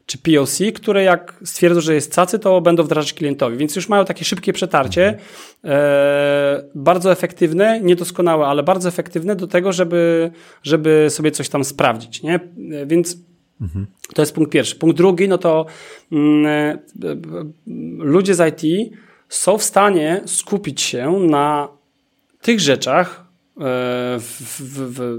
czy 0.07 0.19
POC, 0.19 0.59
które 0.75 1.03
jak 1.03 1.35
stwierdzą, 1.45 1.81
że 1.81 1.95
jest 1.95 2.15
cacy, 2.15 2.39
to 2.39 2.61
będą 2.61 2.83
wdrażać 2.83 3.13
klientowi. 3.13 3.57
Więc 3.57 3.77
już 3.77 3.89
mają 3.89 4.05
takie 4.05 4.25
szybkie 4.25 4.53
przetarcie, 4.53 5.19
e, 5.65 6.63
bardzo 6.75 7.13
efektywne, 7.13 7.81
niedoskonałe, 7.81 8.47
ale 8.47 8.63
bardzo 8.63 8.89
efektywne 8.89 9.37
do 9.37 9.47
tego, 9.47 9.73
żeby, 9.73 10.31
żeby 10.63 11.07
sobie 11.11 11.31
coś 11.31 11.49
tam 11.49 11.65
sprawdzić. 11.65 12.23
Nie? 12.23 12.35
E, 12.35 12.87
więc 12.87 13.17
mhm. 13.61 13.87
to 14.15 14.23
jest 14.23 14.35
punkt 14.35 14.53
pierwszy. 14.53 14.77
Punkt 14.77 14.97
drugi, 14.97 15.29
no 15.29 15.39
to 15.39 15.67
mm, 16.13 16.47
e, 16.47 16.79
ludzie 17.99 18.35
z 18.35 18.63
IT 18.63 18.93
są 19.29 19.59
w 19.59 19.63
stanie 19.63 20.21
skupić 20.27 20.81
się 20.81 21.11
na 21.11 21.76
tych 22.47 22.61
rzeczach 22.61 23.27
e, 23.57 23.63
w, 24.19 24.41
w, 24.51 24.95
w, 24.95 25.19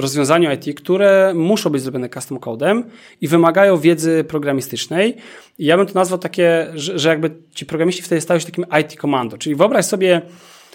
rozwiązaniu 0.00 0.50
IT, 0.52 0.80
które 0.80 1.32
muszą 1.34 1.70
być 1.70 1.82
zrobione 1.82 2.08
custom 2.08 2.38
codem 2.38 2.84
i 3.20 3.28
wymagają 3.28 3.76
wiedzy 3.76 4.24
programistycznej. 4.24 5.16
I 5.58 5.64
ja 5.66 5.76
bym 5.76 5.86
to 5.86 5.94
nazwał 5.94 6.18
takie, 6.18 6.66
że, 6.74 6.98
że 6.98 7.08
jakby 7.08 7.30
ci 7.54 7.66
programiści 7.66 8.02
wtedy 8.02 8.20
stają 8.20 8.40
się 8.40 8.46
takim 8.46 8.64
IT 8.80 8.96
komando. 8.96 9.38
Czyli 9.38 9.54
wyobraź 9.54 9.84
sobie, 9.84 10.22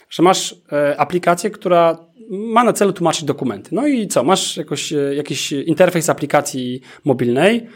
że 0.10 0.24
masz 0.24 0.56
e, 0.72 0.98
aplikację, 0.98 1.50
która 1.50 1.98
ma 2.30 2.64
na 2.64 2.74
celu 2.74 2.94
tłumaczyć 2.94 3.24
dokumenty. 3.24 3.70
No 3.76 3.88
i 3.88 4.08
co? 4.08 4.24
Masz 4.24 4.58
jakoś, 4.58 4.94
e, 4.94 5.16
jakiś 5.16 5.52
interfejs 5.52 6.10
aplikacji 6.10 6.82
mobilnej, 7.06 7.68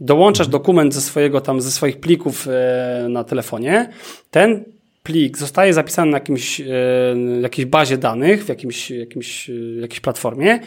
dołączasz 0.00 0.48
dokument 0.48 0.94
ze 0.94 1.00
swojego 1.00 1.40
tam, 1.40 1.60
ze 1.60 1.70
swoich 1.70 2.00
plików 2.00 2.48
na 3.08 3.24
telefonie. 3.24 3.88
Ten 4.30 4.75
plik 5.06 5.38
zostaje 5.38 5.74
zapisany 5.74 6.10
na 6.10 6.16
jakimś, 6.16 6.60
e, 6.60 6.64
jakiejś 7.40 7.66
bazie 7.66 7.98
danych, 7.98 8.44
w 8.44 8.48
jakimś, 8.48 8.90
jakimś, 8.90 9.50
e, 9.50 9.52
jakiejś 9.80 10.00
platformie. 10.00 10.60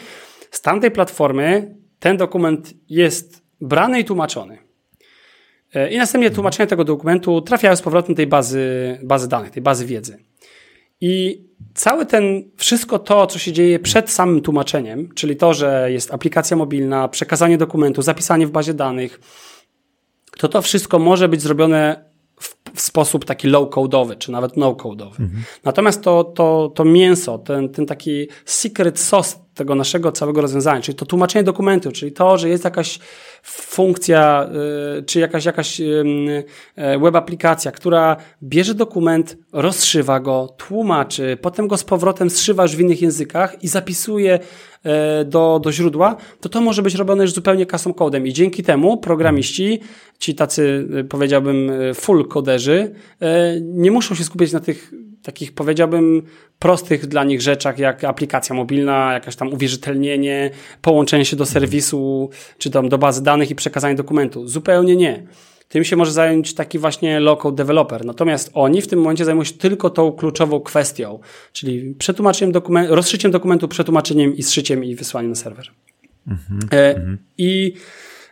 Z 0.50 0.60
tamtej 0.60 0.90
platformy 0.90 1.74
ten 1.98 2.16
dokument 2.16 2.74
jest 2.88 3.42
brany 3.60 4.00
i 4.00 4.04
tłumaczony. 4.04 4.58
E, 5.74 5.90
I 5.90 5.96
następnie 5.98 6.30
tłumaczenie 6.30 6.66
tego 6.66 6.84
dokumentu 6.84 7.40
trafiają 7.40 7.76
z 7.76 7.82
powrotem 7.82 8.14
tej 8.14 8.26
bazy, 8.26 8.98
bazy 9.02 9.28
danych, 9.28 9.50
tej 9.50 9.62
bazy 9.62 9.86
wiedzy. 9.86 10.18
I 11.00 11.44
cały 11.74 12.06
ten, 12.06 12.50
wszystko 12.56 12.98
to, 12.98 13.26
co 13.26 13.38
się 13.38 13.52
dzieje 13.52 13.78
przed 13.78 14.10
samym 14.10 14.40
tłumaczeniem, 14.40 15.08
czyli 15.14 15.36
to, 15.36 15.54
że 15.54 15.88
jest 15.92 16.14
aplikacja 16.14 16.56
mobilna, 16.56 17.08
przekazanie 17.08 17.58
dokumentu, 17.58 18.02
zapisanie 18.02 18.46
w 18.46 18.50
bazie 18.50 18.74
danych, 18.74 19.20
to 20.38 20.48
to 20.48 20.62
wszystko 20.62 20.98
może 20.98 21.28
być 21.28 21.42
zrobione 21.42 22.09
w, 22.74 22.80
sposób 22.80 23.24
taki 23.24 23.48
low-codowy, 23.48 24.16
czy 24.16 24.32
nawet 24.32 24.56
no-codowy. 24.56 25.22
Mhm. 25.22 25.42
Natomiast 25.64 26.02
to, 26.02 26.24
to, 26.24 26.72
to 26.74 26.84
mięso, 26.84 27.38
ten, 27.38 27.68
ten 27.68 27.86
taki 27.86 28.28
secret 28.44 28.98
sauce 29.00 29.36
tego 29.60 29.74
naszego 29.74 30.12
całego 30.12 30.40
rozwiązania, 30.40 30.80
czyli 30.80 30.96
to 30.96 31.06
tłumaczenie 31.06 31.42
dokumentu, 31.42 31.92
czyli 31.92 32.12
to, 32.12 32.38
że 32.38 32.48
jest 32.48 32.64
jakaś 32.64 32.98
funkcja, 33.42 34.48
y, 34.98 35.02
czy 35.02 35.20
jakaś, 35.20 35.44
jakaś 35.44 35.80
y, 35.80 35.84
y, 36.78 36.98
web 36.98 37.16
aplikacja, 37.16 37.72
która 37.72 38.16
bierze 38.42 38.74
dokument, 38.74 39.36
rozszywa 39.52 40.20
go, 40.20 40.54
tłumaczy, 40.56 41.38
potem 41.42 41.68
go 41.68 41.76
z 41.76 41.84
powrotem 41.84 42.30
zszywa 42.30 42.62
już 42.62 42.76
w 42.76 42.80
innych 42.80 43.02
językach 43.02 43.64
i 43.64 43.68
zapisuje 43.68 44.38
do, 45.24 45.60
do 45.62 45.72
źródła, 45.72 46.16
to 46.40 46.48
to 46.48 46.60
może 46.60 46.82
być 46.82 46.94
robione 46.94 47.22
już 47.22 47.32
zupełnie 47.32 47.66
custom 47.66 47.94
codem. 47.94 48.26
I 48.26 48.32
dzięki 48.32 48.62
temu 48.62 48.96
programiści, 48.96 49.80
ci 50.18 50.34
tacy 50.34 50.88
powiedziałbym 51.08 51.72
full 51.94 52.28
koderzy, 52.28 52.94
nie 53.62 53.90
muszą 53.90 54.14
się 54.14 54.24
skupiać 54.24 54.52
na 54.52 54.60
tych 54.60 54.92
takich 55.22 55.52
powiedziałbym 55.54 56.22
prostych 56.58 57.06
dla 57.06 57.24
nich 57.24 57.42
rzeczach, 57.42 57.78
jak 57.78 58.04
aplikacja 58.04 58.56
mobilna, 58.56 59.12
jakaś 59.12 59.36
tam 59.36 59.52
uwierzytelnienie, 59.52 60.50
połączenie 60.82 61.24
się 61.24 61.36
do 61.36 61.46
serwisu, 61.46 62.30
czy 62.58 62.70
tam 62.70 62.88
do 62.88 62.98
bazy 62.98 63.22
danych 63.22 63.50
i 63.50 63.54
przekazanie 63.54 63.94
dokumentu. 63.94 64.48
Zupełnie 64.48 64.96
nie. 64.96 65.26
Tym 65.68 65.84
się 65.84 65.96
może 65.96 66.12
zająć 66.12 66.54
taki 66.54 66.78
właśnie 66.78 67.20
local 67.20 67.54
developer. 67.54 68.04
Natomiast 68.04 68.50
oni 68.54 68.82
w 68.82 68.88
tym 68.88 68.98
momencie 68.98 69.24
zajmują 69.24 69.44
się 69.44 69.54
tylko 69.54 69.90
tą 69.90 70.12
kluczową 70.12 70.60
kwestią, 70.60 71.18
czyli 71.52 71.94
przetłumaczeniem 71.94 72.52
dokumentu, 72.52 72.94
rozszyciem 72.94 73.30
dokumentu, 73.30 73.68
przetłumaczeniem 73.68 74.36
i 74.36 74.42
zszyciem 74.42 74.84
i 74.84 74.94
wysłaniem 74.94 75.30
na 75.30 75.36
serwer. 75.36 75.70
Mhm, 76.28 76.60
e, 76.72 76.96
mhm. 76.96 77.18
I, 77.38 77.74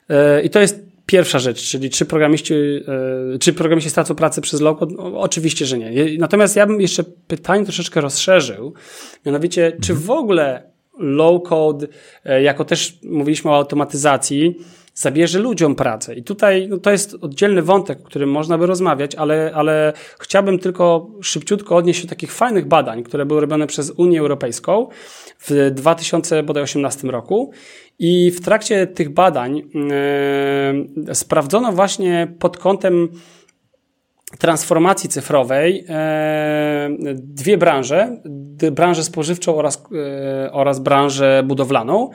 e, 0.08 0.42
I 0.42 0.50
to 0.50 0.60
jest 0.60 0.87
pierwsza 1.08 1.38
rzecz, 1.38 1.62
czyli 1.62 1.90
czy 1.90 2.06
programiści, 2.06 2.54
e, 2.54 3.38
czy 3.38 3.52
programiści 3.52 3.90
stracą 3.90 4.14
pracę 4.14 4.40
przez 4.40 4.60
low-code? 4.60 4.92
No, 4.96 5.20
oczywiście, 5.20 5.66
że 5.66 5.78
nie. 5.78 5.92
Natomiast 6.18 6.56
ja 6.56 6.66
bym 6.66 6.80
jeszcze 6.80 7.04
pytanie 7.04 7.64
troszeczkę 7.64 8.00
rozszerzył, 8.00 8.74
mianowicie, 9.26 9.64
mhm. 9.64 9.82
czy 9.82 9.94
w 9.94 10.10
ogóle 10.10 10.62
low-code, 10.98 11.86
e, 12.24 12.42
jako 12.42 12.64
też 12.64 12.98
mówiliśmy 13.02 13.50
o 13.50 13.56
automatyzacji, 13.56 14.54
zabierze 14.98 15.38
ludziom 15.38 15.74
pracę. 15.74 16.14
I 16.14 16.22
tutaj 16.22 16.68
no, 16.68 16.78
to 16.78 16.90
jest 16.90 17.14
oddzielny 17.20 17.62
wątek, 17.62 18.00
o 18.00 18.04
którym 18.04 18.30
można 18.30 18.58
by 18.58 18.66
rozmawiać, 18.66 19.14
ale, 19.14 19.52
ale 19.54 19.92
chciałbym 20.18 20.58
tylko 20.58 21.10
szybciutko 21.22 21.76
odnieść 21.76 22.00
się 22.00 22.06
do 22.06 22.10
takich 22.10 22.32
fajnych 22.32 22.68
badań, 22.68 23.02
które 23.02 23.26
były 23.26 23.40
robione 23.40 23.66
przez 23.66 23.90
Unię 23.90 24.20
Europejską 24.20 24.88
w 25.40 25.70
2018 25.74 27.08
roku. 27.08 27.50
I 27.98 28.30
w 28.30 28.40
trakcie 28.40 28.86
tych 28.86 29.14
badań 29.14 29.56
yy, 31.06 31.14
sprawdzono 31.14 31.72
właśnie 31.72 32.34
pod 32.38 32.56
kątem 32.56 33.08
transformacji 34.38 35.08
cyfrowej 35.08 35.84
e, 35.88 36.88
dwie 37.14 37.58
branże, 37.58 38.16
branżę 38.72 39.04
spożywczą 39.04 39.56
oraz, 39.56 39.82
e, 40.44 40.52
oraz 40.52 40.78
branżę 40.78 41.42
budowlaną. 41.46 42.10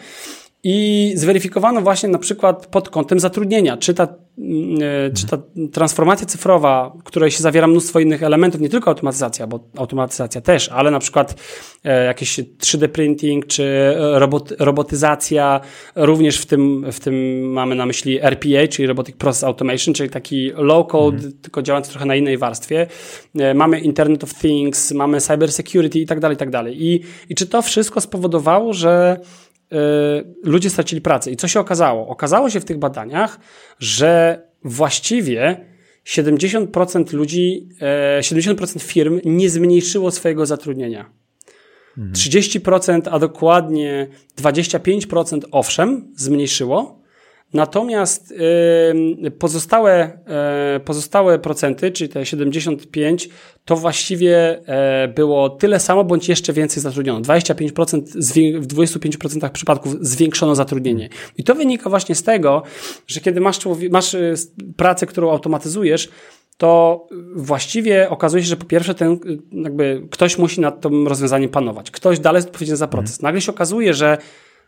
I 0.65 1.11
zweryfikowano 1.15 1.81
właśnie 1.81 2.09
na 2.09 2.17
przykład 2.17 2.67
pod 2.67 2.89
kątem 2.89 3.19
zatrudnienia, 3.19 3.77
czy 3.77 3.93
ta, 3.93 4.07
mm, 4.37 4.79
e, 4.81 5.11
czy 5.11 5.27
ta 5.27 5.37
transformacja 5.71 6.27
cyfrowa, 6.27 6.91
w 6.99 7.03
której 7.03 7.31
się 7.31 7.43
zawiera 7.43 7.67
mnóstwo 7.67 7.99
innych 7.99 8.23
elementów, 8.23 8.61
nie 8.61 8.69
tylko 8.69 8.89
automatyzacja, 8.89 9.47
bo 9.47 9.59
automatyzacja 9.77 10.41
też, 10.41 10.69
ale 10.69 10.91
na 10.91 10.99
przykład 10.99 11.35
e, 11.83 12.05
jakiś 12.05 12.39
3D 12.39 12.87
printing, 12.87 13.47
czy 13.47 13.63
e, 13.63 14.19
robot, 14.19 14.53
robotyzacja, 14.59 15.61
również 15.95 16.37
w 16.37 16.45
tym, 16.45 16.85
w 16.91 16.99
tym 16.99 17.41
mamy 17.51 17.75
na 17.75 17.85
myśli 17.85 18.21
RPA, 18.21 18.67
czyli 18.69 18.87
Robotic 18.87 19.15
Process 19.15 19.43
Automation, 19.43 19.93
czyli 19.93 20.09
taki 20.09 20.51
low 20.55 20.87
code, 20.87 21.17
mhm. 21.17 21.33
tylko 21.41 21.61
działający 21.61 21.89
trochę 21.89 22.05
na 22.05 22.15
innej 22.15 22.37
warstwie. 22.37 22.87
Mamy 23.55 23.79
Internet 23.79 24.23
of 24.23 24.33
Things, 24.33 24.91
mamy 24.91 25.21
cyber 25.21 25.51
security 25.51 25.99
i 25.99 26.05
tak 26.05 26.19
dalej, 26.19 26.35
i 26.35 26.39
tak 26.39 26.49
dalej. 26.49 26.83
I, 26.85 27.01
i 27.29 27.35
czy 27.35 27.47
to 27.47 27.61
wszystko 27.61 28.01
spowodowało, 28.01 28.73
że 28.73 29.19
ludzie 30.43 30.69
stracili 30.69 31.01
pracę. 31.01 31.31
I 31.31 31.37
co 31.37 31.47
się 31.47 31.59
okazało? 31.59 32.07
Okazało 32.07 32.49
się 32.49 32.59
w 32.59 32.65
tych 32.65 32.77
badaniach, 32.77 33.39
że 33.79 34.41
właściwie 34.63 35.65
70% 36.05 37.13
ludzi, 37.13 37.69
70% 38.19 38.77
e, 38.77 38.79
firm 38.79 39.19
nie 39.25 39.49
zmniejszyło 39.49 40.11
swojego 40.11 40.45
zatrudnienia. 40.45 41.09
30%, 41.97 43.01
a 43.11 43.19
dokładnie 43.19 44.07
25% 44.41 45.41
owszem, 45.51 46.13
zmniejszyło, 46.15 47.02
Natomiast 47.53 48.33
pozostałe, 49.39 50.19
e, 50.27 50.79
pozostałe 50.85 51.39
procenty, 51.39 51.91
czyli 51.91 52.09
te 52.09 52.25
75, 52.25 53.29
to 53.65 53.75
właściwie 53.75 54.61
e, 54.67 55.07
było 55.07 55.49
tyle 55.49 55.79
samo, 55.79 56.03
bądź 56.03 56.29
jeszcze 56.29 56.53
więcej 56.53 56.83
zatrudniono. 56.83 57.21
25% 57.21 58.01
w 58.61 58.67
25% 58.67 59.49
przypadków 59.49 59.95
zwiększono 60.01 60.55
zatrudnienie. 60.55 61.09
I 61.37 61.43
to 61.43 61.55
wynika 61.55 61.89
właśnie 61.89 62.15
z 62.15 62.23
tego, 62.23 62.63
że 63.07 63.19
kiedy 63.19 63.41
masz, 63.41 63.59
masz 63.91 64.15
e, 64.15 64.33
pracę, 64.77 65.05
którą 65.05 65.31
automatyzujesz, 65.31 66.09
to 66.57 67.07
właściwie 67.35 68.09
okazuje 68.09 68.43
się, 68.43 68.49
że 68.49 68.57
po 68.57 68.65
pierwsze 68.65 68.95
ten, 68.95 69.19
jakby 69.51 70.07
ktoś 70.11 70.37
musi 70.37 70.61
nad 70.61 70.81
tym 70.81 71.07
rozwiązaniem 71.07 71.49
panować. 71.49 71.91
Ktoś 71.91 72.19
dalej 72.19 72.37
jest 72.37 72.47
odpowiedzialny 72.47 72.77
za 72.77 72.87
proces. 72.87 73.21
Nagle 73.21 73.41
się 73.41 73.51
okazuje, 73.51 73.93
że 73.93 74.17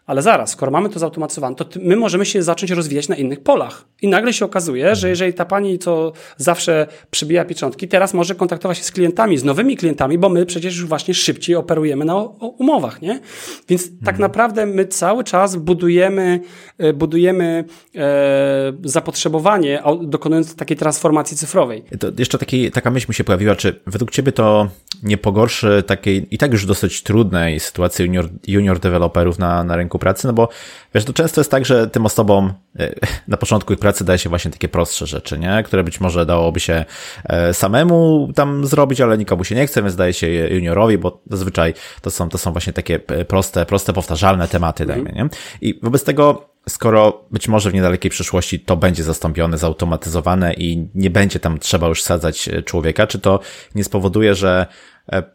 ale 0.06 0.22
zaraz, 0.22 0.52
skoro 0.52 0.72
mamy 0.72 0.90
to 0.90 1.00
zautomatyzowane, 1.00 1.56
to 1.56 1.66
my 1.80 1.96
możemy 1.96 2.26
się 2.26 2.44
zacząć 2.44 2.72
rozwijać 2.72 3.08
na 3.10 3.16
innych 3.16 3.44
polach. 3.44 3.86
I 4.02 4.08
nagle 4.08 4.34
się 4.34 4.46
okazuje, 4.46 4.96
że 4.96 5.10
jeżeli 5.10 5.34
ta 5.34 5.46
pani, 5.46 5.80
co 5.80 6.12
zawsze 6.38 6.88
przybija 7.12 7.46
pieczątki, 7.46 7.88
teraz 7.88 8.14
może 8.14 8.36
kontaktować 8.36 8.78
się 8.78 8.84
z 8.84 8.92
klientami, 8.92 9.38
z 9.38 9.44
nowymi 9.44 9.78
klientami, 9.78 10.18
bo 10.18 10.30
my 10.30 10.46
przecież 10.46 10.78
już 10.78 10.86
właśnie 10.86 11.14
szybciej 11.14 11.56
operujemy 11.56 12.06
na 12.06 12.16
umowach, 12.40 13.02
nie? 13.02 13.20
Więc 13.70 13.84
tak 13.84 13.92
mhm. 13.92 14.06
tak 14.06 14.20
naprawdę 14.20 14.66
my 14.66 14.86
cały 14.86 15.24
czas 15.24 15.56
budujemy, 15.56 16.40
e, 16.78 16.94
budujemy 16.94 17.66
e, 17.96 18.74
zapotrzebowanie, 18.84 19.84
dokonując 20.02 20.56
takiej 20.56 20.78
transformacji 20.78 21.38
cyfrowej. 21.38 21.84
To 22.00 22.08
jeszcze 22.18 22.38
taki, 22.38 22.72
taka 22.72 22.92
myśl 22.92 23.06
mi 23.10 23.16
się 23.16 23.24
pojawiła, 23.24 23.56
czy 23.56 23.82
według 23.88 24.12
Ciebie 24.12 24.32
to 24.32 24.68
nie 25.04 25.18
pogorszy 25.18 25.84
takiej 25.88 26.28
i 26.32 26.38
tak 26.38 26.52
już 26.52 26.66
dosyć 26.66 27.04
trudnej 27.04 27.60
sytuacji 27.60 28.06
junior, 28.06 28.30
junior 28.48 28.80
deweloperów 28.80 29.40
na, 29.40 29.64
na 29.64 29.76
rynku 29.76 29.95
rynku 29.96 30.00
pracy, 30.00 30.28
no 30.28 30.34
bo 30.34 30.50
wiesz, 30.94 31.06
to 31.06 31.14
często 31.14 31.42
jest 31.42 31.52
tak, 31.52 31.66
że 31.66 31.88
tym 31.88 32.06
osobom 32.06 32.54
e, 32.80 32.94
na 33.28 33.38
początku 33.38 33.74
ich 33.74 33.80
pracy 33.80 34.06
daje 34.06 34.20
się 34.20 34.30
właśnie 34.30 34.52
takie 34.52 34.68
prostsze 34.68 35.08
rzeczy, 35.08 35.40
nie? 35.40 35.64
Które 35.66 35.84
być 35.84 36.02
może 36.02 36.26
dałoby 36.26 36.60
się 36.60 36.86
e, 37.24 37.54
samemu 37.54 38.30
tam 38.36 38.66
zrobić, 38.66 39.02
ale 39.02 39.18
nikomu 39.18 39.44
się 39.44 39.56
nie 39.56 39.68
chce, 39.68 39.82
więc 39.82 39.96
daje 39.96 40.14
się 40.14 40.28
juniorowi, 40.28 40.98
bo 40.98 41.22
zazwyczaj 41.32 41.74
to 42.02 42.12
są, 42.12 42.30
to 42.30 42.38
są 42.38 42.52
właśnie 42.52 42.74
takie 42.74 43.00
e, 43.08 43.26
proste, 43.26 43.66
proste, 43.66 43.94
powtarzalne 43.94 44.48
tematy, 44.48 44.84
mhm. 44.84 45.04
dajmy, 45.04 45.20
nie? 45.20 45.30
I 45.62 45.80
wobec 45.84 46.04
tego 46.04 46.50
skoro 46.70 47.26
być 47.32 47.48
może 47.48 47.72
w 47.72 47.74
niedalekiej 47.74 48.12
przyszłości 48.12 48.60
to 48.60 48.78
będzie 48.78 49.04
zastąpione, 49.04 49.58
zautomatyzowane 49.58 50.54
i 50.54 50.90
nie 50.96 51.10
będzie 51.10 51.40
tam 51.40 51.60
trzeba 51.60 51.88
już 51.88 52.04
sadzać 52.04 52.50
człowieka, 52.66 53.08
czy 53.08 53.20
to 53.20 53.40
nie 53.76 53.84
spowoduje, 53.84 54.36
że 54.36 54.68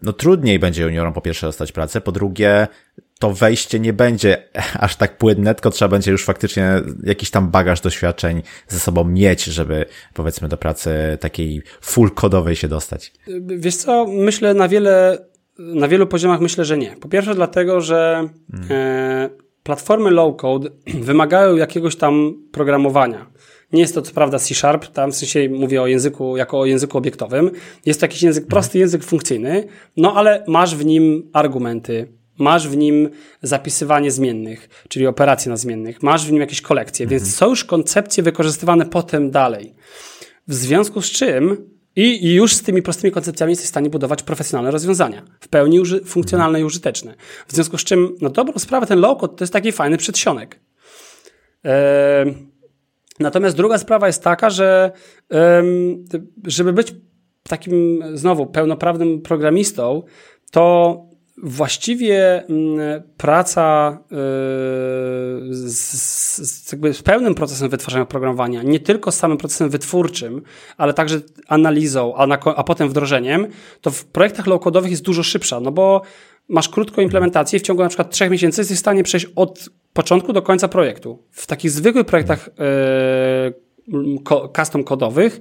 no 0.03 0.13
trudniej 0.13 0.59
będzie 0.59 0.83
juniorom 0.83 1.13
po 1.13 1.21
pierwsze 1.21 1.47
dostać 1.47 1.73
pracę, 1.73 2.01
po 2.01 2.13
drugie 2.13 2.69
to 3.19 3.33
wejście 3.33 3.81
nie 3.81 3.93
będzie 3.93 4.49
aż 4.85 4.97
tak 4.97 5.19
płynne, 5.19 5.55
tylko 5.55 5.71
trzeba 5.71 5.89
będzie 5.89 6.11
już 6.11 6.25
faktycznie 6.25 6.83
jakiś 7.03 7.31
tam 7.31 7.51
bagaż 7.51 7.81
doświadczeń 7.81 8.43
ze 8.69 8.81
sobą 8.81 9.05
mieć, 9.05 9.45
żeby 9.45 9.85
powiedzmy 10.15 10.49
do 10.49 10.57
pracy 10.57 10.91
takiej 11.21 11.63
full 11.81 12.11
kodowej 12.11 12.57
się 12.57 12.69
dostać. 12.69 13.13
Wiesz 13.47 13.77
co, 13.77 14.07
myślę 14.07 14.55
na 14.55 14.69
wiele, 14.69 15.19
na 15.59 15.89
wielu 15.89 16.07
poziomach 16.07 16.41
myślę, 16.41 16.65
że 16.65 16.79
nie. 16.79 16.97
Po 16.97 17.09
pierwsze 17.09 17.35
dlatego, 17.35 17.81
że 17.81 18.29
hmm. 18.53 18.69
e, 18.71 19.31
platformy 19.63 20.11
low-code 20.11 20.71
wymagają 21.11 21.57
jakiegoś 21.57 21.97
tam 21.97 22.35
programowania. 22.53 23.27
Nie 23.73 23.81
jest 23.81 23.95
to 23.95 24.03
co 24.03 24.13
prawda 24.13 24.39
C 24.39 24.55
Sharp, 24.55 24.87
tam 24.87 25.13
w 25.13 25.17
sensie 25.17 25.49
mówię 25.49 25.83
o 25.83 25.87
języku 25.87 26.37
jako 26.37 26.61
o 26.61 26.67
języku 26.67 26.99
obiektowym. 26.99 27.51
Jest 27.87 28.01
to 28.01 28.05
jakiś 28.05 28.23
język, 28.23 28.47
prosty 28.47 28.79
język 28.79 29.05
funkcyjny, 29.05 29.65
no 29.97 30.15
ale 30.15 30.45
masz 30.49 30.77
w 30.77 30.85
nim 30.85 31.31
argumenty, 31.33 32.09
masz 32.39 32.69
w 32.69 32.77
nim 32.77 33.09
zapisywanie 33.43 34.11
zmiennych, 34.11 34.69
czyli 34.89 35.07
operacje 35.07 35.51
na 35.51 35.57
zmiennych, 35.57 36.03
masz 36.03 36.27
w 36.27 36.33
nim 36.33 36.41
jakieś 36.41 36.61
kolekcje, 36.61 37.05
mhm. 37.05 37.21
więc 37.21 37.37
są 37.37 37.49
już 37.49 37.65
koncepcje 37.65 38.23
wykorzystywane 38.23 38.87
potem 38.87 39.31
dalej. 39.31 39.75
W 40.49 40.55
związku 40.55 41.03
z 41.03 41.11
czym 41.11 41.71
i, 41.97 42.35
już 42.35 42.55
z 42.55 42.63
tymi 42.63 42.83
prostymi 42.83 43.13
koncepcjami 43.13 43.51
jesteś 43.51 43.67
w 43.67 43.71
stanie 43.71 43.91
budować 43.91 44.23
profesjonalne 44.23 44.71
rozwiązania, 44.71 45.23
w 45.41 45.49
pełni 45.49 45.81
uży, 45.81 46.01
funkcjonalne 46.05 46.61
i 46.61 46.65
użyteczne. 46.65 47.15
W 47.47 47.53
związku 47.53 47.79
z 47.79 47.85
czym, 47.85 48.17
na 48.21 48.29
dobrą 48.29 48.59
sprawę, 48.59 48.87
ten 48.87 49.01
low-code 49.01 49.35
to 49.35 49.45
jest 49.45 49.53
taki 49.53 49.73
fajny 49.73 49.97
przedsionek. 49.97 50.61
Eee, 51.65 52.50
natomiast 53.21 53.57
druga 53.57 53.79
sprawa 53.79 54.07
jest 54.07 54.25
taka, 54.25 54.51
że 54.51 54.93
żeby 56.47 56.73
być 56.73 56.95
takim, 57.43 58.03
znowu, 58.15 58.47
pełnoprawnym 58.47 59.23
programistą, 59.23 60.03
to 60.51 60.97
właściwie 61.43 62.45
mm, 62.47 63.03
praca 63.17 63.99
y, 64.13 64.15
z, 65.55 65.93
z, 66.51 66.77
z 66.93 67.03
pełnym 67.03 67.35
procesem 67.35 67.69
wytwarzania 67.69 68.03
oprogramowania, 68.03 68.63
nie 68.63 68.81
tylko 68.81 69.13
z 69.13 69.17
samym 69.17 69.39
procesem 69.39 69.71
wytwórczym, 69.71 70.43
ale 70.77 70.95
także 70.95 71.21
analizą, 71.49 72.15
a, 72.15 72.27
na, 72.27 72.39
a 72.57 72.65
potem 72.65 72.89
wdrożeniem, 72.89 73.47
to 73.81 73.91
w 73.91 74.05
projektach 74.05 74.47
low-codowych 74.47 74.91
jest 74.91 75.05
dużo 75.05 75.23
szybsza, 75.23 75.61
no 75.61 75.73
bo 75.73 76.03
masz 76.51 76.69
krótką 76.69 77.03
implementację 77.03 77.59
w 77.59 77.63
ciągu 77.63 77.83
na 77.83 77.89
przykład 77.89 78.11
trzech 78.11 78.31
miesięcy 78.31 78.61
jesteś 78.61 78.77
w 78.77 78.81
stanie 78.81 79.03
przejść 79.03 79.27
od 79.37 79.69
początku 79.93 80.33
do 80.33 80.43
końca 80.43 80.69
projektu. 80.69 81.23
W 81.31 81.47
takich 81.47 81.71
zwykłych 81.71 82.07
projektach 82.07 82.51
yy, 83.93 84.19
custom 84.57 84.85
kodowych 84.85 85.41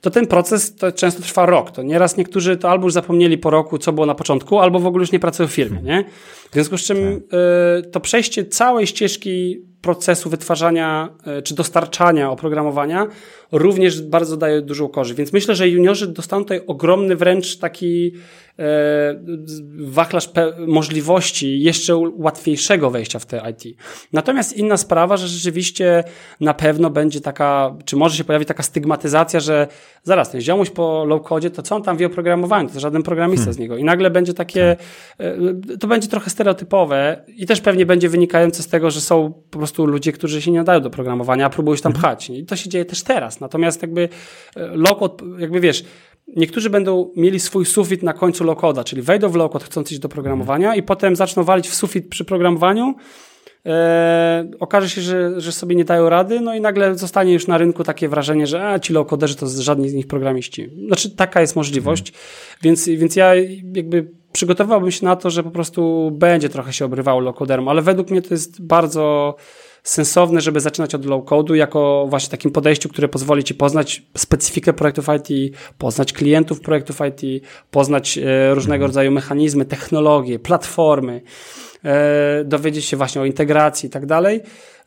to 0.00 0.10
ten 0.10 0.26
proces 0.26 0.74
to 0.76 0.92
często 0.92 1.22
trwa 1.22 1.46
rok. 1.46 1.70
To 1.70 1.82
nieraz 1.82 2.16
niektórzy 2.16 2.56
to 2.56 2.70
albo 2.70 2.86
już 2.86 2.92
zapomnieli 2.92 3.38
po 3.38 3.50
roku, 3.50 3.78
co 3.78 3.92
było 3.92 4.06
na 4.06 4.14
początku, 4.14 4.58
albo 4.58 4.80
w 4.80 4.86
ogóle 4.86 5.02
już 5.02 5.12
nie 5.12 5.20
pracują 5.20 5.48
w 5.48 5.52
firmie, 5.52 5.82
nie? 5.82 6.04
W 6.50 6.54
związku 6.54 6.78
z 6.78 6.82
czym 6.82 7.20
tak. 7.20 7.40
y, 7.86 7.90
to 7.90 8.00
przejście 8.00 8.44
całej 8.44 8.86
ścieżki 8.86 9.62
procesu 9.82 10.30
wytwarzania 10.30 11.08
e, 11.26 11.42
czy 11.42 11.54
dostarczania 11.54 12.30
oprogramowania 12.30 13.06
również 13.52 14.02
bardzo 14.02 14.36
daje 14.36 14.62
dużą 14.62 14.88
korzyść. 14.88 15.18
Więc 15.18 15.32
myślę, 15.32 15.54
że 15.54 15.68
juniorzy 15.68 16.06
dostaną 16.06 16.42
tutaj 16.42 16.60
ogromny 16.66 17.16
wręcz 17.16 17.58
taki 17.58 18.12
e, 18.58 18.62
wachlarz 19.78 20.30
możliwości 20.66 21.60
jeszcze 21.60 21.96
łatwiejszego 21.96 22.90
wejścia 22.90 23.18
w 23.18 23.26
te 23.26 23.42
IT. 23.50 23.76
Natomiast 24.12 24.56
inna 24.56 24.76
sprawa, 24.76 25.16
że 25.16 25.28
rzeczywiście 25.28 26.04
na 26.40 26.54
pewno 26.54 26.90
będzie 26.90 27.20
taka, 27.20 27.76
czy 27.84 27.96
może 27.96 28.16
się 28.16 28.24
pojawić 28.24 28.48
taka 28.48 28.62
stygmatyzacja, 28.62 29.40
że 29.40 29.68
zaraz, 30.02 30.30
ten 30.30 30.40
ziomuś 30.40 30.70
po 30.70 31.04
low-codzie, 31.04 31.50
to 31.50 31.62
co 31.62 31.76
on 31.76 31.82
tam 31.82 31.96
wie 31.96 32.06
o 32.06 32.10
programowaniu? 32.10 32.68
To 32.68 32.80
żaden 32.80 33.02
programista 33.02 33.44
hmm. 33.44 33.54
z 33.54 33.58
niego. 33.58 33.76
I 33.76 33.84
nagle 33.84 34.10
będzie 34.10 34.34
takie, 34.34 34.76
tak. 35.18 35.26
e, 35.74 35.78
to 35.78 35.86
będzie 35.86 36.08
trochę 36.08 36.30
stereotypowe 36.30 37.24
i 37.28 37.46
też 37.46 37.60
pewnie 37.60 37.86
będzie 37.86 38.08
wynikające 38.08 38.62
z 38.62 38.68
tego, 38.68 38.90
że 38.90 39.00
są 39.00 39.32
po 39.50 39.58
prostu 39.58 39.69
ludzie, 39.78 40.12
którzy 40.12 40.42
się 40.42 40.50
nie 40.50 40.58
nadają 40.58 40.80
do 40.80 40.90
programowania, 40.90 41.46
a 41.46 41.50
próbują 41.50 41.76
się 41.76 41.82
tam 41.82 41.92
hmm. 41.92 42.02
pchać. 42.02 42.30
I 42.30 42.44
to 42.44 42.56
się 42.56 42.68
dzieje 42.68 42.84
też 42.84 43.02
teraz. 43.02 43.40
Natomiast 43.40 43.82
jakby 43.82 44.08
e, 44.56 44.68
low-code, 44.76 45.38
jakby 45.38 45.60
wiesz, 45.60 45.84
niektórzy 46.36 46.70
będą 46.70 47.10
mieli 47.16 47.40
swój 47.40 47.66
sufit 47.66 48.02
na 48.02 48.12
końcu 48.12 48.44
low-coda, 48.44 48.84
czyli 48.84 49.02
wejdą 49.02 49.28
w 49.28 49.34
low-code 49.34 49.64
chcąc 49.64 49.92
iść 49.92 50.00
do 50.00 50.08
programowania 50.08 50.74
i 50.74 50.82
potem 50.82 51.16
zaczną 51.16 51.44
walić 51.44 51.68
w 51.68 51.74
sufit 51.74 52.08
przy 52.08 52.24
programowaniu, 52.24 52.94
e, 53.66 54.50
okaże 54.60 54.90
się, 54.90 55.00
że, 55.00 55.40
że 55.40 55.52
sobie 55.52 55.76
nie 55.76 55.84
dają 55.84 56.08
rady, 56.08 56.40
no 56.40 56.54
i 56.54 56.60
nagle 56.60 56.94
zostanie 56.94 57.32
już 57.32 57.46
na 57.46 57.58
rynku 57.58 57.84
takie 57.84 58.08
wrażenie, 58.08 58.46
że 58.46 58.68
a, 58.68 58.78
ci 58.78 58.92
low-coderzy 58.92 59.34
to 59.34 59.46
żadni 59.48 59.88
z 59.88 59.94
nich 59.94 60.06
programiści. 60.06 60.70
Znaczy, 60.86 61.10
taka 61.10 61.40
jest 61.40 61.56
możliwość, 61.56 62.08
mhm. 62.08 62.24
więc, 62.62 62.88
więc 62.88 63.16
ja 63.16 63.34
jakby 63.74 64.19
przygotowałbym 64.32 64.90
się 64.90 65.04
na 65.04 65.16
to, 65.16 65.30
że 65.30 65.42
po 65.42 65.50
prostu 65.50 66.10
będzie 66.12 66.48
trochę 66.48 66.72
się 66.72 66.84
obrywało 66.84 67.20
low-coderom, 67.20 67.70
ale 67.70 67.82
według 67.82 68.10
mnie 68.10 68.22
to 68.22 68.34
jest 68.34 68.62
bardzo 68.62 69.36
sensowne, 69.82 70.40
żeby 70.40 70.60
zaczynać 70.60 70.94
od 70.94 71.06
low 71.06 71.24
code'u 71.24 71.54
jako 71.54 72.06
właśnie 72.08 72.30
takim 72.30 72.50
podejściu, 72.50 72.88
które 72.88 73.08
pozwoli 73.08 73.44
ci 73.44 73.54
poznać 73.54 74.02
specyfikę 74.16 74.72
projektów 74.72 75.06
IT, 75.18 75.56
poznać 75.78 76.12
klientów 76.12 76.60
projektów 76.60 76.98
IT, 77.08 77.44
poznać 77.70 78.18
e, 78.18 78.54
różnego 78.54 78.84
mhm. 78.84 78.88
rodzaju 78.88 79.10
mechanizmy, 79.10 79.64
technologie, 79.64 80.38
platformy, 80.38 81.22
e, 81.84 82.44
dowiedzieć 82.44 82.84
się 82.84 82.96
właśnie 82.96 83.20
o 83.20 83.24
integracji 83.24 83.86
i 83.86 83.90
tak 83.90 84.06
dalej, 84.06 84.40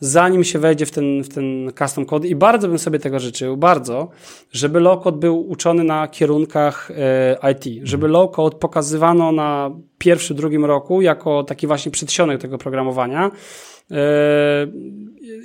zanim 0.03 0.43
się 0.43 0.59
wejdzie 0.59 0.85
w 0.85 0.91
ten, 0.91 1.23
w 1.23 1.29
ten 1.29 1.71
custom 1.79 2.05
code 2.05 2.27
i 2.27 2.35
bardzo 2.35 2.67
bym 2.67 2.79
sobie 2.79 2.99
tego 2.99 3.19
życzył, 3.19 3.57
bardzo, 3.57 4.09
żeby 4.51 4.79
low 4.79 5.03
code 5.03 5.17
był 5.17 5.49
uczony 5.49 5.83
na 5.83 6.07
kierunkach 6.07 6.91
e, 6.91 7.51
IT, 7.51 7.81
żeby 7.83 8.07
low 8.07 8.31
code 8.31 8.57
pokazywano 8.57 9.31
na 9.31 9.71
pierwszym, 9.97 10.37
drugim 10.37 10.65
roku 10.65 11.01
jako 11.01 11.43
taki 11.43 11.67
właśnie 11.67 11.91
przedsionek 11.91 12.41
tego 12.41 12.57
programowania, 12.57 13.31
Yy, 13.89 13.97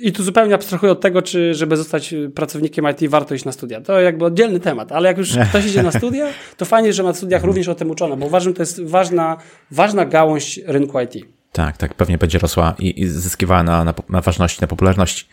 I 0.01 0.11
tu 0.11 0.23
zupełnie 0.23 0.55
abstrahuję 0.55 0.91
od 0.91 1.01
tego, 1.01 1.21
czy 1.21 1.53
żeby 1.53 1.77
zostać 1.77 2.15
pracownikiem 2.35 2.85
IT 2.91 3.09
warto 3.09 3.35
iść 3.35 3.45
na 3.45 3.51
studia. 3.51 3.81
To 3.81 3.99
jakby 3.99 4.25
oddzielny 4.25 4.59
temat, 4.59 4.91
ale 4.91 5.07
jak 5.07 5.17
już 5.17 5.37
ktoś 5.49 5.65
idzie 5.65 5.83
na 5.83 5.91
studia, 5.91 6.27
to 6.57 6.65
fajnie, 6.65 6.93
że 6.93 7.03
na 7.03 7.13
studiach 7.13 7.43
również 7.43 7.67
o 7.67 7.75
tym 7.75 7.91
uczono, 7.91 8.17
bo 8.17 8.25
uważam, 8.25 8.51
że 8.51 8.55
to 8.55 8.61
jest 8.61 8.83
ważna, 8.83 9.37
ważna 9.71 10.05
gałąź 10.05 10.59
rynku 10.65 10.99
IT. 10.99 11.38
Tak, 11.51 11.77
tak, 11.77 11.93
pewnie 11.93 12.17
będzie 12.17 12.39
rosła 12.39 12.75
i, 12.79 13.01
i 13.01 13.07
zyskiwała 13.07 13.63
na, 13.63 13.83
na, 13.83 13.93
na 14.09 14.21
ważności, 14.21 14.61
na 14.61 14.67
popularności. 14.67 15.25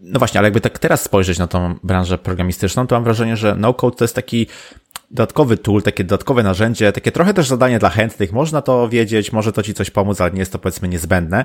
No 0.00 0.18
właśnie, 0.18 0.38
ale 0.38 0.46
jakby 0.46 0.60
tak 0.60 0.78
teraz 0.78 1.02
spojrzeć 1.02 1.38
na 1.38 1.46
tą 1.46 1.74
branżę 1.82 2.18
programistyczną, 2.18 2.86
to 2.86 2.96
mam 2.96 3.04
wrażenie, 3.04 3.36
że 3.36 3.56
no-code 3.58 3.96
to 3.96 4.04
jest 4.04 4.14
taki 4.14 4.46
dodatkowy 5.10 5.56
tool, 5.56 5.82
takie 5.82 6.04
dodatkowe 6.04 6.42
narzędzie, 6.42 6.92
takie 6.92 7.12
trochę 7.12 7.34
też 7.34 7.48
zadanie 7.48 7.78
dla 7.78 7.90
chętnych. 7.90 8.32
Można 8.32 8.62
to 8.62 8.88
wiedzieć, 8.88 9.32
może 9.32 9.52
to 9.52 9.62
ci 9.62 9.74
coś 9.74 9.90
pomóc, 9.90 10.20
ale 10.20 10.30
nie 10.30 10.38
jest 10.38 10.52
to 10.52 10.58
powiedzmy 10.58 10.88
niezbędne. 10.88 11.44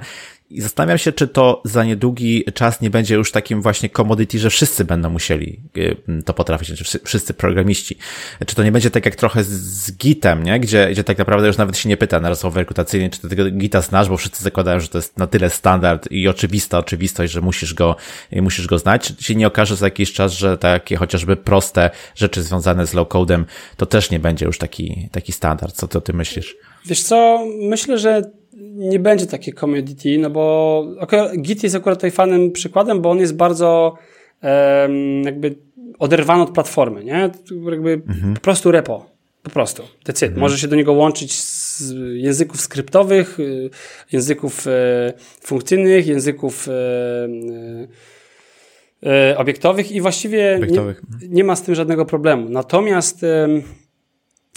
I 0.50 0.62
zastanawiam 0.62 0.98
się, 0.98 1.12
czy 1.12 1.28
to 1.28 1.62
za 1.66 1.84
niedługi 1.84 2.44
czas 2.54 2.82
nie 2.82 2.90
będzie 2.90 3.16
już 3.16 3.32
takim 3.32 3.62
właśnie 3.62 3.90
commodity, 3.90 4.40
że 4.40 4.50
wszyscy 4.50 4.86
będą 4.86 5.10
musieli 5.10 5.60
y, 5.78 6.24
to 6.26 6.34
potrafić, 6.34 6.78
czy 6.78 7.00
wszyscy 7.04 7.34
programiści. 7.34 7.98
Czy 8.46 8.56
to 8.56 8.64
nie 8.64 8.72
będzie 8.72 8.92
tak 8.92 9.06
jak 9.06 9.16
trochę 9.16 9.44
z 9.44 9.98
Gitem, 9.98 10.44
nie? 10.44 10.60
Gdzie, 10.60 10.90
gdzie 10.92 11.04
tak 11.04 11.18
naprawdę 11.18 11.48
już 11.48 11.58
nawet 11.58 11.78
się 11.78 11.90
nie 11.90 11.98
pyta 11.98 12.20
na 12.20 12.30
rozmowie 12.30 12.58
rekrutacyjnej, 12.58 13.10
czy 13.10 13.20
ty 13.20 13.30
tego 13.30 13.52
Gita 13.52 13.82
znasz, 13.82 14.10
bo 14.10 14.18
wszyscy 14.18 14.44
zakładają, 14.44 14.80
że 14.80 14.88
to 14.88 14.98
jest 14.98 15.18
na 15.18 15.28
tyle 15.28 15.50
standard 15.50 16.12
i 16.12 16.28
oczywista 16.28 16.78
oczywistość, 16.78 17.34
że 17.34 17.42
musisz 17.42 17.74
go, 17.74 17.96
musisz 18.32 18.68
go 18.68 18.80
znać. 18.80 19.14
Czy 19.18 19.24
się 19.24 19.36
nie 19.36 19.48
okaże 19.48 19.76
za 19.76 19.88
jakiś 19.88 20.14
czas, 20.14 20.32
że 20.32 20.58
takie 20.58 20.96
chociażby 20.96 21.36
proste 21.36 21.90
rzeczy 22.16 22.44
związane 22.44 22.88
z 22.88 22.94
low-codem 22.94 23.44
to 23.78 23.86
też 23.86 24.12
nie 24.12 24.20
będzie 24.20 24.46
już 24.46 24.58
taki, 24.58 25.10
taki 25.12 25.32
standard. 25.32 25.76
Co 25.76 25.88
ty 25.88 25.98
o 25.98 26.02
tym 26.02 26.16
myślisz? 26.16 26.58
Wiesz 26.86 27.04
co, 27.04 27.46
myślę, 27.62 27.98
że 27.98 28.22
nie 28.76 29.00
będzie 29.00 29.28
takie 29.28 29.54
commodity, 29.54 30.18
no 30.18 30.30
bo 30.30 30.86
Git 31.42 31.64
jest 31.64 31.76
akurat 31.76 32.00
tutaj 32.00 32.12
fanem 32.12 32.52
przykładem, 32.52 33.02
bo 33.02 33.12
on 33.12 33.20
jest 33.20 33.36
bardzo 33.36 33.98
um, 34.44 35.24
jakby 35.24 35.56
oderwany 36.00 36.44
od 36.44 36.52
platformy, 36.52 37.04
nie? 37.04 37.30
Jakby 37.72 37.94
mhm. 37.94 38.34
po 38.34 38.40
prostu 38.40 38.72
repo. 38.72 39.06
Po 39.44 39.50
prostu. 39.50 39.84
That's. 40.06 40.24
Mhm. 40.24 40.40
Może 40.40 40.58
się 40.58 40.68
do 40.68 40.76
niego 40.76 40.94
łączyć 40.94 41.34
z 41.34 41.94
języków 42.14 42.62
skryptowych, 42.62 43.40
y, 43.40 43.70
języków 44.12 44.68
e, 44.68 45.14
funkcyjnych, 45.42 46.08
języków 46.08 46.68
e, 46.68 46.72
obiektowych 49.38 49.92
i 49.92 50.02
właściwie 50.02 50.56
obiektowych. 50.58 51.02
Nie, 51.22 51.28
nie, 51.30 51.44
ma 51.44 51.56
z 51.56 51.62
tym 51.62 51.76
żadnego 51.76 52.06
problemu. 52.06 52.50
Natomiast 52.50 53.26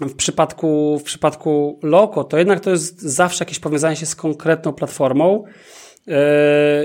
w 0.01 0.14
przypadku, 0.14 0.99
w 0.99 1.03
przypadku 1.03 1.80
Loco, 1.82 2.24
to 2.24 2.38
jednak 2.38 2.61
to 2.61 2.70
jest 2.70 3.03
zawsze 3.03 3.45
jakieś 3.45 3.59
powiązanie 3.59 3.97
się 3.97 4.07
z 4.07 4.16
konkretną 4.16 4.72
platformą, 4.72 5.45
yy, 6.07 6.14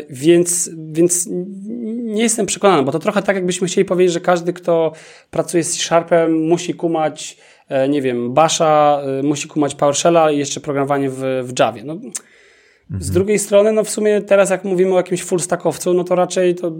więc, 0.09 0.69
więc 0.91 1.27
nie 2.07 2.23
jestem 2.23 2.45
przekonany, 2.45 2.83
bo 2.83 2.91
to 2.91 2.99
trochę 2.99 3.21
tak, 3.21 3.35
jakbyśmy 3.35 3.67
chcieli 3.67 3.85
powiedzieć, 3.85 4.13
że 4.13 4.19
każdy, 4.19 4.53
kto 4.53 4.91
pracuje 5.31 5.63
z 5.63 5.71
C-Sharpem, 5.71 6.47
musi 6.47 6.73
kumać, 6.73 7.37
e, 7.69 7.89
nie 7.89 8.01
wiem, 8.01 8.33
Basha, 8.33 9.01
e, 9.19 9.23
musi 9.23 9.47
kumać 9.47 9.75
PowerShella 9.75 10.31
i 10.31 10.37
jeszcze 10.37 10.59
programowanie 10.59 11.09
w, 11.09 11.21
w 11.43 11.59
Javie. 11.59 11.83
No. 11.83 11.97
Z 12.99 13.11
drugiej 13.11 13.39
strony, 13.39 13.71
no 13.71 13.83
w 13.83 13.89
sumie 13.89 14.21
teraz 14.21 14.49
jak 14.49 14.63
mówimy 14.63 14.93
o 14.93 14.97
jakimś 14.97 15.23
full 15.23 15.39
stackowcu, 15.39 15.93
no 15.93 16.03
to 16.03 16.15
raczej 16.15 16.55
to 16.55 16.71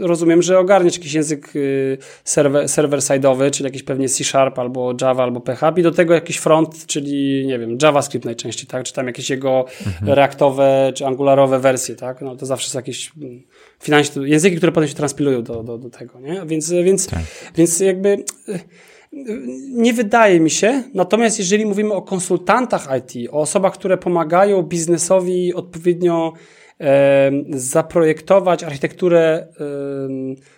rozumiem, 0.00 0.42
że 0.42 0.58
ogarniesz 0.58 0.96
jakiś 0.96 1.14
język 1.14 1.56
y, 1.56 1.98
server, 2.24 2.64
server-side'owy, 2.64 3.50
czyli 3.50 3.64
jakiś 3.64 3.82
pewnie 3.82 4.08
C-Sharp 4.08 4.58
albo 4.58 4.94
Java 5.00 5.22
albo 5.22 5.40
PHP 5.40 5.80
i 5.80 5.84
do 5.84 5.90
tego 5.90 6.14
jakiś 6.14 6.36
front, 6.36 6.86
czyli 6.86 7.46
nie 7.46 7.58
wiem, 7.58 7.78
JavaScript 7.82 8.24
najczęściej, 8.24 8.66
tak? 8.66 8.84
Czy 8.84 8.92
tam 8.92 9.06
jakieś 9.06 9.30
jego 9.30 9.64
mhm. 9.86 10.12
reaktowe 10.12 10.92
czy 10.94 11.06
angularowe 11.06 11.58
wersje, 11.58 11.96
tak? 11.96 12.20
No 12.20 12.36
to 12.36 12.46
zawsze 12.46 12.70
są 12.70 12.78
jakieś 12.78 13.12
mm, 13.16 13.42
finanśne, 13.80 14.28
języki, 14.28 14.56
które 14.56 14.72
potem 14.72 14.88
się 14.88 14.94
transpilują 14.94 15.42
do, 15.42 15.62
do, 15.62 15.78
do 15.78 15.90
tego, 15.90 16.20
nie? 16.20 16.42
Więc, 16.46 16.70
więc, 16.70 17.06
tak. 17.06 17.22
więc 17.56 17.80
jakby 17.80 18.08
y, 18.48 18.60
nie 19.72 19.92
wydaje 19.92 20.40
mi 20.40 20.50
się. 20.50 20.82
Natomiast 20.94 21.38
jeżeli 21.38 21.66
mówimy 21.66 21.92
o 21.92 22.02
konsultantach 22.02 22.88
IT, 22.98 23.30
o 23.30 23.40
osobach, 23.40 23.74
które 23.74 23.98
pomagają 23.98 24.62
biznesowi 24.62 25.54
odpowiednio 25.54 26.32
e, 26.80 27.32
zaprojektować 27.50 28.64
architekturę 28.64 29.46
e, 29.60 29.64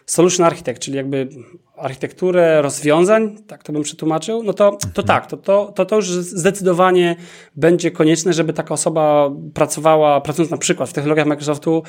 solution 0.07 0.46
architect, 0.46 0.82
czyli 0.82 0.96
jakby 0.96 1.28
architekturę 1.76 2.62
rozwiązań, 2.62 3.36
tak 3.46 3.62
to 3.62 3.72
bym 3.72 3.82
przetłumaczył, 3.82 4.42
no 4.42 4.52
to, 4.52 4.70
to 4.70 4.86
mhm. 4.86 5.07
tak, 5.07 5.26
to, 5.26 5.36
to, 5.36 5.72
to, 5.74 5.86
to 5.86 5.96
już 5.96 6.11
zdecydowanie 6.11 7.16
będzie 7.57 7.90
konieczne, 7.90 8.32
żeby 8.32 8.52
taka 8.52 8.74
osoba 8.74 9.30
pracowała, 9.55 10.20
pracując 10.20 10.50
na 10.50 10.57
przykład 10.57 10.88
w 10.88 10.92
technologiach 10.92 11.26
Microsoftu 11.26 11.82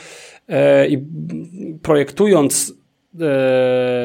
e, 0.47 0.87
i 0.87 1.05
projektując 1.81 2.84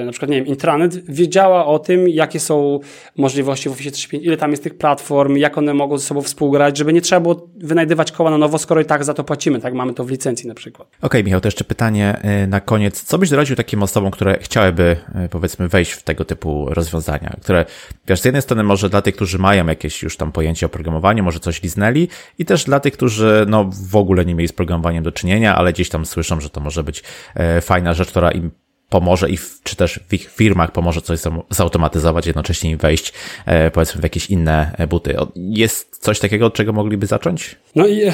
na 0.04 0.11
przykład, 0.12 0.30
nie 0.30 0.36
wiem, 0.36 0.46
intranet 0.46 1.11
wiedziała 1.11 1.66
o 1.66 1.78
tym, 1.78 2.08
jakie 2.08 2.40
są 2.40 2.80
możliwości 3.16 3.68
w 3.68 3.72
Office 3.72 3.90
365, 3.90 4.26
ile 4.26 4.36
tam 4.36 4.50
jest 4.50 4.62
tych 4.62 4.78
platform, 4.78 5.36
jak 5.36 5.58
one 5.58 5.74
mogą 5.74 5.98
ze 5.98 6.04
sobą 6.04 6.22
współgrać, 6.22 6.78
żeby 6.78 6.92
nie 6.92 7.00
trzeba 7.00 7.20
było 7.20 7.48
wynajdywać 7.56 8.12
koła 8.12 8.30
na 8.30 8.38
nowo, 8.38 8.58
skoro 8.58 8.80
i 8.80 8.84
tak 8.84 9.04
za 9.04 9.14
to 9.14 9.24
płacimy, 9.24 9.61
tak? 9.61 9.74
Mamy 9.74 9.94
to 9.94 10.04
w 10.04 10.11
licencji 10.11 10.48
na 10.48 10.54
przykład. 10.54 10.88
Okej, 10.88 11.06
okay, 11.06 11.24
Michał, 11.24 11.40
to 11.40 11.48
jeszcze 11.48 11.64
pytanie 11.64 12.18
e, 12.22 12.46
na 12.46 12.61
koniec. 12.61 13.02
Co 13.02 13.18
byś 13.18 13.30
doradził 13.30 13.56
takim 13.56 13.82
osobom, 13.82 14.11
które 14.11 14.38
chciałyby, 14.40 14.96
e, 15.14 15.28
powiedzmy, 15.28 15.68
wejść 15.68 15.92
w 15.92 16.02
tego 16.02 16.24
typu 16.24 16.66
rozwiązania, 16.68 17.36
które, 17.40 17.64
wiesz, 18.06 18.20
z 18.20 18.24
jednej 18.24 18.42
strony 18.42 18.62
może 18.62 18.88
dla 18.88 19.02
tych, 19.02 19.14
którzy 19.14 19.38
mają 19.38 19.66
jakieś 19.66 20.02
już 20.02 20.16
tam 20.16 20.32
pojęcie 20.32 20.66
o 20.66 20.68
programowaniu, 20.68 21.24
może 21.24 21.40
coś 21.40 21.62
liznęli 21.62 22.08
i 22.38 22.44
też 22.44 22.64
dla 22.64 22.80
tych, 22.80 22.92
którzy, 22.92 23.44
no, 23.48 23.70
w 23.90 23.96
ogóle 23.96 24.24
nie 24.24 24.34
mieli 24.34 24.48
z 24.48 24.52
programowaniem 24.52 25.04
do 25.04 25.12
czynienia, 25.12 25.56
ale 25.56 25.72
gdzieś 25.72 25.88
tam 25.88 26.06
słyszą, 26.06 26.40
że 26.40 26.50
to 26.50 26.61
może 26.61 26.84
być 26.84 27.02
e, 27.34 27.61
fajna 27.61 27.94
rzecz, 27.94 28.08
która 28.08 28.30
im 28.30 28.50
pomoże 28.91 29.30
i 29.30 29.38
czy 29.62 29.76
też 29.76 30.01
w 30.09 30.14
ich 30.14 30.30
firmach 30.30 30.72
pomoże 30.72 31.03
coś 31.03 31.18
zautomatyzować, 31.51 32.26
jednocześnie 32.26 32.76
wejść 32.76 33.12
e, 33.47 33.70
powiedzmy 33.70 34.01
w 34.01 34.05
jakieś 34.05 34.30
inne 34.30 34.74
e, 34.78 34.86
buty. 34.86 35.16
Jest 35.36 35.99
coś 35.99 36.18
takiego, 36.18 36.47
od 36.47 36.55
czego 36.55 36.72
mogliby 36.72 37.07
zacząć? 37.07 37.57
No 37.74 37.86
i 37.86 38.03
e, 38.03 38.12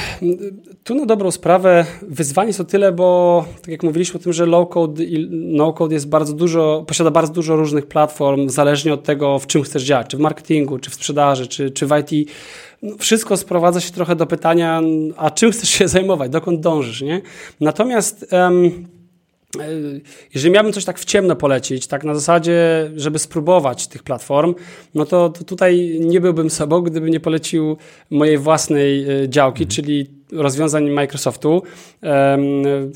tu 0.85 0.95
na 0.95 1.07
dobrą 1.07 1.31
sprawę 1.31 1.87
wyzwanie 2.03 2.47
jest 2.47 2.61
o 2.61 2.64
tyle, 2.64 2.93
bo 2.93 3.45
tak 3.61 3.68
jak 3.68 3.83
mówiliśmy 3.83 4.20
o 4.20 4.22
tym, 4.22 4.33
że 4.33 4.47
low 4.47 4.68
code 4.68 5.05
i 5.05 5.29
no 5.31 5.72
code 5.72 5.95
jest 5.95 6.09
bardzo 6.09 6.33
dużo, 6.33 6.85
posiada 6.87 7.11
bardzo 7.11 7.33
dużo 7.33 7.57
różnych 7.57 7.87
platform, 7.87 8.49
zależnie 8.49 8.95
od 8.95 9.05
tego, 9.05 9.39
w 9.39 9.47
czym 9.47 9.62
chcesz 9.62 9.83
działać, 9.83 10.07
czy 10.07 10.16
w 10.16 10.20
marketingu, 10.20 10.79
czy 10.79 10.91
w 10.91 10.95
sprzedaży, 10.95 11.47
czy, 11.47 11.70
czy 11.70 11.87
w 11.87 11.91
IT. 12.01 12.31
No, 12.83 12.97
wszystko 12.99 13.37
sprowadza 13.37 13.81
się 13.81 13.93
trochę 13.93 14.16
do 14.16 14.27
pytania, 14.27 14.83
a 15.16 15.31
czym 15.31 15.53
chcesz 15.53 15.68
się 15.68 15.89
zajmować, 15.97 16.31
dokąd 16.31 16.61
dążysz, 16.61 17.03
nie? 17.03 17.20
Natomiast 17.61 18.27
um, 18.33 18.95
jeżeli 20.34 20.54
miałbym 20.54 20.72
coś 20.72 20.84
tak 20.84 20.98
w 20.98 21.04
ciemno 21.04 21.36
polecić, 21.36 21.86
tak 21.86 22.04
na 22.04 22.14
zasadzie, 22.14 22.90
żeby 22.96 23.18
spróbować 23.18 23.86
tych 23.86 24.02
platform, 24.02 24.54
no 24.94 25.04
to, 25.04 25.28
to 25.28 25.44
tutaj 25.44 25.98
nie 26.00 26.20
byłbym 26.20 26.50
sobą, 26.50 26.80
gdybym 26.80 27.11
nie 27.11 27.20
polecił 27.20 27.76
mojej 28.11 28.38
własnej 28.38 29.11
e, 29.22 29.28
działki, 29.28 29.62
mhm. 29.62 29.74
czyli 29.74 30.16
rozwiązań 30.32 30.90
Microsoftu, 30.90 31.62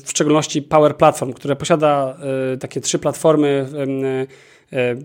w 0.03 0.09
szczególności 0.09 0.61
Power 0.61 0.97
Platform, 0.97 1.33
które 1.33 1.55
posiada 1.55 2.17
e, 2.53 2.57
takie 2.57 2.81
trzy 2.81 2.99
platformy 2.99 3.61
E, 3.61 4.27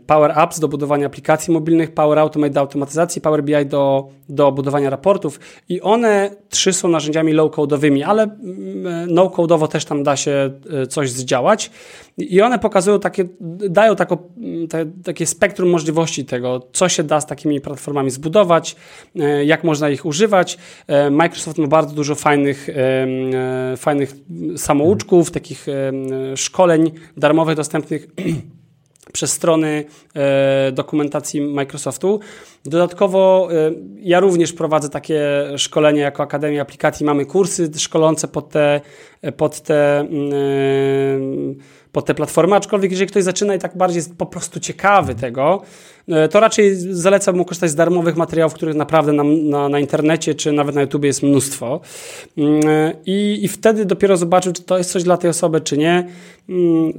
Power 0.06 0.38
Apps 0.38 0.60
do 0.60 0.68
budowania 0.68 1.06
aplikacji 1.06 1.52
mobilnych, 1.52 1.94
Power 1.94 2.18
Automate 2.18 2.52
do 2.52 2.60
automatyzacji, 2.60 3.22
Power 3.22 3.44
BI 3.44 3.66
do, 3.66 4.08
do 4.28 4.52
budowania 4.52 4.90
raportów 4.90 5.40
i 5.68 5.80
one 5.80 6.30
trzy 6.48 6.72
są 6.72 6.88
narzędziami 6.88 7.32
low-codowymi, 7.32 8.02
ale 8.02 8.22
mm, 8.22 8.86
e, 8.86 9.06
no-codowo 9.06 9.68
też 9.68 9.84
tam 9.84 10.02
da 10.02 10.16
się 10.16 10.50
e, 10.82 10.86
coś 10.86 11.10
zdziałać 11.10 11.70
i 12.18 12.40
one 12.40 12.58
pokazują 12.58 13.00
takie, 13.00 13.24
dają 13.70 13.96
tako, 13.96 14.18
mm, 14.36 14.68
te, 14.68 14.86
takie 15.04 15.26
spektrum 15.26 15.70
możliwości 15.70 16.24
tego, 16.24 16.66
co 16.72 16.88
się 16.88 17.02
da 17.02 17.20
z 17.20 17.26
takimi 17.26 17.60
platformami 17.60 18.10
zbudować, 18.10 18.76
jak 19.44 19.64
można 19.64 19.90
ich 19.90 20.06
używać. 20.06 20.58
Microsoft 21.10 21.58
ma 21.58 21.66
bardzo 21.66 21.94
dużo 21.94 22.14
fajnych, 22.14 22.68
fajnych 23.76 24.14
samouczków, 24.56 25.30
takich 25.30 25.66
szkoleń 26.34 26.90
darmowych, 27.16 27.56
dostępnych 27.56 28.06
przez 29.12 29.32
strony 29.32 29.84
e, 30.14 30.72
dokumentacji 30.72 31.40
Microsoftu. 31.40 32.20
Dodatkowo 32.64 33.48
e, 33.52 33.72
ja 34.00 34.20
również 34.20 34.52
prowadzę 34.52 34.88
takie 34.88 35.22
szkolenie 35.56 36.00
jako 36.00 36.22
Akademia 36.22 36.62
Aplikacji. 36.62 37.06
Mamy 37.06 37.26
kursy 37.26 37.70
szkolące 37.76 38.28
pod 38.28 38.48
te, 38.48 38.80
pod 39.36 39.60
te, 39.60 40.00
mm, 40.00 40.32
e, 40.32 41.86
pod 41.92 42.04
te 42.04 42.14
platformy, 42.14 42.56
aczkolwiek 42.56 42.90
jeżeli 42.90 43.10
ktoś 43.10 43.22
zaczyna 43.22 43.54
i 43.54 43.58
tak 43.58 43.76
bardziej 43.76 43.96
jest 43.96 44.16
po 44.16 44.26
prostu 44.26 44.60
ciekawy 44.60 45.14
tego, 45.14 45.62
to 46.30 46.40
raczej 46.40 46.76
zalecam 46.76 47.36
mu 47.36 47.44
korzystać 47.44 47.70
z 47.70 47.74
darmowych 47.74 48.16
materiałów, 48.16 48.54
których 48.54 48.74
naprawdę 48.74 49.12
na, 49.12 49.22
na, 49.24 49.68
na 49.68 49.78
internecie 49.78 50.34
czy 50.34 50.52
nawet 50.52 50.74
na 50.74 50.80
YouTube 50.80 51.04
jest 51.04 51.22
mnóstwo. 51.22 51.80
Mm, 52.38 52.62
I, 53.06 53.38
I 53.42 53.48
wtedy 53.48 53.84
dopiero 53.84 54.16
zobaczył, 54.16 54.52
czy 54.52 54.62
to 54.62 54.78
jest 54.78 54.90
coś 54.90 55.02
dla 55.02 55.16
tej 55.16 55.30
osoby, 55.30 55.60
czy 55.60 55.78
nie 55.78 56.08
mm, 56.48 56.92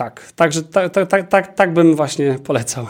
tak, 0.00 0.32
także 0.36 0.62
tak, 0.62 0.92
tak, 0.92 1.28
tak, 1.28 1.54
tak, 1.54 1.72
bym 1.72 1.96
właśnie 1.96 2.38
polecał. 2.44 2.86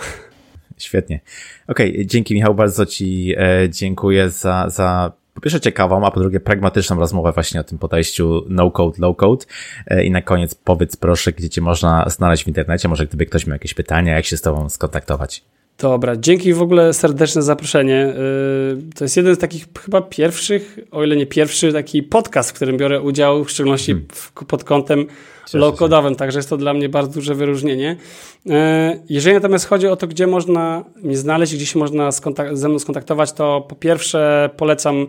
Świetnie. 0.79 1.21
Okej, 1.69 1.93
okay, 1.93 2.07
dzięki 2.07 2.35
Michał, 2.35 2.55
bardzo 2.55 2.87
Ci 2.87 3.35
e, 3.37 3.69
dziękuję 3.71 4.31
za, 4.31 4.69
za 4.69 5.13
po 5.35 5.41
pierwsze 5.41 5.61
ciekawą, 5.61 6.07
a 6.07 6.11
po 6.11 6.21
drugie 6.21 6.41
pragmatyczną 6.41 6.99
rozmowę 6.99 7.33
właśnie 7.33 7.61
o 7.61 7.65
tym 7.65 7.79
podejściu 7.79 8.45
no-code, 8.49 8.99
low-code. 8.99 9.47
E, 9.87 10.05
I 10.05 10.11
na 10.11 10.23
koniec 10.23 10.55
powiedz 10.55 10.97
proszę, 10.97 11.33
gdzie 11.33 11.49
Cię 11.49 11.61
można 11.61 12.05
znaleźć 12.09 12.45
w 12.45 12.49
internecie, 12.49 12.89
może 12.89 13.07
gdyby 13.07 13.27
ktoś 13.27 13.47
miał 13.47 13.55
jakieś 13.55 13.75
pytania, 13.75 14.15
jak 14.15 14.25
się 14.25 14.37
z 14.37 14.43
Tobą 14.43 14.69
skontaktować. 14.69 15.45
Dobra, 15.81 16.17
dzięki 16.17 16.55
w 16.55 16.63
ogóle 16.63 16.95
serdeczne 16.95 17.43
zaproszenie. 17.43 17.97
E, 17.97 18.15
to 18.95 19.05
jest 19.05 19.17
jeden 19.17 19.35
z 19.35 19.39
takich 19.39 19.67
chyba 19.85 20.01
pierwszych, 20.01 20.79
o 20.91 21.05
ile 21.05 21.17
nie 21.17 21.27
pierwszy, 21.27 21.73
taki 21.73 22.03
podcast, 22.03 22.51
w 22.51 22.53
którym 22.53 22.77
biorę 22.77 23.01
udział, 23.01 23.45
w 23.45 23.51
szczególności 23.51 23.93
hmm. 23.93 24.07
pod 24.49 24.65
kątem 24.65 25.07
low-codowym, 25.55 26.17
także 26.17 26.39
jest 26.39 26.49
to 26.49 26.57
dla 26.57 26.75
mnie 26.75 26.89
bardzo 26.89 27.13
duże 27.13 27.35
wyróżnienie. 27.35 27.97
E, 28.51 28.97
jeżeli 29.09 29.35
natomiast 29.35 29.67
chodzi 29.67 29.87
o 29.89 29.97
to, 29.97 30.07
gdzie 30.07 30.27
można 30.27 30.85
mnie 30.97 31.17
znaleźć, 31.17 31.55
gdzie 31.55 31.67
się 31.67 31.79
można 31.79 32.11
ze 32.53 32.69
mną 32.69 32.79
skontaktować, 32.79 33.33
to 33.33 33.67
po 33.69 33.75
pierwsze 33.75 34.51
polecam 34.57 35.07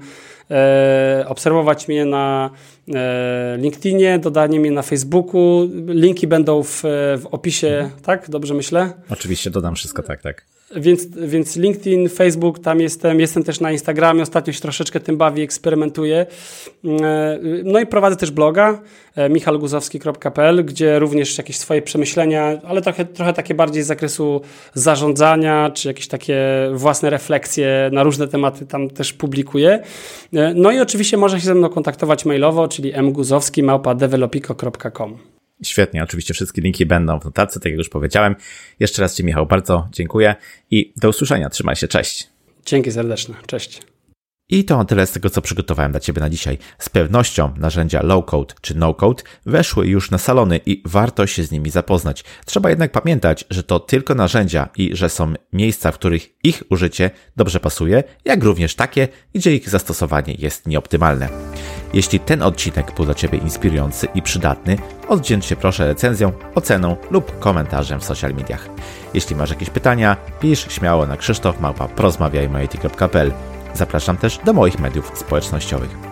e, 0.51 1.25
obserwować 1.27 1.87
mnie 1.87 2.05
na 2.05 2.49
e, 2.93 3.57
LinkedInie, 3.57 4.19
dodanie 4.19 4.59
mnie 4.59 4.71
na 4.71 4.81
Facebooku. 4.81 5.69
Linki 5.87 6.27
będą 6.27 6.63
w, 6.63 6.81
w 7.21 7.23
opisie, 7.31 7.67
mhm. 7.67 8.01
tak? 8.01 8.29
Dobrze 8.29 8.53
myślę? 8.53 8.93
Oczywiście, 9.09 9.49
dodam 9.49 9.75
wszystko, 9.75 10.03
tak, 10.03 10.21
tak. 10.21 10.50
Więc, 10.75 11.07
więc 11.17 11.55
LinkedIn, 11.55 12.09
Facebook, 12.09 12.59
tam 12.59 12.79
jestem, 12.79 13.19
jestem 13.19 13.43
też 13.43 13.59
na 13.59 13.71
Instagramie, 13.71 14.21
ostatnio 14.21 14.53
się 14.53 14.61
troszeczkę 14.61 14.99
tym 14.99 15.17
bawię, 15.17 15.43
eksperymentuję. 15.43 16.25
No 17.63 17.79
i 17.79 17.85
prowadzę 17.85 18.15
też 18.15 18.31
bloga 18.31 18.81
michalguzowski.pl, 19.29 20.65
gdzie 20.65 20.99
również 20.99 21.37
jakieś 21.37 21.57
swoje 21.57 21.81
przemyślenia, 21.81 22.61
ale 22.67 22.81
trochę, 22.81 23.05
trochę 23.05 23.33
takie 23.33 23.53
bardziej 23.53 23.83
z 23.83 23.87
zakresu 23.87 24.41
zarządzania, 24.73 25.71
czy 25.73 25.87
jakieś 25.87 26.07
takie 26.07 26.37
własne 26.73 27.09
refleksje 27.09 27.89
na 27.93 28.03
różne 28.03 28.27
tematy 28.27 28.65
tam 28.65 28.89
też 28.89 29.13
publikuję. 29.13 29.83
No 30.55 30.71
i 30.71 30.79
oczywiście 30.79 31.17
można 31.17 31.39
się 31.39 31.45
ze 31.45 31.55
mną 31.55 31.69
kontaktować 31.69 32.25
mailowo, 32.25 32.67
czyli 32.67 33.01
mguzowski.developiko.com. 33.01 35.40
Świetnie, 35.63 36.03
oczywiście 36.03 36.33
wszystkie 36.33 36.61
linki 36.61 36.85
będą 36.85 37.19
w 37.19 37.25
notatce, 37.25 37.59
tak 37.59 37.71
jak 37.71 37.77
już 37.77 37.89
powiedziałem. 37.89 38.35
Jeszcze 38.79 39.01
raz 39.01 39.15
Ci, 39.15 39.23
Michał, 39.23 39.45
bardzo 39.45 39.87
dziękuję 39.91 40.35
i 40.71 40.93
do 40.97 41.09
usłyszenia. 41.09 41.49
Trzymaj 41.49 41.75
się, 41.75 41.87
cześć. 41.87 42.27
Dzięki 42.65 42.91
serdeczne, 42.91 43.35
cześć. 43.47 43.81
I 44.51 44.65
to 44.65 44.85
tyle 44.85 45.07
z 45.07 45.11
tego, 45.11 45.29
co 45.29 45.41
przygotowałem 45.41 45.91
dla 45.91 45.99
Ciebie 45.99 46.21
na 46.21 46.29
dzisiaj. 46.29 46.57
Z 46.79 46.89
pewnością 46.89 47.53
narzędzia 47.57 48.01
low-code 48.01 48.53
czy 48.61 48.75
no-code 48.75 49.23
weszły 49.45 49.87
już 49.87 50.11
na 50.11 50.17
salony 50.17 50.59
i 50.65 50.81
warto 50.85 51.27
się 51.27 51.43
z 51.43 51.51
nimi 51.51 51.69
zapoznać. 51.69 52.23
Trzeba 52.45 52.69
jednak 52.69 52.91
pamiętać, 52.91 53.45
że 53.49 53.63
to 53.63 53.79
tylko 53.79 54.15
narzędzia 54.15 54.69
i 54.77 54.95
że 54.95 55.09
są 55.09 55.33
miejsca, 55.53 55.91
w 55.91 55.95
których 55.95 56.43
ich 56.43 56.63
użycie 56.69 57.11
dobrze 57.35 57.59
pasuje, 57.59 58.03
jak 58.25 58.43
również 58.43 58.75
takie, 58.75 59.07
gdzie 59.35 59.55
ich 59.55 59.69
zastosowanie 59.69 60.35
jest 60.39 60.67
nieoptymalne. 60.67 61.29
Jeśli 61.93 62.19
ten 62.19 62.41
odcinek 62.41 62.95
był 62.95 63.05
dla 63.05 63.13
Ciebie 63.13 63.37
inspirujący 63.37 64.07
i 64.15 64.21
przydatny, 64.21 64.77
oddzięcz 65.07 65.45
się 65.45 65.55
proszę 65.55 65.87
recenzją, 65.87 66.31
oceną 66.55 66.95
lub 67.11 67.39
komentarzem 67.39 67.99
w 67.99 68.05
social 68.05 68.33
mediach. 68.33 68.69
Jeśli 69.13 69.35
masz 69.35 69.49
jakieś 69.49 69.69
pytania, 69.69 70.17
pisz 70.39 70.71
śmiało 70.71 71.07
na 71.07 71.17
krzysztofmałpa.prozmawiajmy.pl 71.17 73.31
Zapraszam 73.73 74.17
też 74.17 74.39
do 74.45 74.53
moich 74.53 74.79
mediów 74.79 75.11
społecznościowych. 75.15 76.11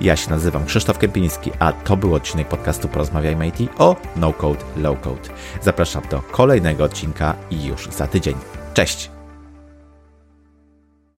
Ja 0.00 0.16
się 0.16 0.30
nazywam 0.30 0.66
Krzysztof 0.66 0.98
Kępiński, 0.98 1.50
a 1.58 1.72
to 1.72 1.96
był 1.96 2.14
odcinek 2.14 2.48
podcastu 2.48 2.88
Porozmawiajmy 2.88 3.48
IT 3.48 3.56
o 3.78 3.96
No 4.16 4.32
Code, 4.32 4.64
Low 4.76 5.00
Code. 5.00 5.28
Zapraszam 5.62 6.02
do 6.10 6.22
kolejnego 6.22 6.84
odcinka 6.84 7.34
już 7.50 7.88
za 7.88 8.06
tydzień. 8.06 8.34
Cześć! 8.74 9.17